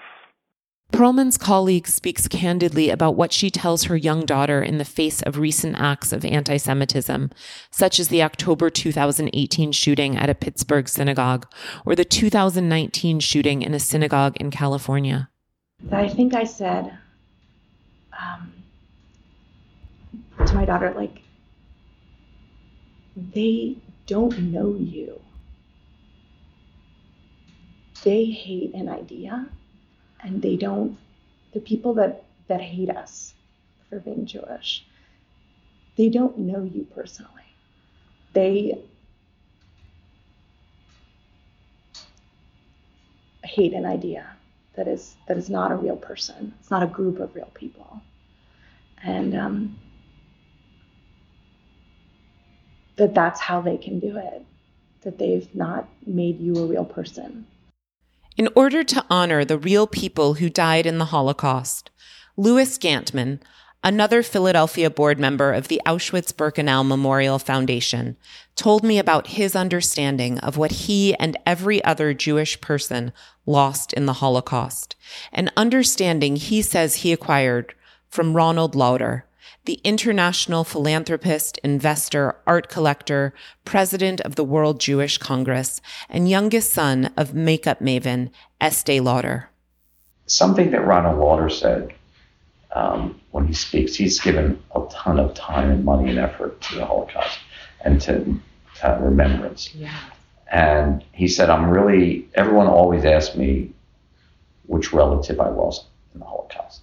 Perelman's 0.93 1.39
colleague 1.39 1.87
speaks 1.87 2.27
candidly 2.27 2.91
about 2.91 3.15
what 3.15 3.33
she 3.33 3.49
tells 3.49 3.85
her 3.85 3.97
young 3.97 4.27
daughter 4.27 4.61
in 4.61 4.77
the 4.77 4.85
face 4.85 5.23
of 5.23 5.39
recent 5.39 5.75
acts 5.79 6.13
of 6.13 6.23
anti 6.23 6.57
Semitism, 6.57 7.31
such 7.71 7.99
as 7.99 8.09
the 8.09 8.21
October 8.21 8.69
2018 8.69 9.71
shooting 9.71 10.15
at 10.15 10.29
a 10.29 10.35
Pittsburgh 10.35 10.87
synagogue 10.87 11.47
or 11.83 11.95
the 11.95 12.05
2019 12.05 13.19
shooting 13.21 13.63
in 13.63 13.73
a 13.73 13.79
synagogue 13.79 14.37
in 14.37 14.51
California. 14.51 15.29
I 15.91 16.07
think 16.07 16.35
I 16.35 16.43
said 16.43 16.95
um, 18.21 18.53
to 20.45 20.53
my 20.53 20.63
daughter, 20.63 20.93
like, 20.95 21.22
they 23.15 23.77
don't 24.07 24.37
know 24.39 24.75
you. 24.75 25.19
They 28.03 28.25
hate 28.25 28.73
an 28.73 28.89
idea 28.89 29.47
and 30.21 30.41
they 30.41 30.55
don't 30.55 30.97
the 31.53 31.59
people 31.59 31.93
that 31.95 32.23
that 32.47 32.61
hate 32.61 32.89
us 32.89 33.33
for 33.89 33.99
being 33.99 34.25
Jewish, 34.25 34.85
they 35.95 36.09
don't 36.09 36.37
know 36.39 36.63
you 36.63 36.87
personally. 36.95 37.29
They 38.33 38.81
hate 43.43 43.73
an 43.73 43.85
idea 43.85 44.25
that 44.75 44.87
is 44.87 45.15
that 45.27 45.37
is 45.37 45.49
not 45.49 45.71
a 45.71 45.75
real 45.75 45.95
person. 45.95 46.53
It's 46.59 46.71
not 46.71 46.83
a 46.83 46.87
group 46.87 47.19
of 47.19 47.35
real 47.35 47.51
people, 47.53 48.01
and 49.03 49.35
um, 49.35 49.79
that 52.95 53.13
that's 53.13 53.41
how 53.41 53.61
they 53.61 53.77
can 53.77 53.99
do 53.99 54.17
it. 54.17 54.45
That 55.01 55.17
they've 55.17 55.53
not 55.53 55.87
made 56.05 56.39
you 56.39 56.55
a 56.55 56.65
real 56.65 56.85
person. 56.85 57.45
In 58.37 58.49
order 58.55 58.83
to 58.83 59.05
honor 59.09 59.45
the 59.45 59.57
real 59.57 59.85
people 59.85 60.35
who 60.35 60.49
died 60.49 60.85
in 60.85 60.97
the 60.97 61.05
Holocaust, 61.05 61.91
Louis 62.35 62.77
Gantman, 62.79 63.39
another 63.83 64.23
Philadelphia 64.23 64.89
board 64.89 65.19
member 65.19 65.53
of 65.53 65.67
the 65.67 65.81
Auschwitz 65.85 66.33
Birkenau 66.33 66.87
Memorial 66.87 67.37
Foundation, 67.37 68.17
told 68.55 68.83
me 68.83 68.97
about 68.97 69.27
his 69.27 69.55
understanding 69.55 70.39
of 70.39 70.57
what 70.57 70.71
he 70.71 71.13
and 71.15 71.37
every 71.45 71.83
other 71.83 72.13
Jewish 72.13 72.59
person 72.61 73.11
lost 73.45 73.93
in 73.93 74.05
the 74.05 74.13
Holocaust, 74.13 74.95
an 75.31 75.51
understanding 75.57 76.37
he 76.37 76.61
says 76.61 76.95
he 76.95 77.11
acquired 77.11 77.75
from 78.09 78.35
Ronald 78.35 78.73
Lauder, 78.73 79.25
the 79.65 79.79
international 79.83 80.63
philanthropist, 80.63 81.57
investor, 81.63 82.35
art 82.45 82.69
collector, 82.69 83.33
president 83.65 84.21
of 84.21 84.35
the 84.35 84.43
World 84.43 84.79
Jewish 84.79 85.17
Congress, 85.17 85.81
and 86.09 86.29
youngest 86.29 86.71
son 86.71 87.11
of 87.17 87.33
makeup 87.33 87.79
maven 87.79 88.29
Estee 88.59 88.99
Lauder. 88.99 89.49
Something 90.25 90.71
that 90.71 90.85
Ronald 90.85 91.19
Lauder 91.19 91.49
said 91.49 91.93
um, 92.73 93.19
when 93.31 93.47
he 93.47 93.53
speaks, 93.53 93.95
he's 93.95 94.19
given 94.19 94.61
a 94.75 94.81
ton 94.91 95.19
of 95.19 95.33
time 95.33 95.69
and 95.69 95.85
money 95.85 96.09
and 96.09 96.19
effort 96.19 96.59
to 96.61 96.75
the 96.75 96.85
Holocaust 96.85 97.39
and 97.81 98.01
to 98.01 98.39
uh, 98.83 98.97
remembrance. 98.99 99.73
Yeah. 99.75 99.99
And 100.51 101.03
he 101.11 101.27
said, 101.27 101.49
I'm 101.49 101.69
really, 101.69 102.27
everyone 102.35 102.67
always 102.67 103.05
asks 103.05 103.35
me 103.35 103.71
which 104.65 104.93
relative 104.93 105.39
I 105.39 105.49
lost 105.49 105.85
in 106.13 106.19
the 106.19 106.25
Holocaust 106.25 106.82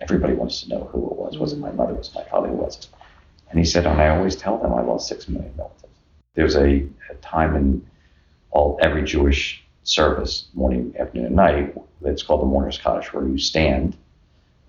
everybody 0.00 0.34
wants 0.34 0.62
to 0.62 0.68
know 0.68 0.88
who 0.92 0.98
it 1.10 1.16
was. 1.16 1.38
Was 1.38 1.52
it 1.52 1.58
my 1.58 1.72
mother? 1.72 1.94
Was 1.94 2.08
it 2.08 2.14
my 2.14 2.24
father? 2.24 2.48
Who 2.48 2.54
was 2.54 2.78
it? 2.78 2.88
And 3.50 3.58
he 3.58 3.64
said, 3.64 3.86
and 3.86 4.00
I 4.00 4.08
always 4.08 4.36
tell 4.36 4.58
them 4.58 4.72
I 4.72 4.82
lost 4.82 5.08
six 5.08 5.28
million 5.28 5.52
relatives. 5.56 5.94
There's 6.34 6.56
a, 6.56 6.86
a 7.10 7.14
time 7.20 7.56
in 7.56 7.86
all 8.50 8.78
every 8.80 9.02
Jewish 9.02 9.64
service, 9.82 10.48
morning, 10.54 10.94
afternoon, 10.98 11.26
and 11.26 11.36
night, 11.36 11.74
that's 12.00 12.22
called 12.22 12.42
the 12.42 12.46
mourner's 12.46 12.78
Kaddish, 12.78 13.12
where 13.12 13.26
you 13.26 13.38
stand. 13.38 13.96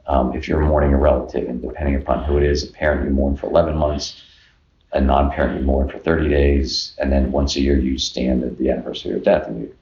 Um, 0.08 0.36
if 0.36 0.48
you're 0.48 0.60
mourning 0.60 0.94
a 0.94 0.98
relative, 0.98 1.48
and 1.48 1.62
depending 1.62 1.96
upon 1.96 2.24
who 2.24 2.38
it 2.38 2.44
is, 2.44 2.64
a 2.68 2.72
parent 2.72 3.06
you 3.06 3.12
mourn 3.12 3.38
for 3.38 3.48
11 3.48 3.78
months, 3.78 4.22
a 4.94 5.00
non-parent 5.00 5.60
you 5.60 5.66
mourn 5.66 5.90
for 5.90 6.00
30 6.00 6.28
days, 6.28 6.94
and 6.98 7.12
then 7.12 7.32
once 7.32 7.56
a 7.56 7.62
year 7.62 7.78
you 7.78 7.98
stand 7.98 8.44
at 8.44 8.58
the 8.58 8.70
anniversary 8.70 9.14
of 9.14 9.24
death. 9.24 9.48
And 9.48 9.62
you, 9.62 9.76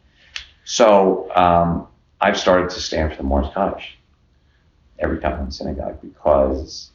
so 0.66 1.34
um, 1.36 1.88
I've 2.22 2.38
started 2.38 2.70
to 2.72 2.82
stand 2.82 3.12
for 3.12 3.18
the 3.18 3.24
mourner's 3.24 3.54
Kaddish 3.54 3.98
every 5.00 5.20
time 5.20 5.44
in 5.44 5.52
synagogue 5.52 6.00
because 6.02 6.92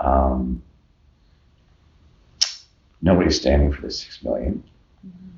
um, 0.00 0.62
nobody's 3.02 3.38
standing 3.38 3.72
for 3.72 3.82
the 3.82 3.90
six 3.90 4.22
million. 4.22 4.62
Mm-hmm. 5.06 5.28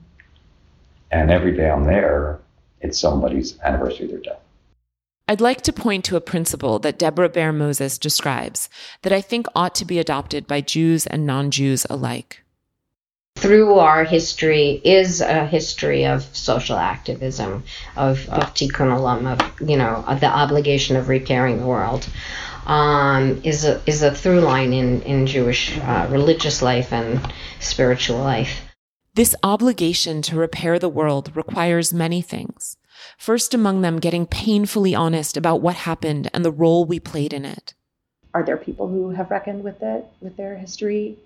And 1.10 1.30
every 1.30 1.56
day 1.56 1.70
I'm 1.70 1.84
there, 1.84 2.40
it's 2.80 2.98
somebody's 2.98 3.58
anniversary 3.60 4.06
of 4.06 4.10
their 4.12 4.20
death. 4.20 4.40
I'd 5.30 5.42
like 5.42 5.60
to 5.62 5.74
point 5.74 6.06
to 6.06 6.16
a 6.16 6.22
principle 6.22 6.78
that 6.78 6.98
Deborah 6.98 7.28
Baer 7.28 7.52
Mozes 7.52 7.98
describes 7.98 8.70
that 9.02 9.12
I 9.12 9.20
think 9.20 9.46
ought 9.54 9.74
to 9.74 9.84
be 9.84 9.98
adopted 9.98 10.46
by 10.46 10.62
Jews 10.62 11.06
and 11.06 11.26
non 11.26 11.50
Jews 11.50 11.86
alike 11.90 12.42
through 13.48 13.78
our 13.78 14.04
history 14.04 14.78
is 14.84 15.22
a 15.22 15.46
history 15.46 16.04
of 16.04 16.22
social 16.36 16.76
activism, 16.76 17.64
of, 17.96 18.28
of 18.28 18.52
tikkun 18.52 18.92
olam, 18.92 19.26
of 19.26 19.40
you 19.66 19.78
know 19.78 20.04
of 20.06 20.20
the 20.20 20.26
obligation 20.26 20.96
of 20.96 21.08
repairing 21.08 21.56
the 21.56 21.64
world, 21.64 22.06
um, 22.66 23.40
is 23.44 23.64
a 23.64 23.80
is 23.86 24.02
a 24.02 24.14
through 24.14 24.40
line 24.40 24.74
in 24.74 25.00
in 25.00 25.26
Jewish 25.26 25.78
uh, 25.78 26.06
religious 26.10 26.60
life 26.60 26.92
and 26.92 27.22
spiritual 27.58 28.18
life. 28.18 28.60
This 29.14 29.34
obligation 29.42 30.20
to 30.28 30.36
repair 30.36 30.78
the 30.78 30.90
world 30.90 31.34
requires 31.34 31.90
many 31.90 32.20
things. 32.20 32.76
First 33.16 33.54
among 33.54 33.80
them, 33.80 33.98
getting 33.98 34.26
painfully 34.26 34.94
honest 34.94 35.38
about 35.38 35.62
what 35.62 35.88
happened 35.88 36.28
and 36.34 36.44
the 36.44 36.52
role 36.52 36.84
we 36.84 37.00
played 37.00 37.32
in 37.32 37.46
it. 37.46 37.72
Are 38.34 38.42
there 38.44 38.58
people 38.58 38.88
who 38.88 39.08
have 39.08 39.30
reckoned 39.30 39.64
with 39.64 39.82
it, 39.82 40.04
with 40.20 40.36
their 40.36 40.58
history? 40.58 41.16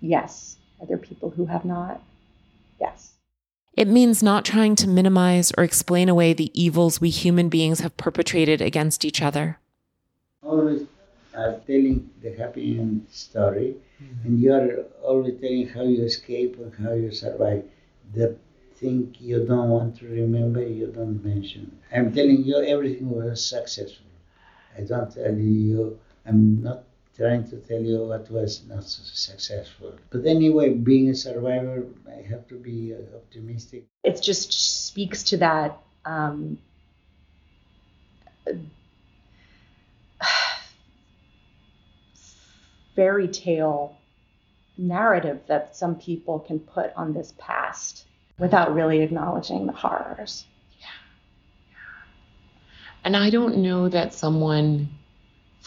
Yes 0.00 0.58
are 0.80 0.86
there 0.86 0.98
people 0.98 1.30
who 1.30 1.46
have 1.46 1.64
not? 1.64 2.02
Yes. 2.80 3.12
It 3.74 3.88
means 3.88 4.22
not 4.22 4.44
trying 4.44 4.74
to 4.76 4.88
minimize 4.88 5.52
or 5.56 5.64
explain 5.64 6.08
away 6.08 6.32
the 6.32 6.50
evils 6.60 7.00
we 7.00 7.10
human 7.10 7.48
beings 7.48 7.80
have 7.80 7.96
perpetrated 7.96 8.60
against 8.60 9.04
each 9.04 9.22
other. 9.22 9.58
Always 10.42 10.86
are 11.34 11.60
telling 11.66 12.10
the 12.22 12.32
happy 12.36 12.78
end 12.78 13.06
story, 13.10 13.76
mm-hmm. 14.02 14.26
and 14.26 14.40
you 14.40 14.52
are 14.52 14.84
always 15.02 15.34
telling 15.40 15.68
how 15.68 15.82
you 15.82 16.02
escape 16.04 16.58
and 16.58 16.74
how 16.84 16.92
you 16.92 17.12
survive. 17.12 17.64
The 18.14 18.36
thing 18.76 19.14
you 19.20 19.44
don't 19.46 19.68
want 19.68 19.98
to 19.98 20.06
remember, 20.06 20.66
you 20.66 20.86
don't 20.88 21.24
mention. 21.24 21.78
I'm 21.94 22.12
telling 22.12 22.44
you, 22.44 22.64
everything 22.64 23.10
was 23.10 23.44
successful. 23.44 24.06
I 24.76 24.80
don't 24.82 25.14
tell 25.14 25.34
you, 25.34 25.98
I'm 26.26 26.62
not 26.62 26.84
trying 27.20 27.44
to 27.50 27.56
tell 27.58 27.82
you 27.82 28.04
what 28.04 28.30
was 28.30 28.64
not 28.66 28.82
so 28.82 29.02
successful. 29.04 29.92
But 30.08 30.24
anyway, 30.24 30.70
being 30.70 31.10
a 31.10 31.14
survivor, 31.14 31.84
I 32.08 32.22
have 32.22 32.48
to 32.48 32.54
be 32.54 32.94
uh, 32.94 33.16
optimistic. 33.16 33.84
It 34.02 34.22
just 34.22 34.86
speaks 34.86 35.22
to 35.24 35.36
that 35.36 35.76
um, 36.06 36.56
fairy 42.96 43.28
tale 43.28 43.98
narrative 44.78 45.40
that 45.46 45.76
some 45.76 45.96
people 45.96 46.38
can 46.38 46.58
put 46.58 46.90
on 46.96 47.12
this 47.12 47.34
past 47.36 48.06
without 48.38 48.74
really 48.74 49.02
acknowledging 49.02 49.66
the 49.66 49.74
horrors. 49.74 50.46
Yeah. 50.80 50.86
And 53.04 53.14
I 53.14 53.28
don't 53.28 53.58
know 53.58 53.90
that 53.90 54.14
someone 54.14 54.88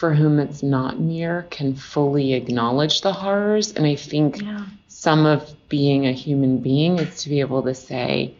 for 0.04 0.12
whom 0.12 0.38
it's 0.38 0.62
not 0.62 1.00
near 1.00 1.46
can 1.48 1.74
fully 1.74 2.34
acknowledge 2.34 3.00
the 3.00 3.10
horrors. 3.10 3.72
And 3.72 3.86
I 3.86 3.94
think 3.94 4.42
yeah. 4.42 4.66
some 4.86 5.24
of 5.24 5.50
being 5.70 6.06
a 6.06 6.12
human 6.12 6.58
being 6.58 6.98
is 6.98 7.22
to 7.22 7.30
be 7.30 7.40
able 7.40 7.62
to 7.62 7.74
say, 7.74 8.34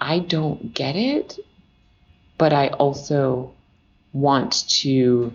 I 0.00 0.20
don't 0.20 0.72
get 0.72 0.94
it, 0.94 1.36
but 2.38 2.52
I 2.52 2.68
also 2.68 3.52
want 4.12 4.68
to 4.82 5.34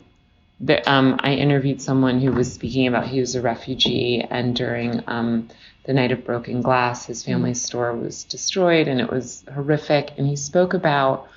the, 0.62 0.90
um, 0.90 1.20
I 1.20 1.34
interviewed 1.34 1.82
someone 1.82 2.22
who 2.22 2.32
was 2.32 2.54
speaking 2.54 2.88
about 2.88 3.08
he 3.08 3.20
was 3.20 3.36
a 3.36 3.42
refugee, 3.42 4.22
and 4.22 4.56
during 4.56 5.04
um, 5.08 5.50
the 5.84 5.92
night 5.92 6.14
of 6.14 6.24
broken 6.24 6.62
glass, 6.62 7.06
his 7.06 7.22
family's 7.22 7.62
store 7.62 7.92
was 7.92 8.24
destroyed, 8.24 8.88
and 8.88 9.02
it 9.02 9.12
was 9.12 9.44
horrific. 9.54 10.14
And 10.18 10.26
he 10.26 10.38
spoke 10.38 10.74
about 10.74 11.28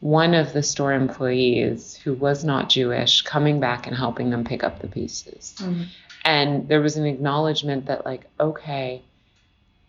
one 0.00 0.34
of 0.34 0.52
the 0.52 0.62
store 0.62 0.92
employees 0.92 1.96
who 1.96 2.14
was 2.14 2.44
not 2.44 2.68
Jewish 2.68 3.22
coming 3.22 3.60
back 3.60 3.86
and 3.86 3.96
helping 3.96 4.30
them 4.30 4.44
pick 4.44 4.62
up 4.62 4.80
the 4.80 4.88
pieces. 4.88 5.54
Mm. 5.58 5.86
And 6.24 6.68
there 6.68 6.80
was 6.80 6.96
an 6.96 7.06
acknowledgement 7.06 7.86
that, 7.86 8.04
like, 8.04 8.26
okay, 8.38 9.02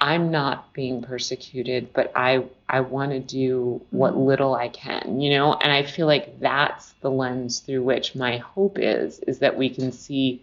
I'm 0.01 0.32
not 0.32 0.74
being 0.74 1.01
persecuted, 1.01 1.91
but 1.93 2.12
I 2.16 2.45
I 2.68 2.82
want 2.82 3.12
to 3.12 3.20
do 3.20 3.82
what 3.91 4.14
mm-hmm. 4.14 4.22
little 4.22 4.55
I 4.55 4.70
can, 4.70 5.20
you 5.20 5.32
know? 5.32 5.53
And 5.53 5.72
I 5.72 5.84
feel 5.84 6.07
like 6.07 6.39
that's 6.39 6.93
the 7.01 7.12
lens 7.12 7.60
through 7.60 7.84
which 7.84 8.16
my 8.16 8.38
hope 8.38 8.80
is 8.80 9.20
is 9.20 9.39
that 9.39 9.57
we 9.57 9.70
can 9.70 9.91
see 9.91 10.41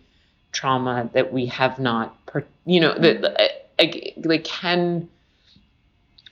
trauma 0.53 1.09
that 1.15 1.33
we 1.33 1.47
have 1.47 1.79
not 1.79 2.25
per, 2.27 2.45
you 2.67 2.81
know, 2.81 2.99
that 2.99 3.65
like, 3.79 4.15
like 4.25 4.45
can 4.45 5.09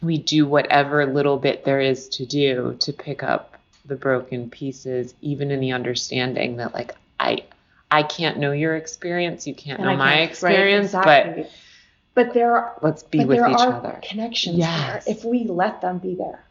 we 0.04 0.18
do 0.18 0.46
whatever 0.46 1.06
little 1.06 1.36
bit 1.38 1.64
there 1.64 1.80
is 1.80 2.08
to 2.10 2.26
do 2.26 2.76
to 2.80 2.92
pick 2.92 3.22
up 3.22 3.58
the 3.86 3.96
broken 3.96 4.48
pieces 4.50 5.14
even 5.20 5.50
in 5.50 5.60
the 5.60 5.72
understanding 5.72 6.56
that 6.56 6.72
like 6.74 6.94
I 7.20 7.44
I 7.90 8.02
can't 8.02 8.38
know 8.38 8.52
your 8.52 8.74
experience, 8.76 9.46
you 9.46 9.54
can't 9.54 9.78
And 9.78 9.88
know 9.88 9.96
my 9.96 10.04
can't- 10.14 10.20
right, 10.20 10.30
experience, 10.30 10.86
exactly. 10.86 11.42
but 11.42 11.50
But 12.14 12.34
there 12.34 12.56
are 12.56 12.78
let's 12.82 13.02
be 13.02 13.18
but 13.18 13.28
with 13.28 13.38
there 13.38 13.48
each 13.50 13.56
are 13.58 13.72
other. 13.74 14.00
connections 14.02 14.56
Yes. 14.58 15.04
there 15.04 15.14
if 15.14 15.24
we 15.24 15.44
let 15.44 15.80
them 15.80 15.98
be 15.98 16.14
there. 16.14 16.44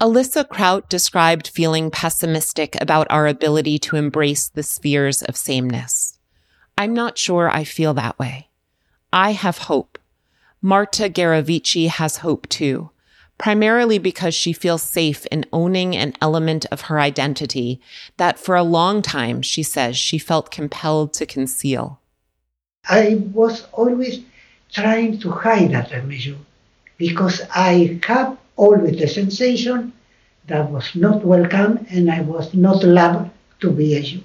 Alyssa 0.00 0.48
Kraut 0.48 0.88
described 0.88 1.48
feeling 1.48 1.90
pessimistic 1.90 2.80
about 2.80 3.06
our 3.10 3.26
ability 3.26 3.78
to 3.80 3.96
embrace 3.96 4.48
the 4.48 4.62
spheres 4.62 5.20
of 5.22 5.36
sameness. 5.36 6.18
I'm 6.78 6.94
not 6.94 7.18
sure 7.18 7.50
I 7.50 7.64
feel 7.64 7.92
that 7.94 8.18
way. 8.18 8.48
I 9.12 9.32
have 9.32 9.58
hope. 9.58 9.98
Marta 10.62 11.08
Garavici 11.08 11.88
has 11.88 12.18
hope 12.18 12.46
too, 12.50 12.90
primarily 13.38 13.98
because 13.98 14.34
she 14.34 14.52
feels 14.52 14.82
safe 14.82 15.24
in 15.26 15.46
owning 15.54 15.96
an 15.96 16.12
element 16.20 16.66
of 16.70 16.82
her 16.82 17.00
identity 17.00 17.80
that 18.18 18.38
for 18.38 18.54
a 18.54 18.62
long 18.62 19.00
time, 19.00 19.40
she 19.40 19.62
says, 19.62 19.96
she 19.96 20.18
felt 20.18 20.50
compelled 20.50 21.14
to 21.14 21.24
conceal. 21.24 21.98
I 22.86 23.22
was 23.32 23.66
always 23.72 24.20
trying 24.70 25.18
to 25.20 25.30
hide 25.30 25.70
that 25.70 25.90
Jew 26.10 26.36
because 26.98 27.40
I 27.54 27.98
have 28.06 28.36
always 28.56 28.98
the 28.98 29.08
sensation 29.08 29.94
that 30.46 30.70
was 30.70 30.94
not 30.94 31.24
welcome 31.24 31.86
and 31.88 32.10
I 32.10 32.20
was 32.20 32.52
not 32.52 32.84
loved 32.84 33.30
to 33.60 33.70
be 33.70 33.96
a 33.96 34.02
Jew. 34.02 34.20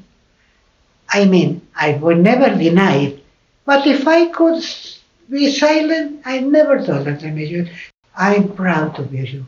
I 1.09 1.23
mean, 1.23 1.61
I 1.73 1.93
would 1.93 2.19
never 2.19 2.53
deny 2.57 2.95
it, 2.97 3.23
but 3.63 3.87
if 3.87 4.05
I 4.05 4.27
could 4.27 4.61
be 5.29 5.51
silent, 5.51 6.21
I 6.25 6.39
never 6.39 6.81
thought 6.81 7.05
that 7.05 7.23
I'm 7.23 7.37
a 7.37 7.47
Jew. 7.47 7.67
I'm 8.15 8.53
proud 8.55 8.95
to 8.95 9.03
be 9.03 9.19
a 9.19 9.25
Jew. 9.25 9.45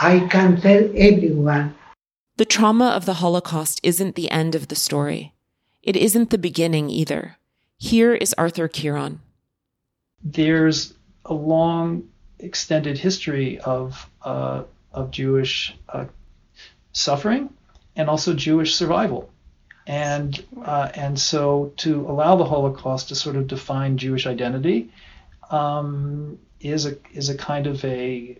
I 0.00 0.20
can 0.30 0.60
tell 0.60 0.84
everyone 0.96 1.74
The 2.36 2.44
trauma 2.44 2.88
of 2.88 3.06
the 3.06 3.14
Holocaust 3.14 3.80
isn't 3.82 4.14
the 4.14 4.30
end 4.30 4.54
of 4.54 4.68
the 4.68 4.74
story. 4.74 5.32
It 5.82 5.96
isn't 5.96 6.30
the 6.30 6.38
beginning 6.38 6.90
either. 6.90 7.36
Here 7.78 8.14
is 8.14 8.34
Arthur 8.38 8.68
Kiron. 8.68 9.20
there's 10.22 10.94
a 11.24 11.34
long, 11.34 12.08
extended 12.38 12.98
history 12.98 13.58
of 13.60 14.08
uh, 14.22 14.62
of 14.92 15.10
Jewish 15.10 15.74
uh, 15.88 16.06
suffering 16.92 17.50
and 17.96 18.08
also 18.08 18.34
Jewish 18.34 18.74
survival, 18.74 19.30
and 19.86 20.42
uh, 20.64 20.90
and 20.94 21.18
so 21.18 21.72
to 21.78 22.06
allow 22.08 22.36
the 22.36 22.44
Holocaust 22.44 23.08
to 23.08 23.14
sort 23.14 23.36
of 23.36 23.46
define 23.46 23.96
Jewish 23.98 24.26
identity 24.26 24.90
um, 25.50 26.38
is 26.60 26.86
a 26.86 26.96
is 27.12 27.28
a 27.28 27.36
kind 27.36 27.66
of 27.66 27.84
a 27.84 28.38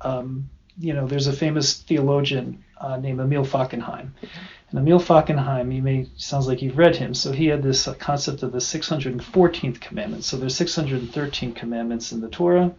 um, 0.00 0.48
you 0.78 0.92
know 0.92 1.06
there's 1.06 1.26
a 1.26 1.32
famous 1.32 1.80
theologian 1.82 2.64
uh, 2.80 2.96
named 2.96 3.20
Emil 3.20 3.44
Fackenheim. 3.44 4.10
And 4.70 4.80
Emil 4.80 5.00
Fackenheim, 5.00 5.74
you 5.74 5.82
may 5.82 6.08
sounds 6.16 6.46
like 6.46 6.60
you've 6.60 6.78
read 6.78 6.96
him. 6.96 7.14
So 7.14 7.32
he 7.32 7.46
had 7.46 7.62
this 7.62 7.86
uh, 7.86 7.94
concept 7.94 8.42
of 8.42 8.52
the 8.52 8.58
614th 8.58 9.80
commandment. 9.80 10.24
So 10.24 10.36
there's 10.36 10.56
613 10.56 11.52
commandments 11.54 12.12
in 12.12 12.20
the 12.20 12.28
Torah, 12.28 12.74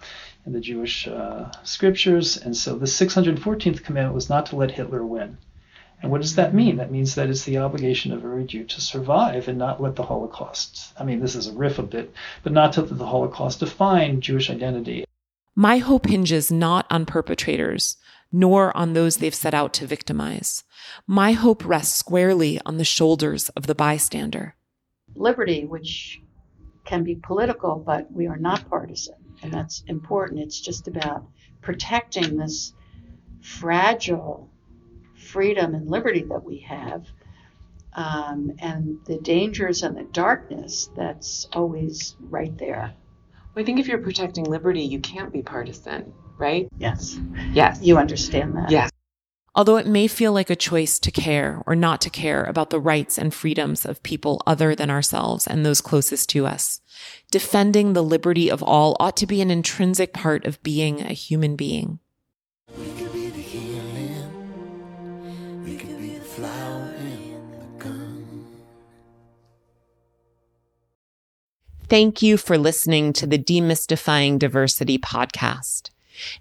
in 0.46 0.54
the 0.54 0.60
Jewish 0.60 1.08
uh, 1.08 1.50
scriptures, 1.64 2.38
and 2.38 2.56
so 2.56 2.76
the 2.76 2.86
614th 2.86 3.84
commandment 3.84 4.16
was 4.16 4.30
not 4.30 4.46
to 4.48 4.56
let 4.56 4.72
Hitler 4.72 5.06
win. 5.06 5.38
And 6.02 6.12
what 6.12 6.22
does 6.22 6.36
that 6.36 6.54
mean? 6.54 6.78
That 6.78 6.92
means 6.92 7.16
that 7.16 7.30
it's 7.30 7.44
the 7.44 7.58
obligation 7.58 8.14
of 8.14 8.24
every 8.24 8.46
Jew 8.46 8.66
to 8.66 8.82
survive 8.82 9.48
and 9.48 9.58
not 9.58 9.82
let 9.82 9.96
the 9.96 10.04
Holocaust. 10.04 10.94
I 11.00 11.04
mean, 11.04 11.20
this 11.20 11.36
is 11.36 11.48
a 11.48 11.54
riff 11.54 11.80
a 11.80 11.84
bit, 11.84 12.14
but 12.44 12.54
not 12.54 12.74
to 12.74 12.82
let 12.82 12.98
the 12.98 13.06
Holocaust 13.06 13.62
define 13.62 14.22
Jewish 14.22 14.50
identity. 14.52 15.06
My 15.56 15.80
hope 15.80 16.06
hinges 16.06 16.52
not 16.52 16.86
on 16.92 17.08
perpetrators, 17.08 17.98
nor 18.32 18.76
on 18.78 18.94
those 18.94 19.18
they've 19.18 19.34
set 19.34 19.56
out 19.56 19.74
to 19.74 19.88
victimize. 19.88 20.64
My 21.08 21.32
hope 21.32 21.66
rests 21.66 21.98
squarely 21.98 22.60
on 22.64 22.78
the 22.78 22.84
shoulders 22.84 23.50
of 23.50 23.66
the 23.66 23.74
bystander. 23.74 24.56
liberty, 25.16 25.66
which 25.66 26.22
can 26.86 27.04
be 27.04 27.16
political, 27.16 27.76
but 27.76 28.12
we 28.12 28.28
are 28.28 28.38
not 28.38 28.70
partisan, 28.70 29.16
and 29.42 29.52
that's 29.52 29.84
important. 29.88 30.42
It's 30.42 30.60
just 30.60 30.88
about 30.88 31.26
protecting 31.62 32.38
this 32.38 32.74
fragile 33.42 34.50
freedom 35.28 35.76
and 35.76 35.90
liberty 35.90 36.24
that 36.24 36.44
we 36.44 36.60
have, 36.60 37.06
um, 37.94 38.54
and 38.60 39.00
the 39.06 39.18
dangers 39.18 39.84
and 39.84 39.98
the 39.98 40.04
darkness 40.04 40.90
that's 40.96 41.48
always 41.54 42.16
right 42.20 42.58
there. 42.58 42.94
I 43.56 43.64
think 43.64 43.80
if 43.80 43.88
you're 43.88 43.98
protecting 43.98 44.46
liberty, 44.46 44.84
you 44.84 45.00
can't 45.00 45.34
be 45.34 45.42
partisan, 45.42 46.14
right? 46.38 46.68
Yes. 46.78 47.20
Yes. 47.54 47.80
You 47.82 47.98
understand 47.98 48.56
that. 48.56 48.70
Yes. 48.70 48.92
Although 49.56 49.78
it 49.78 49.88
may 49.88 50.06
feel 50.06 50.32
like 50.32 50.52
a 50.52 50.56
choice 50.56 51.00
to 51.00 51.10
care 51.10 51.64
or 51.66 51.76
not 51.76 52.00
to 52.02 52.12
care 52.12 52.44
about 52.44 52.70
the 52.70 52.80
rights 52.80 53.18
and 53.18 53.34
freedoms 53.34 53.84
of 53.84 54.04
people 54.04 54.44
other 54.46 54.76
than 54.76 54.92
ourselves 54.92 55.48
and 55.48 55.66
those 55.66 55.82
closest 55.82 56.30
to 56.30 56.46
us, 56.46 56.80
defending 57.32 57.94
the 57.94 58.04
liberty 58.04 58.52
of 58.52 58.62
all 58.62 58.96
ought 59.00 59.18
to 59.18 59.26
be 59.26 59.42
an 59.42 59.50
intrinsic 59.50 60.14
part 60.14 60.46
of 60.46 60.62
being 60.62 61.02
a 61.02 61.14
human 61.14 61.56
being. 61.56 61.98
Thank 71.90 72.22
you 72.22 72.36
for 72.36 72.58
listening 72.58 73.14
to 73.14 73.26
the 73.26 73.40
Demystifying 73.40 74.38
Diversity 74.38 74.98
podcast. 74.98 75.90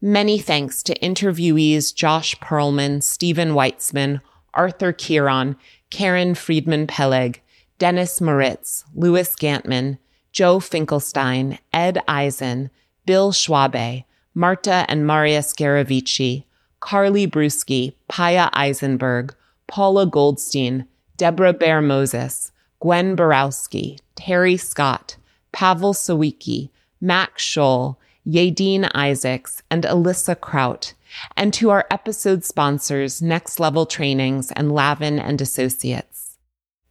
Many 0.00 0.40
thanks 0.40 0.82
to 0.82 0.98
interviewees 0.98 1.94
Josh 1.94 2.34
Perelman, 2.40 3.00
Steven 3.00 3.50
Weitzman, 3.50 4.22
Arthur 4.54 4.92
Kiron, 4.92 5.54
Keren 5.90 6.34
Friedman 6.34 6.88
Peleg, 6.88 7.40
Dennis 7.78 8.20
Moritz, 8.20 8.84
Louis 8.94 9.34
Gantman, 9.36 9.98
Joe 10.32 10.60
Finkelstein, 10.60 11.58
Ed 11.72 11.98
Eisen, 12.08 12.70
Bill 13.06 13.32
Schwabe, 13.32 14.04
Marta 14.34 14.86
and 14.88 15.06
Maria 15.06 15.40
Scaravici, 15.40 16.44
Carly 16.80 17.26
Bruschi, 17.26 17.94
Paya 18.10 18.48
Eisenberg, 18.52 19.34
Paula 19.66 20.06
Goldstein, 20.06 20.86
Deborah 21.16 21.52
Baer 21.52 21.82
Mozes, 21.82 22.50
Gwen 22.80 23.16
Borowsky, 23.16 23.98
Terry 24.16 24.56
Scott, 24.56 25.16
Pavel 25.52 25.94
Sawicki, 25.94 26.70
Max 27.00 27.44
Scholl, 27.44 27.96
Yadine 28.26 28.90
Isaacs, 28.94 29.62
and 29.70 29.84
Alyssa 29.84 30.40
Kraut, 30.40 30.94
and 31.36 31.52
to 31.54 31.70
our 31.70 31.86
episode 31.90 32.44
sponsors, 32.44 33.20
Next 33.20 33.60
Level 33.60 33.86
Trainings 33.86 34.50
and 34.52 34.72
Lavin 34.72 35.18
and 35.18 35.40
Associates. 35.40 36.11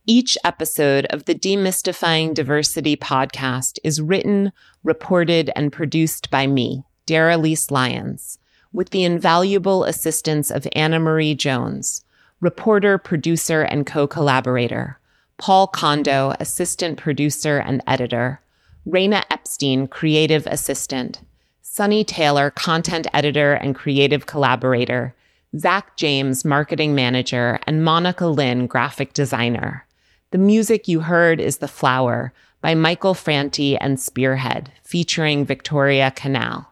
Each 0.08 0.36
episode 0.44 1.06
of 1.12 1.26
the 1.26 1.36
Demystifying 1.36 2.34
Diversity 2.34 2.98
podcast 2.98 3.78
is 3.84 4.02
written, 4.02 4.52
reported, 4.84 5.52
and 5.56 5.72
produced 5.72 6.32
by 6.32 6.48
me, 6.48 6.84
Dara 7.06 7.38
Lise 7.38 7.70
Lyons, 7.70 8.40
with 8.74 8.90
the 8.90 9.04
invaluable 9.04 9.84
assistance 9.84 10.50
of 10.50 10.68
Anna 10.74 11.00
Marie 11.00 11.36
Jones, 11.36 12.04
reporter, 12.40 12.98
producer, 12.98 13.62
and 13.62 13.86
co-collaborator, 13.86 15.00
Paul 15.38 15.68
Kondo, 15.68 16.34
assistant 16.40 16.98
producer 16.98 17.60
and 17.60 17.84
editor, 17.86 18.42
Raina 18.88 19.24
Epstein, 19.30 19.88
creative 19.88 20.48
assistant, 20.48 21.22
Sunny 21.62 22.04
Taylor, 22.04 22.50
content 22.50 23.06
editor 23.14 23.54
and 23.54 23.76
creative 23.76 24.26
collaborator, 24.26 25.14
Zach 25.56 25.96
James, 25.96 26.44
marketing 26.44 26.96
manager, 26.96 27.60
and 27.68 27.84
Monica 27.84 28.26
Lynn, 28.26 28.66
graphic 28.66 29.14
designer. 29.14 29.86
The 30.32 30.38
music 30.38 30.88
you 30.88 31.02
heard 31.02 31.42
is 31.42 31.58
The 31.58 31.68
Flower 31.68 32.32
by 32.62 32.74
Michael 32.74 33.14
Franti 33.14 33.76
and 33.78 34.00
Spearhead, 34.00 34.72
featuring 34.82 35.46
Victoria 35.46 36.10
Canal. 36.10 36.72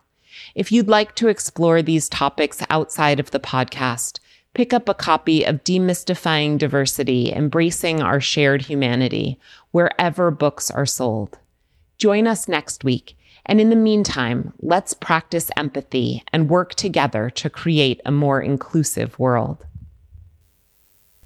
If 0.56 0.72
you'd 0.72 0.88
like 0.88 1.14
to 1.16 1.28
explore 1.28 1.82
these 1.82 2.08
topics 2.08 2.64
outside 2.70 3.20
of 3.20 3.32
the 3.32 3.40
podcast, 3.42 4.20
pick 4.54 4.72
up 4.72 4.88
a 4.88 4.94
copy 4.94 5.44
of 5.44 5.66
Demystifying 5.66 6.58
Diversity 6.58 7.34
Embracing 7.34 8.02
Our 8.02 8.22
Shared 8.22 8.62
Humanity 8.62 9.38
wherever 9.72 10.32
books 10.32 10.72
are 10.72 10.86
sold. 10.86 11.38
Join 11.98 12.28
us 12.28 12.48
next 12.48 12.86
week. 12.86 13.18
And 13.46 13.60
in 13.60 13.70
the 13.70 13.76
meantime, 13.76 14.54
let's 14.62 14.94
practice 14.94 15.52
empathy 15.58 16.24
and 16.32 16.50
work 16.50 16.76
together 16.76 17.30
to 17.32 17.50
create 17.50 18.00
a 18.06 18.12
more 18.12 18.42
inclusive 18.42 19.20
world. 19.20 19.66